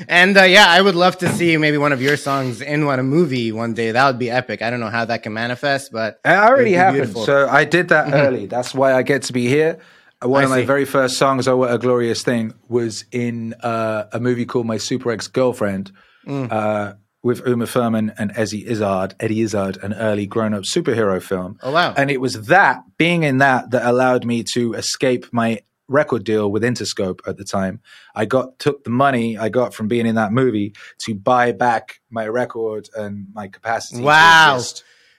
and 0.08 0.36
uh, 0.36 0.42
yeah, 0.42 0.66
I 0.68 0.80
would 0.80 0.94
love 0.96 1.18
to 1.18 1.28
see 1.28 1.56
maybe 1.56 1.78
one 1.78 1.92
of 1.92 2.02
your 2.02 2.16
songs 2.16 2.60
in 2.60 2.86
one 2.86 2.98
a 2.98 3.02
movie 3.02 3.52
one 3.52 3.72
day. 3.74 3.92
That 3.92 4.06
would 4.06 4.18
be 4.18 4.30
epic. 4.30 4.62
I 4.62 4.70
don't 4.70 4.80
know 4.80 4.88
how 4.90 5.04
that 5.04 5.22
can 5.22 5.32
manifest, 5.32 5.92
but 5.92 6.20
It 6.24 6.30
already 6.30 6.72
happened. 6.72 6.96
beautiful. 7.02 7.24
So 7.26 7.48
I 7.48 7.64
did 7.64 7.88
that 7.88 8.12
early. 8.12 8.46
That's 8.46 8.74
why 8.74 8.94
I 8.94 9.02
get 9.02 9.22
to 9.24 9.32
be 9.32 9.46
here. 9.48 9.78
One 10.22 10.42
I 10.42 10.44
of 10.44 10.50
my 10.50 10.60
see. 10.60 10.66
very 10.66 10.84
first 10.84 11.16
songs, 11.16 11.48
"Oh 11.48 11.56
What 11.56 11.72
a 11.72 11.78
Glorious 11.78 12.22
Thing," 12.22 12.52
was 12.68 13.04
in 13.10 13.54
uh, 13.62 14.04
a 14.12 14.20
movie 14.20 14.44
called 14.44 14.66
My 14.66 14.76
Super 14.76 15.10
Ex 15.12 15.28
Girlfriend 15.28 15.92
Mm. 16.26 16.52
uh, 16.52 16.94
with 17.22 17.46
Uma 17.46 17.66
Thurman 17.66 18.12
and 18.18 18.30
Eddie 18.36 18.66
Izzard. 18.68 19.14
Eddie 19.18 19.40
Izzard, 19.40 19.78
an 19.82 19.94
early 19.94 20.26
grown-up 20.26 20.64
superhero 20.64 21.22
film. 21.22 21.58
Oh, 21.62 21.72
wow. 21.72 21.94
And 21.96 22.10
it 22.10 22.20
was 22.20 22.48
that 22.48 22.82
being 22.98 23.22
in 23.22 23.38
that 23.38 23.70
that 23.70 23.86
allowed 23.86 24.26
me 24.26 24.42
to 24.52 24.74
escape 24.74 25.26
my 25.32 25.60
record 25.90 26.24
deal 26.24 26.50
with 26.50 26.62
Interscope 26.62 27.20
at 27.26 27.36
the 27.36 27.44
time. 27.44 27.80
I 28.14 28.24
got 28.24 28.58
took 28.58 28.84
the 28.84 28.90
money 28.90 29.36
I 29.36 29.48
got 29.50 29.74
from 29.74 29.88
being 29.88 30.06
in 30.06 30.14
that 30.14 30.32
movie 30.32 30.74
to 31.00 31.14
buy 31.14 31.52
back 31.52 32.00
my 32.10 32.26
record 32.28 32.88
and 32.96 33.26
my 33.34 33.48
capacity. 33.48 34.02
Wow. 34.02 34.60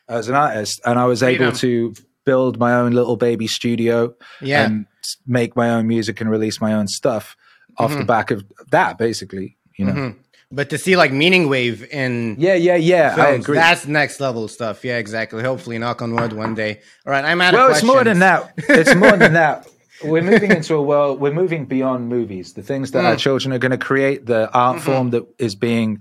as 0.08 0.28
an 0.28 0.36
artist, 0.36 0.82
and 0.86 0.98
I 0.98 1.06
was 1.06 1.20
Freedom. 1.20 1.48
able 1.50 1.58
to 1.58 1.94
build 2.26 2.58
my 2.60 2.74
own 2.74 2.92
little 2.94 3.16
baby 3.18 3.48
studio 3.48 4.14
yeah. 4.42 4.66
and 4.66 4.86
make 5.28 5.56
my 5.56 5.70
own 5.70 5.88
music 5.88 6.22
and 6.22 6.30
release 6.30 6.60
my 6.62 6.74
own 6.74 6.88
stuff 6.88 7.36
off 7.78 7.92
Mm-hmm. 7.92 8.00
the 8.00 8.06
back 8.06 8.32
of 8.32 8.44
that, 8.72 8.98
basically. 8.98 9.58
You 9.78 9.86
know. 9.86 10.16
but 10.52 10.70
to 10.70 10.78
see 10.78 10.96
like 10.98 11.12
Meaningwave 11.12 11.88
in 11.90 12.36
Yeah, 12.38 12.54
yeah, 12.56 12.76
yeah. 12.76 13.16
I 13.18 13.30
agree. 13.30 13.56
that's 13.56 13.88
next 13.88 14.20
level 14.20 14.48
stuff. 14.48 14.84
Yeah, 14.86 14.98
exactly. 14.98 15.42
Hopefully, 15.44 15.78
knock 15.80 16.02
on 16.02 16.14
wood 16.14 16.34
one 16.34 16.54
day. 16.56 16.82
All 17.06 17.12
right, 17.12 17.24
I'm 17.26 17.42
out 17.42 17.54
well, 17.54 17.72
it's 17.72 17.82
more 17.84 18.04
than 18.04 18.20
that. 18.20 18.54
It's 18.58 18.94
more 18.96 19.16
than 19.18 19.34
that. 19.42 19.68
We're 20.04 20.22
moving 20.24 20.52
into 20.52 20.76
a 20.76 20.82
world. 20.82 21.20
We're 21.20 21.34
moving 21.34 21.66
beyond 21.66 22.10
movies. 22.10 22.54
The 22.54 22.64
things 22.64 22.92
that 22.92 23.06
our 23.06 23.16
Mm. 23.16 23.20
children 23.20 23.54
are 23.54 23.60
going 23.60 23.72
to 23.72 23.78
create, 23.78 24.26
the 24.26 24.52
art 24.54 24.78
Mm-hmm. 24.78 24.86
form 24.86 25.10
that 25.12 25.24
is 25.38 25.56
being 25.56 26.00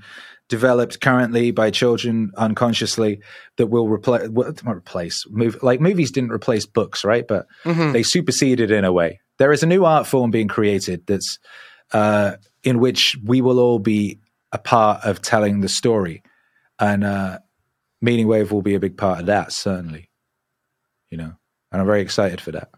developed 0.48 1.00
currently 1.00 1.50
by 1.52 1.70
children 1.70 2.32
unconsciously, 2.36 3.20
that 3.56 3.66
will 3.68 3.88
replace, 3.88 4.28
replace, 4.66 5.24
move. 5.30 5.62
Like 5.62 5.80
movies 5.80 6.10
didn't 6.10 6.32
replace 6.32 6.66
books, 6.66 7.04
right? 7.04 7.26
But 7.26 7.46
Mm-hmm. 7.64 7.92
they 7.92 8.02
superseded 8.02 8.70
in 8.70 8.84
a 8.84 8.92
way. 8.92 9.20
There 9.38 9.52
is 9.52 9.62
a 9.62 9.66
new 9.66 9.84
art 9.84 10.06
form 10.06 10.30
being 10.30 10.48
created 10.48 11.06
that's 11.06 11.38
uh, 11.92 12.32
in 12.62 12.78
which 12.80 13.16
we 13.24 13.40
will 13.40 13.58
all 13.58 13.78
be 13.78 14.18
a 14.52 14.58
part 14.58 15.04
of 15.04 15.22
telling 15.22 15.60
the 15.60 15.68
story, 15.68 16.22
and 16.78 17.04
uh, 17.04 17.38
Meaningwave 18.04 18.50
will 18.50 18.62
be 18.62 18.74
a 18.74 18.80
big 18.80 18.96
part 18.96 19.20
of 19.20 19.26
that, 19.26 19.52
certainly. 19.52 20.10
You 21.10 21.18
know, 21.18 21.32
and 21.72 21.80
I'm 21.80 21.86
very 21.86 22.00
excited 22.02 22.40
for 22.40 22.50
that. 22.52 22.68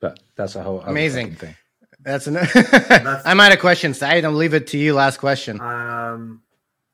But 0.00 0.20
that's 0.36 0.54
a 0.56 0.62
whole 0.62 0.80
Amazing. 0.82 1.32
fucking 1.32 1.38
thing. 1.48 1.56
That's 2.00 2.26
enough. 2.26 2.50
I'm 3.26 3.40
out 3.40 3.52
of 3.52 3.58
questions. 3.58 3.98
Saeed, 3.98 4.24
I'll 4.24 4.32
leave 4.32 4.54
it 4.54 4.66
to 4.68 4.78
you. 4.78 4.94
Last 4.94 5.18
question. 5.18 5.60
Um, 5.60 6.42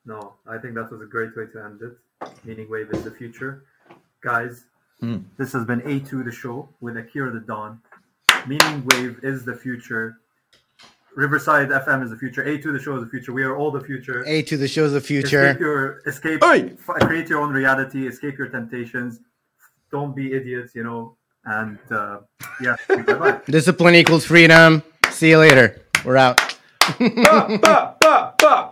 no, 0.06 0.34
I 0.46 0.58
think 0.58 0.74
that 0.74 0.90
was 0.90 1.00
a 1.02 1.06
great 1.06 1.36
way 1.36 1.44
to 1.52 1.64
end 1.64 1.80
it. 1.82 1.98
Meaningwave 2.46 2.94
is 2.94 3.02
the 3.04 3.10
future. 3.10 3.64
Guys, 4.22 4.64
Mm. 5.02 5.24
this 5.36 5.52
has 5.52 5.64
been 5.64 5.80
A2 5.80 6.24
the 6.24 6.30
show 6.30 6.68
with 6.80 6.96
Akira 6.96 7.32
the 7.32 7.40
Don. 7.40 7.80
Meaning 8.46 8.84
Wave 8.86 9.18
is 9.24 9.44
the 9.44 9.52
future. 9.54 10.18
Riverside 11.16 11.70
FM 11.70 12.04
is 12.04 12.10
the 12.10 12.16
future. 12.16 12.44
A2 12.44 12.72
the 12.72 12.78
show 12.78 12.96
is 12.96 13.02
the 13.02 13.10
future. 13.10 13.32
We 13.32 13.42
are 13.42 13.56
all 13.56 13.72
the 13.72 13.80
future. 13.80 14.24
A2 14.26 14.58
the 14.60 14.68
show 14.68 14.84
is 14.84 14.92
the 14.92 15.00
future. 15.00 15.42
Escape 15.48 15.56
future. 15.58 15.64
your 15.64 15.98
escape. 16.06 16.42
Oi! 16.44 16.72
f- 16.78 17.00
create 17.08 17.28
your 17.28 17.40
own 17.40 17.52
reality. 17.52 18.06
Escape 18.06 18.38
your 18.38 18.48
temptations. 18.48 19.18
Don't 19.90 20.14
be 20.14 20.32
idiots. 20.32 20.74
You 20.76 20.84
know. 20.84 21.16
And 21.44 21.78
uh, 21.90 22.18
yeah, 22.60 22.76
bye. 22.88 23.40
Discipline 23.46 23.94
equals 23.94 24.24
freedom. 24.24 24.82
See 25.10 25.30
you 25.30 25.38
later. 25.38 25.82
We're 26.04 26.16
out. 26.16 26.40
Bah, 26.98 27.58
bah, 27.60 27.94
bah, 28.00 28.34
bah. 28.38 28.71